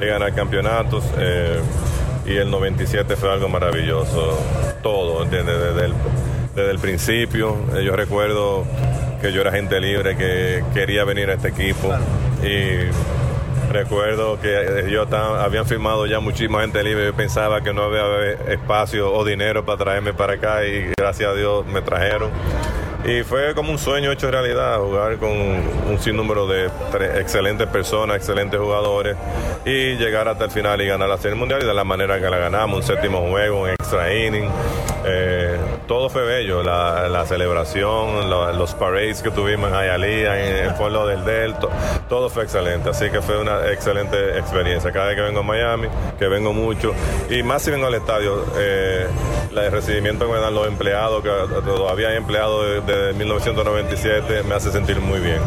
es 0.00 0.06
ganar 0.06 0.32
campeonatos 0.34 1.04
eh, 1.18 1.58
y 2.26 2.36
el 2.36 2.50
97 2.50 3.16
fue 3.16 3.32
algo 3.32 3.48
maravilloso. 3.48 4.38
Todo. 4.82 5.24
Desde 5.24 6.70
el, 6.70 6.78
principio. 6.78 7.56
Eh, 7.74 7.84
yo 7.84 7.96
recuerdo 7.96 8.64
que 9.22 9.32
yo 9.32 9.40
era 9.40 9.52
gente 9.52 9.80
libre, 9.80 10.16
que 10.16 10.62
quería 10.74 11.04
venir 11.04 11.30
a 11.30 11.34
este 11.34 11.48
equipo 11.48 11.94
y 12.42 12.90
Recuerdo 13.70 14.38
que 14.38 14.50
eh, 14.54 14.90
yo 14.90 15.04
estaba- 15.04 15.42
habían 15.42 15.64
firmado 15.64 16.04
ya 16.04 16.20
muchísima 16.20 16.60
gente 16.60 16.82
libre. 16.82 17.06
Yo 17.06 17.14
pensaba 17.14 17.62
que 17.62 17.72
no 17.72 17.84
había 17.84 18.32
espacio 18.52 19.10
o 19.10 19.24
dinero 19.24 19.64
para 19.64 19.78
traerme 19.78 20.12
para 20.12 20.34
acá 20.34 20.66
y 20.66 20.92
gracias 20.98 21.30
a 21.30 21.32
Dios 21.34 21.64
me 21.66 21.80
trajeron. 21.80 22.30
Y 23.04 23.24
fue 23.24 23.52
como 23.54 23.72
un 23.72 23.78
sueño 23.78 24.12
hecho 24.12 24.30
realidad, 24.30 24.78
jugar 24.78 25.16
con 25.16 25.30
un 25.30 25.98
sinnúmero 25.98 26.46
de 26.46 26.66
excelentes 27.18 27.66
personas, 27.66 28.16
excelentes 28.16 28.60
jugadores 28.60 29.16
y 29.64 29.94
llegar 29.96 30.28
hasta 30.28 30.44
el 30.44 30.50
final 30.52 30.80
y 30.80 30.86
ganar 30.86 31.08
la 31.08 31.18
Serie 31.18 31.36
Mundial 31.36 31.62
y 31.62 31.66
de 31.66 31.74
la 31.74 31.82
manera 31.82 32.20
que 32.20 32.30
la 32.30 32.38
ganamos, 32.38 32.76
un 32.76 32.82
séptimo 32.84 33.28
juego, 33.28 33.62
un 33.62 33.70
extra 33.70 34.14
inning. 34.14 34.48
Eh, 35.04 35.58
todo 35.88 36.08
fue 36.10 36.22
bello, 36.24 36.62
la, 36.62 37.24
celebración, 37.26 38.30
los 38.30 38.74
parades 38.74 39.20
que 39.20 39.32
tuvimos 39.32 39.68
en 39.72 39.74
Hialeah, 39.80 40.46
en 40.46 40.56
el 40.66 40.74
pueblo 40.74 41.04
del 41.04 41.24
Delta, 41.24 41.66
todo 42.08 42.30
fue 42.30 42.44
excelente, 42.44 42.90
así 42.90 43.10
que 43.10 43.20
fue 43.20 43.36
una 43.40 43.68
excelente 43.72 44.38
experiencia. 44.38 44.92
Cada 44.92 45.06
vez 45.06 45.16
que 45.16 45.22
vengo 45.22 45.40
a 45.40 45.42
Miami, 45.42 45.88
que 46.20 46.28
vengo 46.28 46.52
mucho, 46.52 46.92
y 47.28 47.42
más 47.42 47.62
si 47.62 47.72
vengo 47.72 47.88
al 47.88 47.94
estadio, 47.94 48.44
eh, 48.56 49.08
el 49.50 49.72
recibimiento 49.72 50.26
que 50.26 50.32
me 50.34 50.38
dan 50.38 50.54
los 50.54 50.68
empleados, 50.68 51.20
que 51.22 51.30
todavía 51.64 52.10
hay 52.10 52.16
empleados 52.16 52.86
de- 52.86 52.91
desde 52.96 53.18
1997, 53.18 54.42
me 54.42 54.54
hace 54.54 54.70
sentir 54.70 55.00
muy 55.00 55.20
bien. 55.20 55.40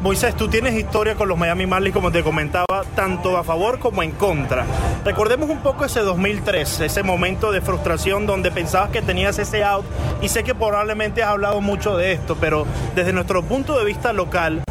Moisés, 0.00 0.36
tú 0.36 0.48
tienes 0.48 0.74
historia 0.74 1.14
con 1.14 1.28
los 1.28 1.38
Miami 1.38 1.66
Marlins, 1.66 1.94
como 1.94 2.12
te 2.12 2.22
comentaba, 2.22 2.84
tanto 2.94 3.38
a 3.38 3.44
favor 3.44 3.78
como 3.78 4.02
en 4.02 4.10
contra. 4.12 4.66
Recordemos 5.04 5.48
un 5.48 5.60
poco 5.60 5.84
ese 5.84 6.00
2003, 6.00 6.80
ese 6.80 7.02
momento 7.02 7.52
de 7.52 7.62
frustración 7.62 8.26
donde 8.26 8.50
pensabas 8.50 8.90
que 8.90 9.00
tenías 9.00 9.38
ese 9.38 9.64
out, 9.64 9.84
y 10.20 10.28
sé 10.28 10.44
que 10.44 10.54
probablemente 10.54 11.22
has 11.22 11.30
hablado 11.30 11.60
mucho 11.60 11.96
de 11.96 12.12
esto, 12.12 12.36
pero 12.38 12.66
desde 12.94 13.12
nuestro 13.12 13.42
punto 13.42 13.78
de 13.78 13.84
vista 13.84 14.12
local, 14.12 14.62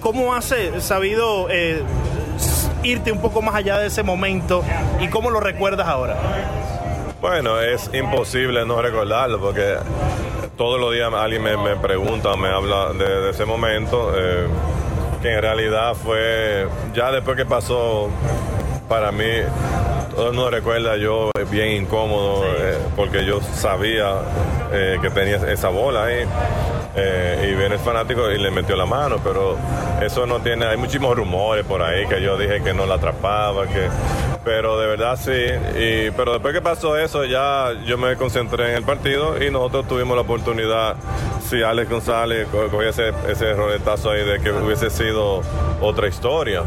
¿cómo 0.00 0.34
has 0.34 0.54
sabido 0.78 1.48
eh, 1.50 1.82
irte 2.82 3.12
un 3.12 3.20
poco 3.20 3.42
más 3.42 3.54
allá 3.54 3.78
de 3.78 3.88
ese 3.88 4.02
momento 4.02 4.64
y 5.00 5.08
cómo 5.08 5.30
lo 5.30 5.40
recuerdas 5.40 5.86
ahora? 5.86 6.16
Bueno, 7.20 7.60
es 7.60 7.88
imposible 7.94 8.66
no 8.66 8.82
recordarlo 8.82 9.38
porque 9.38 9.76
todos 10.62 10.78
los 10.78 10.92
días 10.92 11.12
alguien 11.12 11.42
me, 11.42 11.56
me 11.56 11.74
pregunta, 11.74 12.36
me 12.36 12.46
habla 12.46 12.92
de, 12.92 13.04
de 13.04 13.30
ese 13.30 13.44
momento, 13.44 14.12
eh, 14.16 14.46
que 15.20 15.32
en 15.32 15.42
realidad 15.42 15.94
fue, 15.94 16.68
ya 16.94 17.10
después 17.10 17.36
que 17.36 17.44
pasó, 17.44 18.08
para 18.88 19.10
mí, 19.10 19.24
todo 20.14 20.28
el 20.28 20.34
mundo 20.34 20.50
recuerda 20.50 20.96
yo 20.98 21.32
bien 21.50 21.82
incómodo 21.82 22.44
eh, 22.46 22.78
porque 22.94 23.24
yo 23.24 23.40
sabía 23.40 24.12
eh, 24.72 24.98
que 25.02 25.10
tenía 25.10 25.38
esa 25.50 25.68
bola 25.68 26.04
ahí. 26.04 26.24
eh, 26.94 27.48
y 27.50 27.54
viene 27.56 27.74
el 27.74 27.80
fanático 27.80 28.30
y 28.30 28.38
le 28.38 28.52
metió 28.52 28.76
la 28.76 28.86
mano, 28.86 29.16
pero 29.24 29.56
eso 30.00 30.26
no 30.26 30.38
tiene, 30.42 30.66
hay 30.66 30.76
muchísimos 30.76 31.16
rumores 31.16 31.64
por 31.66 31.82
ahí 31.82 32.06
que 32.06 32.22
yo 32.22 32.36
dije 32.36 32.62
que 32.62 32.72
no 32.72 32.86
la 32.86 32.94
atrapaba, 32.94 33.66
que, 33.66 33.88
pero 34.44 34.78
de 34.78 34.86
verdad 34.86 35.16
sí, 35.16 35.30
y, 35.30 36.10
pero 36.12 36.32
después 36.32 36.52
que 36.54 36.60
pasó 36.60 36.96
eso 36.96 37.24
ya 37.24 37.72
yo 37.86 37.96
me 37.98 38.16
concentré 38.16 38.70
en 38.70 38.76
el 38.76 38.82
partido 38.84 39.42
y 39.42 39.50
nosotros 39.50 39.86
tuvimos 39.88 40.16
la 40.16 40.22
oportunidad, 40.22 40.96
si 41.48 41.62
Alex 41.62 41.88
González 41.90 42.48
co- 42.50 42.68
cogía 42.68 42.90
ese, 42.90 43.12
ese 43.28 43.52
roletazo 43.54 44.10
ahí 44.10 44.24
de 44.24 44.40
que 44.40 44.50
hubiese 44.52 44.90
sido 44.90 45.42
otra 45.80 46.08
historia. 46.08 46.62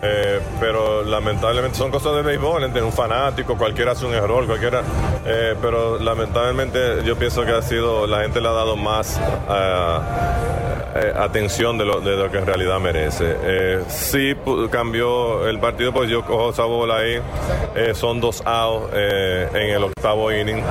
Eh, 0.00 0.38
pero 0.60 1.02
lamentablemente 1.02 1.76
son 1.76 1.90
cosas 1.90 2.14
de 2.14 2.22
béisbol, 2.22 2.62
entre 2.62 2.82
un 2.82 2.92
fanático, 2.92 3.56
cualquiera 3.58 3.92
hace 3.92 4.06
un 4.06 4.14
error, 4.14 4.46
cualquiera, 4.46 4.82
eh, 5.26 5.56
pero 5.60 5.98
lamentablemente 5.98 7.02
yo 7.04 7.16
pienso 7.16 7.44
que 7.44 7.50
ha 7.50 7.62
sido, 7.62 8.06
la 8.06 8.20
gente 8.20 8.40
le 8.40 8.46
ha 8.46 8.52
dado 8.52 8.76
más 8.76 9.20
ah, 9.48 10.67
eh, 11.00 11.12
atención 11.16 11.78
de 11.78 11.84
lo, 11.84 12.00
de 12.00 12.16
lo 12.16 12.30
que 12.30 12.38
en 12.38 12.46
realidad 12.46 12.78
merece. 12.80 13.36
Eh, 13.42 13.84
sí 13.88 14.34
cambió 14.70 15.46
el 15.48 15.58
partido, 15.58 15.92
pues 15.92 16.10
yo 16.10 16.24
cojo 16.24 16.50
esa 16.50 16.64
bola 16.64 16.96
ahí, 16.96 17.20
eh, 17.74 17.92
son 17.94 18.20
dos 18.20 18.42
outs 18.44 18.90
eh, 18.94 19.48
en 19.52 19.70
el 19.70 19.84
octavo 19.84 20.32
inning. 20.32 20.62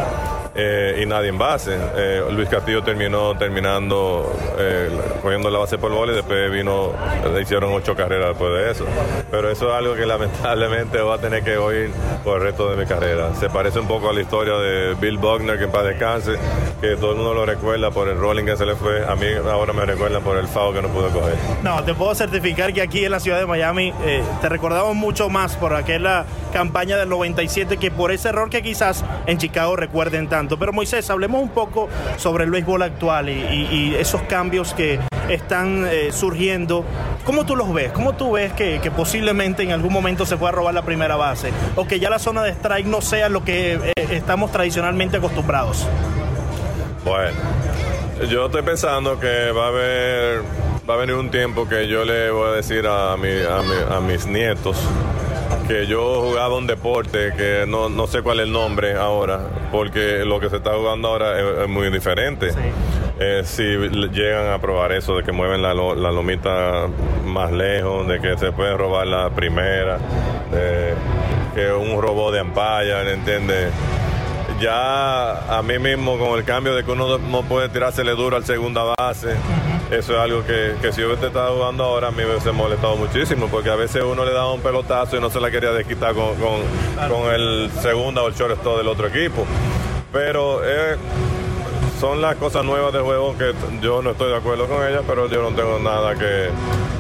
Eh, 0.60 1.02
y 1.04 1.06
nadie 1.06 1.30
en 1.30 1.38
base. 1.38 1.78
Eh, 1.96 2.24
Luis 2.32 2.50
Castillo 2.50 2.82
terminó 2.82 3.38
terminando 3.38 4.36
eh, 4.58 4.90
cogiendo 5.22 5.52
la 5.52 5.60
base 5.60 5.78
por 5.78 5.92
bola 5.92 6.14
y 6.14 6.16
después 6.16 6.52
vino, 6.52 6.94
le 7.32 7.42
hicieron 7.42 7.72
ocho 7.74 7.96
carreras 7.96 8.30
después 8.30 8.52
de 8.54 8.72
eso. 8.72 8.86
Pero 9.30 9.52
eso 9.52 9.70
es 9.70 9.76
algo 9.76 9.94
que 9.94 10.06
lamentablemente 10.08 11.00
voy 11.00 11.16
a 11.16 11.22
tener 11.22 11.44
que 11.44 11.58
oír 11.58 11.92
por 12.24 12.38
el 12.38 12.44
resto 12.44 12.72
de 12.72 12.78
mi 12.78 12.88
carrera. 12.88 13.36
Se 13.36 13.52
parece 13.52 13.80
un 13.80 13.88
poco 13.88 14.10
a 14.10 14.14
la 14.14 14.22
historia 14.22 14.56
de 14.56 14.96
Bill 14.96 15.20
Buckner, 15.20 15.60
que 15.60 15.66
en 15.66 15.72
paz 15.72 15.86
descanse, 15.86 16.38
que 16.82 16.96
todo 16.96 17.12
el 17.12 17.18
mundo 17.18 17.36
lo 17.36 17.46
recuerda 17.46 17.92
por 17.92 18.08
el 18.08 18.18
rolling 18.18 18.46
que 18.46 18.58
se 18.58 18.66
le 18.66 18.76
fue. 18.76 19.06
A 19.06 19.16
mí 19.16 19.28
ahora 19.48 19.74
me 19.74 19.86
recuerdan 19.86 20.24
por 20.24 20.38
el 20.38 20.48
FAO 20.48 20.74
que 20.74 20.82
no 20.82 20.88
pude 20.88 21.10
coger. 21.10 21.36
No, 21.62 21.84
te 21.84 21.94
puedo 21.94 22.16
certificar 22.16 22.74
que 22.74 22.82
aquí 22.82 23.06
en 23.06 23.12
la 23.12 23.20
ciudad 23.20 23.38
de 23.38 23.46
Miami 23.46 23.94
te 24.42 24.50
recordamos 24.50 24.96
mucho 24.96 25.30
más 25.30 25.56
por 25.56 25.76
aquella 25.76 26.26
campaña 26.52 26.98
del 26.98 27.10
97 27.10 27.78
que 27.78 27.92
por 27.92 28.12
ese 28.12 28.30
error 28.30 28.50
que 28.50 28.64
quizás 28.64 29.06
en 29.28 29.38
Chicago 29.38 29.76
recuerden 29.76 30.28
tanto. 30.28 30.47
Pero 30.56 30.72
Moisés, 30.72 31.10
hablemos 31.10 31.42
un 31.42 31.50
poco 31.50 31.90
sobre 32.18 32.46
el 32.46 32.52
béisbol 32.52 32.84
actual 32.84 33.30
y, 33.30 33.96
esos 33.98 34.22
cambios 34.24 34.74
que 34.74 35.00
están 35.28 35.86
eh, 35.88 36.12
surgiendo. 36.12 36.86
¿Cómo 37.26 37.46
tú 37.46 37.56
los 37.56 37.74
ves? 37.74 37.92
¿Cómo 37.92 38.14
tú 38.16 38.34
ves 38.34 38.54
que, 38.54 38.80
posiblemente 38.96 39.64
en 39.64 39.72
algún 39.72 39.92
momento 39.92 40.26
se 40.26 40.38
pueda 40.38 40.52
robar 40.52 40.74
la 40.74 40.84
primera 40.84 41.16
base? 41.16 41.52
O 41.76 41.88
que 41.88 42.00
ya 42.00 42.10
la 42.10 42.20
zona 42.20 42.44
de 42.44 42.52
strike 42.52 42.86
no 42.86 43.02
sea 43.02 43.28
lo 43.28 43.44
que 43.44 43.74
eh, 43.74 43.92
estamos 44.12 44.52
tradicionalmente 44.52 45.18
acostumbrados. 45.18 45.88
Bueno, 47.04 47.38
yo 48.30 48.46
estoy 48.46 48.62
pensando 48.62 49.20
que 49.20 49.52
va 49.52 49.66
a 49.66 49.68
haber 49.70 50.44
va 50.90 50.94
a 50.94 50.98
venir 50.98 51.16
un 51.16 51.30
tiempo 51.30 51.68
que 51.68 51.88
yo 51.88 52.06
le 52.06 52.32
voy 52.32 52.50
a 52.50 52.52
decir 52.54 52.86
a 52.88 53.18
mis 53.18 54.26
nietos 54.26 54.78
que 55.68 55.88
yo 55.88 56.22
jugaba 56.22 56.58
un 56.58 56.68
deporte 56.68 57.34
que 57.36 57.66
no, 57.68 57.90
no 57.90 58.08
sé 58.08 58.22
cuál 58.22 58.40
es 58.40 58.46
el 58.46 58.52
nombre 58.52 58.96
ahora, 58.96 59.40
porque 59.72 60.24
lo 60.26 60.40
que 60.40 60.50
se 60.50 60.58
está 60.58 60.74
jugando 60.74 61.10
ahora 61.10 61.40
es, 61.40 61.64
es 61.64 61.70
muy 61.70 61.90
diferente. 61.90 62.52
Eh, 63.20 63.42
si 63.46 63.64
llegan 63.64 64.52
a 64.52 64.60
probar 64.60 64.92
eso 64.92 65.18
de 65.18 65.24
que 65.24 65.32
mueven 65.32 65.62
la, 65.62 65.74
la 65.74 66.12
lomita 66.12 66.88
más 67.26 67.52
lejos, 67.52 68.08
de 68.08 68.20
que 68.20 68.38
se 68.38 68.52
puede 68.52 68.78
robar 68.78 69.08
la 69.08 69.30
primera, 69.32 69.98
de 70.52 70.94
que 71.56 71.72
un 71.72 72.00
robot 72.02 72.34
de 72.34 72.40
ampalla, 72.40 73.02
¿entiendes? 73.12 73.72
ya 74.60 75.58
a 75.58 75.62
mí 75.62 75.78
mismo 75.78 76.18
con 76.18 76.38
el 76.38 76.44
cambio 76.44 76.74
de 76.74 76.84
que 76.84 76.92
uno 76.92 77.18
no 77.18 77.44
puede 77.44 77.70
tirársele 77.70 78.12
duro 78.12 78.38
al 78.38 78.46
segunda 78.46 78.84
base, 78.98 79.36
eso 79.92 80.14
es 80.14 80.20
algo 80.20 80.44
que, 80.46 80.76
que 80.82 80.92
si 80.92 81.02
yo 81.02 81.08
hubiese 81.08 81.28
estado 81.28 81.56
jugando 81.56 81.84
ahora 81.84 82.10
a 82.10 82.12
mí 82.12 82.18
me 82.18 82.32
hubiese 82.32 82.52
molestado 82.52 82.96
muchísimo, 82.96 83.48
porque 83.48 83.70
a 83.70 83.76
veces 83.76 84.04
uno 84.04 84.26
le 84.26 84.34
daba 84.34 84.52
un 84.54 84.62
pelotazo 84.62 85.18
y 85.18 85.22
no 85.22 85.30
se 85.30 85.40
la 85.40 85.50
quería 85.50 85.72
desquitar 85.72 86.14
con, 86.14 86.36
con, 86.36 86.62
con 87.10 87.34
el 87.34 87.70
segunda 87.82 88.22
o 88.22 88.28
el 88.28 88.34
shortstop 88.34 88.78
del 88.78 88.88
otro 88.88 89.08
equipo. 89.08 89.46
Pero 90.12 90.62
eh, 90.64 90.98
son 92.00 92.22
las 92.22 92.36
cosas 92.36 92.64
nuevas 92.66 92.92
del 92.94 93.04
juego 93.04 93.38
que 93.38 93.54
yo 93.82 94.02
no 94.02 94.12
estoy 94.12 94.30
de 94.30 94.38
acuerdo 94.38 94.68
con 94.68 94.86
ellas, 94.86 95.04
pero 95.08 95.30
yo 95.30 95.42
no 95.42 95.56
tengo 95.56 95.80
nada 95.80 96.16
que, 96.16 96.50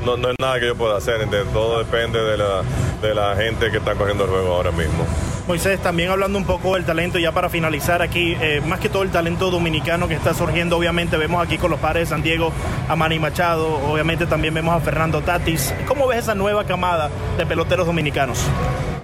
no, 0.05 0.17
no 0.17 0.29
es 0.29 0.35
nada 0.39 0.59
que 0.59 0.67
yo 0.67 0.75
pueda 0.75 0.97
hacer, 0.97 1.27
todo 1.53 1.79
depende 1.79 2.21
de 2.21 2.37
la, 2.37 2.63
de 3.01 3.13
la 3.13 3.35
gente 3.35 3.69
que 3.69 3.77
está 3.77 3.95
cogiendo 3.95 4.23
el 4.23 4.29
juego 4.29 4.55
ahora 4.55 4.71
mismo. 4.71 5.05
Moisés, 5.47 5.79
también 5.79 6.09
hablando 6.09 6.37
un 6.37 6.45
poco 6.45 6.75
del 6.75 6.83
talento, 6.83 7.17
ya 7.19 7.31
para 7.31 7.49
finalizar 7.49 8.01
aquí, 8.01 8.35
eh, 8.41 8.61
más 8.65 8.81
que 8.81 8.89
todo 8.89 9.03
el 9.03 9.11
talento 9.11 9.49
dominicano 9.49 10.07
que 10.07 10.13
está 10.13 10.33
surgiendo, 10.33 10.77
obviamente 10.77 11.15
vemos 11.15 11.41
aquí 11.43 11.57
con 11.57 11.71
los 11.71 11.79
padres 11.79 12.09
de 12.09 12.15
San 12.15 12.21
Diego 12.21 12.51
a 12.89 12.95
Manny 12.97 13.17
Machado, 13.17 13.79
obviamente 13.89 14.25
también 14.25 14.53
vemos 14.53 14.75
a 14.75 14.81
Fernando 14.81 15.21
Tatis. 15.21 15.73
¿Cómo 15.87 16.05
ves 16.05 16.19
esa 16.19 16.35
nueva 16.35 16.65
camada 16.65 17.09
de 17.37 17.45
peloteros 17.45 17.85
dominicanos? 17.85 18.43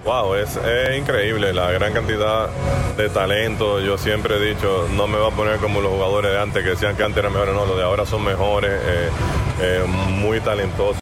Wow, 0.04 0.34
es, 0.34 0.58
increíble 0.98 1.54
la 1.54 1.70
gran 1.70 1.94
cantidad 1.94 2.50
de 2.94 3.08
talento. 3.08 3.80
Yo 3.80 3.96
siempre 3.96 4.36
he 4.36 4.54
dicho, 4.54 4.86
no 4.94 5.06
me 5.06 5.16
va 5.16 5.28
a 5.28 5.30
poner 5.30 5.56
como 5.60 5.80
los 5.80 5.92
jugadores 5.92 6.30
de 6.30 6.40
antes 6.40 6.62
que 6.62 6.70
decían 6.70 6.94
que 6.94 7.04
antes 7.04 7.18
eran 7.20 7.32
mejores, 7.32 7.54
no, 7.54 7.64
los 7.64 7.78
de 7.78 7.84
ahora 7.84 8.04
son 8.04 8.22
mejores, 8.22 8.70
eh, 8.70 9.08
eh, 9.60 9.84
muy 9.86 10.40
talentosos. 10.40 10.98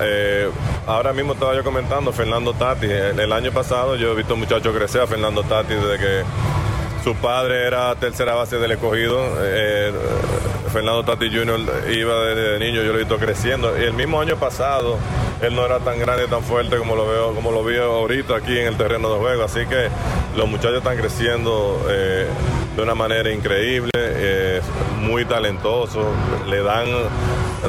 Eh, 0.00 0.48
ahora 0.86 1.12
mismo 1.12 1.34
estaba 1.34 1.54
yo 1.54 1.62
comentando 1.64 2.12
Fernando 2.12 2.52
Tati. 2.54 2.86
El, 2.86 3.20
el 3.20 3.32
año 3.32 3.52
pasado 3.52 3.96
yo 3.96 4.12
he 4.12 4.14
visto 4.14 4.36
muchachos 4.36 4.74
crecer 4.74 5.02
a 5.02 5.06
Fernando 5.06 5.42
Tati 5.42 5.74
desde 5.74 5.98
que 5.98 6.22
su 7.04 7.14
padre 7.16 7.66
era 7.66 7.94
tercera 7.96 8.34
base 8.34 8.56
del 8.58 8.72
escogido. 8.72 9.18
eh, 9.40 9.92
Fernando 10.72 11.04
Tati 11.04 11.28
Jr. 11.28 11.90
iba 11.92 12.24
desde 12.24 12.58
niño, 12.58 12.80
yo 12.82 12.92
lo 12.92 12.94
he 12.94 13.00
visto 13.00 13.18
creciendo. 13.18 13.78
Y 13.78 13.82
el 13.82 13.92
mismo 13.92 14.18
año 14.18 14.36
pasado, 14.36 14.96
él 15.42 15.54
no 15.54 15.66
era 15.66 15.80
tan 15.80 15.98
grande, 15.98 16.26
tan 16.28 16.42
fuerte 16.42 16.78
como 16.78 16.96
lo 16.96 17.06
veo, 17.06 17.34
como 17.34 17.50
lo 17.50 17.62
vi 17.62 17.76
ahorita 17.76 18.36
aquí 18.36 18.58
en 18.58 18.68
el 18.68 18.76
terreno 18.78 19.12
de 19.12 19.18
juego. 19.18 19.44
Así 19.44 19.66
que 19.66 19.88
los 20.34 20.48
muchachos 20.48 20.78
están 20.78 20.96
creciendo 20.96 21.78
de 21.86 22.82
una 22.82 22.94
manera 22.94 23.30
increíble, 23.30 23.90
muy 25.00 25.26
talentosos. 25.26 26.06
Le 26.48 26.62
dan, 26.62 26.86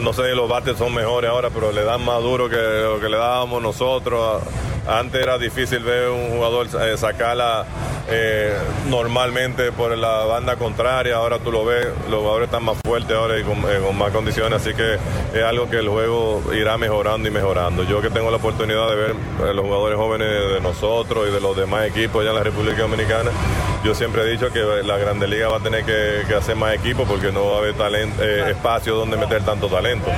no 0.02 0.14
sé 0.14 0.30
si 0.30 0.36
los 0.36 0.50
bates 0.50 0.78
son 0.78 0.94
mejores 0.94 1.30
ahora, 1.30 1.50
pero 1.50 1.72
le 1.72 1.84
dan 1.84 2.04
más 2.04 2.22
duro 2.22 2.50
que 2.50 2.56
lo 2.56 3.00
que 3.00 3.10
le 3.10 3.18
dábamos 3.18 3.62
nosotros. 3.62 4.42
Antes 4.88 5.22
era 5.22 5.38
difícil 5.38 5.80
ver 5.80 6.10
un 6.10 6.32
jugador 6.32 6.68
eh, 6.82 6.98
sacarla 6.98 7.66
eh, 8.10 8.54
normalmente 8.90 9.72
por 9.72 9.98
la 9.98 10.26
banda 10.26 10.58
contraria, 10.58 11.16
ahora 11.16 11.40
tú 11.40 11.54
lo 11.54 11.64
ves, 11.64 11.88
los 12.10 12.20
jugadores 12.20 12.48
están 12.48 12.66
más 12.66 12.78
fuertes 12.86 13.16
ahora 13.16 13.40
y 13.40 13.44
con, 13.44 13.60
eh, 13.60 13.80
con 13.82 13.98
más 13.98 14.12
condiciones, 14.12 14.62
así 14.62 14.74
que 14.74 14.96
es 15.34 15.44
algo 15.44 15.70
que 15.70 15.78
el 15.78 15.88
juego 15.88 16.44
irá 16.54 16.78
mejorando 16.78 17.30
y 17.30 17.32
mejorando. 17.32 17.84
Yo 17.84 18.02
que 18.02 18.10
tengo 18.10 18.30
la 18.30 18.38
oportunidad 18.38 18.90
de 18.90 18.96
ver 18.96 19.16
los 19.56 19.64
jugadores 19.64 19.98
jóvenes 19.98 20.28
de 20.28 20.60
nosotros 20.60 21.30
y 21.30 21.32
de 21.32 21.40
los 21.40 21.56
demás 21.56 21.86
equipos 21.88 22.22
allá 22.22 22.32
en 22.32 22.36
la 22.36 22.44
República 22.44 22.82
Dominicana, 22.82 23.32
yo 23.84 23.94
siempre 23.94 24.22
he 24.24 24.32
dicho 24.32 24.50
que 24.52 24.62
la 24.84 24.98
Grande 24.98 25.28
Liga 25.28 25.50
va 25.50 25.58
a 25.58 25.60
tener 25.60 25.84
que, 25.84 26.24
que 26.28 26.36
hacer 26.36 26.56
más 26.56 26.74
equipos 26.74 27.08
porque 27.08 27.32
no 27.32 27.46
va 27.50 27.56
a 27.56 27.58
haber 27.60 27.74
talento, 27.74 28.24
eh, 28.24 28.52
espacio 28.52 28.96
donde 28.96 29.18
meter 29.18 29.44
tanto 29.44 29.68
talento. 29.68 30.10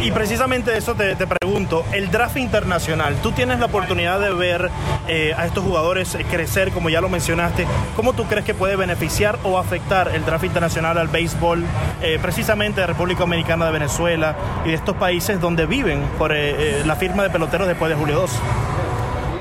Y 0.00 0.10
precisamente 0.12 0.76
eso 0.76 0.94
te, 0.94 1.14
te 1.14 1.26
pregunto, 1.26 1.84
el 1.92 2.10
draft 2.10 2.38
internacional, 2.38 3.16
tú 3.22 3.32
tienes 3.32 3.58
la 3.58 3.66
oportunidad 3.66 4.18
de 4.18 4.32
ver 4.32 4.70
eh, 5.08 5.34
a 5.36 5.44
estos 5.44 5.62
jugadores 5.62 6.16
crecer, 6.30 6.72
como 6.72 6.88
ya 6.88 7.00
lo 7.00 7.10
mencionaste, 7.10 7.66
¿cómo 7.96 8.14
tú 8.14 8.24
crees 8.24 8.46
que 8.46 8.54
puede 8.54 8.76
beneficiar 8.76 9.38
o 9.44 9.58
afectar 9.58 10.10
el 10.14 10.24
draft 10.24 10.44
internacional 10.44 10.96
al 10.96 11.08
béisbol, 11.08 11.64
eh, 12.00 12.18
precisamente 12.22 12.80
de 12.80 12.86
República 12.86 13.20
Dominicana, 13.20 13.66
de 13.66 13.72
Venezuela 13.72 14.36
y 14.64 14.68
de 14.68 14.74
estos 14.74 14.96
países 14.96 15.38
donde 15.40 15.66
viven 15.66 16.02
por 16.18 16.32
la 16.32 16.96
firma 16.96 17.22
de 17.22 17.30
peloteros 17.30 17.68
después 17.68 17.90
de 17.90 17.96
julio 17.96 18.16
2? 18.16 18.30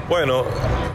Bueno, 0.10 0.44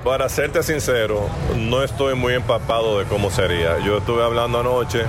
para 0.07 0.28
serte 0.28 0.62
sincero, 0.62 1.28
no 1.57 1.82
estoy 1.82 2.14
muy 2.14 2.32
empapado 2.34 3.00
de 3.00 3.07
cómo 3.07 3.28
sería. 3.28 3.80
Yo 3.84 3.98
estuve 3.98 4.22
hablando 4.22 4.61
anoche 4.61 5.00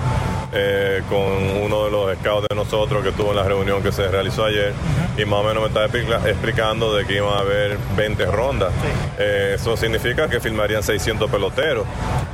eh, 0.52 1.04
con 1.08 1.20
uno 1.64 1.86
de 1.86 1.92
los 1.92 2.18
scouts 2.18 2.48
de 2.50 2.56
nosotros 2.56 3.04
que 3.04 3.10
estuvo 3.10 3.30
en 3.30 3.36
la 3.36 3.44
reunión 3.44 3.84
que 3.84 3.92
se 3.92 4.08
realizó 4.08 4.46
ayer 4.46 4.74
y 5.16 5.24
más 5.26 5.42
o 5.42 5.44
menos 5.44 5.62
me 5.62 5.68
estaba 5.68 5.86
explica- 5.86 6.28
explicando 6.28 6.96
de 6.96 7.06
que 7.06 7.18
iban 7.18 7.32
a 7.32 7.42
haber 7.42 7.78
20 7.96 8.26
rondas. 8.26 8.72
Eh, 9.20 9.52
eso 9.56 9.78
significa 9.78 10.28
que 10.28 10.40
filmarían 10.40 10.82
600 10.82 11.30
peloteros. 11.30 11.86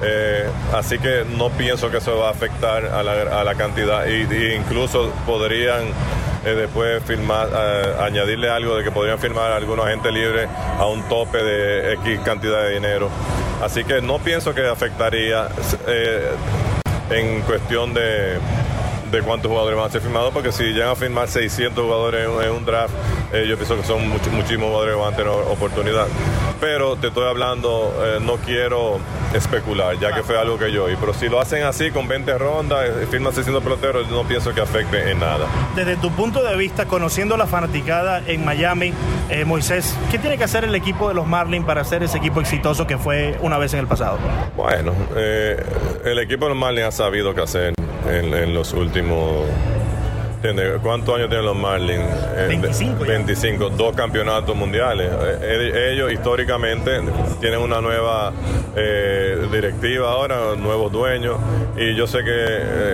Eh, 0.02 0.46
así 0.74 1.00
que 1.00 1.26
no 1.38 1.50
pienso 1.50 1.92
que 1.92 1.98
eso 1.98 2.18
va 2.18 2.30
a 2.30 2.32
afectar 2.32 2.86
a 2.86 3.04
la, 3.04 3.42
a 3.42 3.44
la 3.44 3.56
cantidad 3.56 4.06
y 4.08 4.54
incluso 4.56 5.12
podrían 5.26 5.84
eh, 6.46 6.56
después 6.56 7.02
firmar, 7.04 7.50
eh, 7.54 7.96
añadirle 8.00 8.50
algo 8.50 8.76
de 8.76 8.84
que 8.84 8.92
podrían 8.92 9.20
firmar 9.20 9.52
a 9.52 9.56
algunos 9.56 9.86
agentes 9.86 10.12
libres 10.12 10.50
a 10.78 10.86
un 10.86 11.02
tope 11.08 11.42
de 11.42 11.94
X 11.94 12.20
cantidad 12.24 12.64
de 12.64 12.74
dinero. 12.74 13.10
Así 13.62 13.84
que 13.84 14.02
no 14.02 14.20
pienso 14.20 14.54
que 14.54 14.68
afectaría 14.68 15.48
eh, 15.88 16.32
en 17.10 17.42
cuestión 17.42 17.94
de, 17.94 18.40
de 19.18 19.24
cuántos 19.24 19.50
jugadores 19.50 19.78
van 19.78 19.88
a 19.88 19.92
ser 19.92 20.02
firmados, 20.02 20.32
porque 20.34 20.52
si 20.52 20.64
llegan 20.64 20.90
a 20.90 20.96
firmar 20.96 21.28
600 21.28 21.84
jugadores 21.84 22.28
en, 22.44 22.52
un 22.52 22.66
draft, 22.66 22.94
eh, 23.32 23.46
yo 23.48 23.56
pienso 23.58 23.76
que 23.78 23.84
son 23.84 24.02
much- 24.10 24.30
muchísimos 24.32 24.68
jugadores 24.70 24.96
que 24.96 25.02
van 25.02 25.14
a 25.14 25.16
tener 25.16 25.32
oportunidad. 25.32 26.08
Pero 26.60 26.96
te 26.96 27.08
estoy 27.08 27.28
hablando, 27.28 27.94
eh, 28.04 28.20
no 28.22 28.36
quiero 28.38 29.00
especular, 29.34 29.98
ya 30.00 30.14
que 30.14 30.24
fue 30.24 30.38
algo 30.38 30.58
que 30.58 30.72
yo 30.72 30.86
oí. 30.86 30.96
Pero 31.00 31.14
si 31.14 31.28
lo 31.28 31.40
hacen 31.42 31.64
así, 31.64 31.92
con 31.92 32.08
20 32.08 32.38
rondas, 32.38 32.86
eh, 32.88 33.08
firman 33.10 33.34
600 33.34 33.64
peloteros, 33.64 34.08
yo 34.10 34.16
no 34.22 34.28
pienso 34.28 34.54
que 34.54 34.62
afecte 34.62 35.12
en 35.12 35.20
nada. 35.20 35.46
Desde 35.76 35.96
tu 35.98 36.10
punto 36.12 36.44
de 36.44 36.56
vista, 36.56 36.86
conociendo 36.86 37.36
la 37.38 37.48
fanaticada 37.48 38.22
en 38.26 38.46
Miami, 38.46 38.94
eh, 39.30 39.44
Moisés, 39.46 39.96
¿qué 40.12 40.20
tiene 40.20 40.38
que 40.38 40.44
hacer 40.46 40.64
el 40.64 40.76
equipo 40.76 41.10
de 41.10 41.16
los 41.16 41.28
Marlins 41.28 41.66
para 41.66 41.84
ser 41.84 42.04
ese 42.04 42.18
equipo 42.18 42.40
exitoso 42.42 42.88
que 42.88 42.98
fue 42.98 43.38
una 43.42 43.58
vez 43.58 43.74
en 43.74 43.80
el 43.82 43.88
pasado? 43.88 44.18
Bueno, 44.56 44.94
el 45.16 46.20
equipo 46.20 46.46
de 46.46 46.50
los 46.50 46.58
Marlins 46.58 46.88
ha 46.88 46.92
sabido 46.92 47.34
qué 47.34 47.42
hacer 47.42 47.74
en, 48.10 48.34
en 48.34 48.54
los 48.54 48.74
últimos... 48.74 49.48
¿entiendes? 50.44 50.80
¿Cuántos 50.82 51.16
años 51.16 51.30
tienen 51.30 51.46
los 51.46 51.56
Marlins? 51.56 52.04
Eh, 52.36 52.46
25 52.50 53.06
ya. 53.06 53.12
25, 53.14 53.70
dos 53.72 53.96
campeonatos 53.96 54.56
mundiales. 54.56 55.10
Eh, 55.10 55.38
eh, 55.74 55.92
ellos 55.94 56.12
históricamente 56.12 57.00
tienen 57.40 57.60
una 57.60 57.80
nueva 57.80 58.34
eh, 58.76 59.48
directiva 59.52 60.12
ahora, 60.12 60.56
nuevos 60.58 60.92
dueños, 60.92 61.38
y 61.78 61.96
yo 61.96 62.08
sé 62.08 62.24
que 62.24 62.32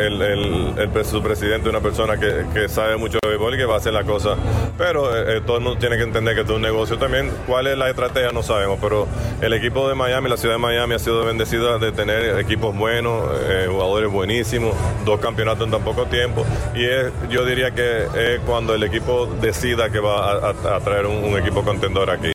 el, 0.08 0.22
el- 0.22 0.74
el 0.78 0.89
pre- 0.89 1.04
su 1.04 1.22
presidente 1.24 1.68
es 1.70 1.74
una 1.76 1.82
persona 1.82 2.18
que, 2.20 2.45
que 2.54 2.70
sabe 2.70 2.97
mucho 2.97 3.18
de 3.24 3.30
béisbol 3.30 3.56
y 3.56 3.58
que 3.58 3.66
va 3.66 3.76
a 3.76 3.78
hacer 3.78 3.93
la 3.93 4.04
cosa, 4.04 4.36
pero 4.78 5.16
eh, 5.16 5.38
eh, 5.38 5.41
todo 5.45 5.58
el 5.58 5.64
mundo 5.64 5.80
tiene 5.80 5.97
que 5.97 6.04
entender 6.04 6.36
que 6.36 6.41
esto 6.41 6.54
es 6.54 6.58
un 6.58 6.62
negocio 6.62 6.97
también. 6.97 7.32
¿Cuál 7.47 7.68
es 7.68 7.78
la 7.78 7.89
estrategia? 7.89 8.32
No 8.32 8.43
sabemos, 8.43 8.78
pero 8.82 9.08
el 9.41 9.54
equipo 9.54 9.88
de 9.89 9.95
Miami, 9.95 10.30
la 10.30 10.38
ciudad 10.38 10.56
de 10.56 10.60
Miami 10.60 10.95
ha 10.95 11.00
sido 11.00 11.26
bendecida 11.26 11.78
de 11.80 11.91
tener 11.91 12.38
equipos 12.39 12.76
buenos, 12.78 13.24
eh, 13.50 13.66
jugadores 13.70 14.12
buenísimos, 14.12 14.76
dos 15.06 15.20
campeonatos 15.20 15.66
en 15.66 15.72
tan 15.72 15.82
poco 15.82 16.06
tiempo, 16.06 16.45
y 16.76 16.86
es, 16.86 17.08
yo 17.30 17.38
diría 17.45 17.71
que 17.71 18.03
es 18.03 18.39
cuando 18.45 18.73
el 18.75 18.83
equipo 18.83 19.25
decida 19.41 19.89
que 19.89 19.99
va 19.99 20.31
a, 20.31 20.49
a- 20.49 20.75
a 20.75 20.79
traer 20.79 21.05
un, 21.05 21.23
un 21.23 21.37
equipo 21.37 21.63
contendor 21.63 22.09
aquí. 22.09 22.31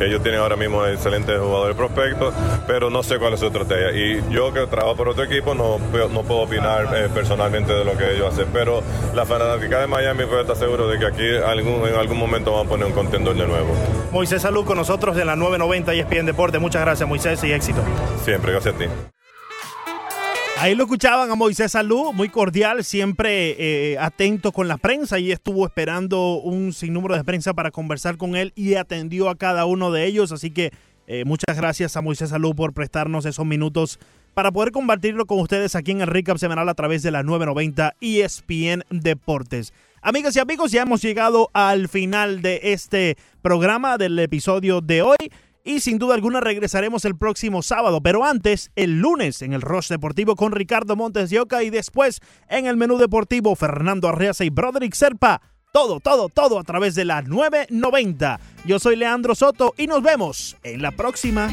Ellos 0.00 0.22
tienen 0.22 0.40
ahora 0.40 0.54
mismo 0.54 0.86
excelentes 0.86 1.38
jugadores 1.40 1.74
prospectos, 1.74 2.32
pero 2.68 2.88
no 2.88 3.02
sé 3.02 3.18
cuál 3.18 3.34
es 3.34 3.40
su 3.40 3.46
estrategia. 3.46 3.90
Y 3.92 4.22
yo 4.30 4.52
que 4.52 4.64
trabajo 4.68 4.94
por 4.96 5.08
otro 5.08 5.24
equipo 5.24 5.54
no, 5.54 5.78
puedo- 5.90 6.08
no 6.08 6.22
puedo 6.22 6.40
opinar 6.42 6.88
eh, 6.94 7.08
personalmente 7.12 7.72
de 7.72 7.84
lo 7.84 7.96
que 7.96 8.14
ellos 8.14 8.32
hacen. 8.32 8.46
Pero 8.52 8.80
la 9.14 9.26
fanática 9.26 9.80
de 9.80 9.86
Miami 9.88 10.24
puede 10.26 10.42
estar 10.42 10.56
seguro 10.56 10.86
de 10.88 10.98
que 11.00 11.06
aquí 11.06 11.28
algún, 11.44 11.86
en 11.88 11.96
algún 11.96 12.16
momento 12.18 12.52
van 12.52 12.66
a 12.66 12.68
poner 12.68 12.86
un 12.86 12.92
contendor 12.92 13.34
de 13.36 13.46
nuevo. 13.46 13.74
Moisés 14.12 14.42
Salud 14.42 14.64
con 14.64 14.76
nosotros 14.78 15.16
de 15.16 15.24
la 15.24 15.34
990 15.34 15.94
y 15.94 16.00
ESPN 16.00 16.26
Deporte. 16.26 16.58
Muchas 16.60 16.82
gracias, 16.82 17.08
Moisés, 17.08 17.42
y 17.42 17.52
éxito. 17.52 17.80
Siempre, 18.24 18.52
gracias 18.52 18.74
a 18.76 18.78
ti. 18.78 18.84
Ahí 20.60 20.74
lo 20.74 20.84
escuchaban 20.84 21.30
a 21.30 21.36
Moisés 21.36 21.70
Salud, 21.70 22.12
muy 22.12 22.30
cordial, 22.30 22.82
siempre 22.82 23.54
eh, 23.92 23.96
atento 24.00 24.50
con 24.50 24.66
la 24.66 24.76
prensa 24.76 25.20
y 25.20 25.30
estuvo 25.30 25.64
esperando 25.64 26.40
un 26.40 26.72
sinnúmero 26.72 27.14
de 27.14 27.22
prensa 27.22 27.54
para 27.54 27.70
conversar 27.70 28.16
con 28.16 28.34
él 28.34 28.52
y 28.56 28.74
atendió 28.74 29.28
a 29.28 29.36
cada 29.36 29.66
uno 29.66 29.92
de 29.92 30.06
ellos. 30.06 30.32
Así 30.32 30.50
que 30.50 30.72
eh, 31.06 31.24
muchas 31.24 31.56
gracias 31.56 31.96
a 31.96 32.02
Moisés 32.02 32.30
Salud 32.30 32.56
por 32.56 32.72
prestarnos 32.72 33.24
esos 33.24 33.46
minutos 33.46 34.00
para 34.34 34.50
poder 34.50 34.72
compartirlo 34.72 35.26
con 35.26 35.38
ustedes 35.38 35.76
aquí 35.76 35.92
en 35.92 36.00
el 36.00 36.08
Recap 36.08 36.38
Semanal 36.38 36.68
a 36.68 36.74
través 36.74 37.04
de 37.04 37.12
la 37.12 37.22
990 37.22 37.94
ESPN 38.00 38.82
Deportes. 38.90 39.72
Amigas 40.02 40.34
y 40.34 40.40
amigos, 40.40 40.72
ya 40.72 40.82
hemos 40.82 41.02
llegado 41.02 41.50
al 41.52 41.88
final 41.88 42.42
de 42.42 42.60
este 42.64 43.16
programa, 43.42 43.96
del 43.96 44.18
episodio 44.18 44.80
de 44.80 45.02
hoy. 45.02 45.16
Y 45.68 45.80
sin 45.80 45.98
duda 45.98 46.14
alguna 46.14 46.40
regresaremos 46.40 47.04
el 47.04 47.14
próximo 47.14 47.60
sábado, 47.60 48.00
pero 48.02 48.24
antes, 48.24 48.70
el 48.74 49.00
lunes, 49.00 49.42
en 49.42 49.52
el 49.52 49.60
Rush 49.60 49.88
Deportivo 49.88 50.34
con 50.34 50.52
Ricardo 50.52 50.96
Montes 50.96 51.28
de 51.28 51.40
Oca 51.40 51.62
y 51.62 51.68
después 51.68 52.22
en 52.48 52.64
el 52.64 52.78
menú 52.78 52.96
deportivo 52.96 53.54
Fernando 53.54 54.08
Arreaza 54.08 54.44
y 54.44 54.48
Broderick 54.48 54.94
Serpa. 54.94 55.42
Todo, 55.70 56.00
todo, 56.00 56.30
todo 56.30 56.58
a 56.58 56.64
través 56.64 56.94
de 56.94 57.04
la 57.04 57.20
990. 57.20 58.40
Yo 58.64 58.78
soy 58.78 58.96
Leandro 58.96 59.34
Soto 59.34 59.74
y 59.76 59.88
nos 59.88 60.02
vemos 60.02 60.56
en 60.62 60.80
la 60.80 60.90
próxima. 60.92 61.50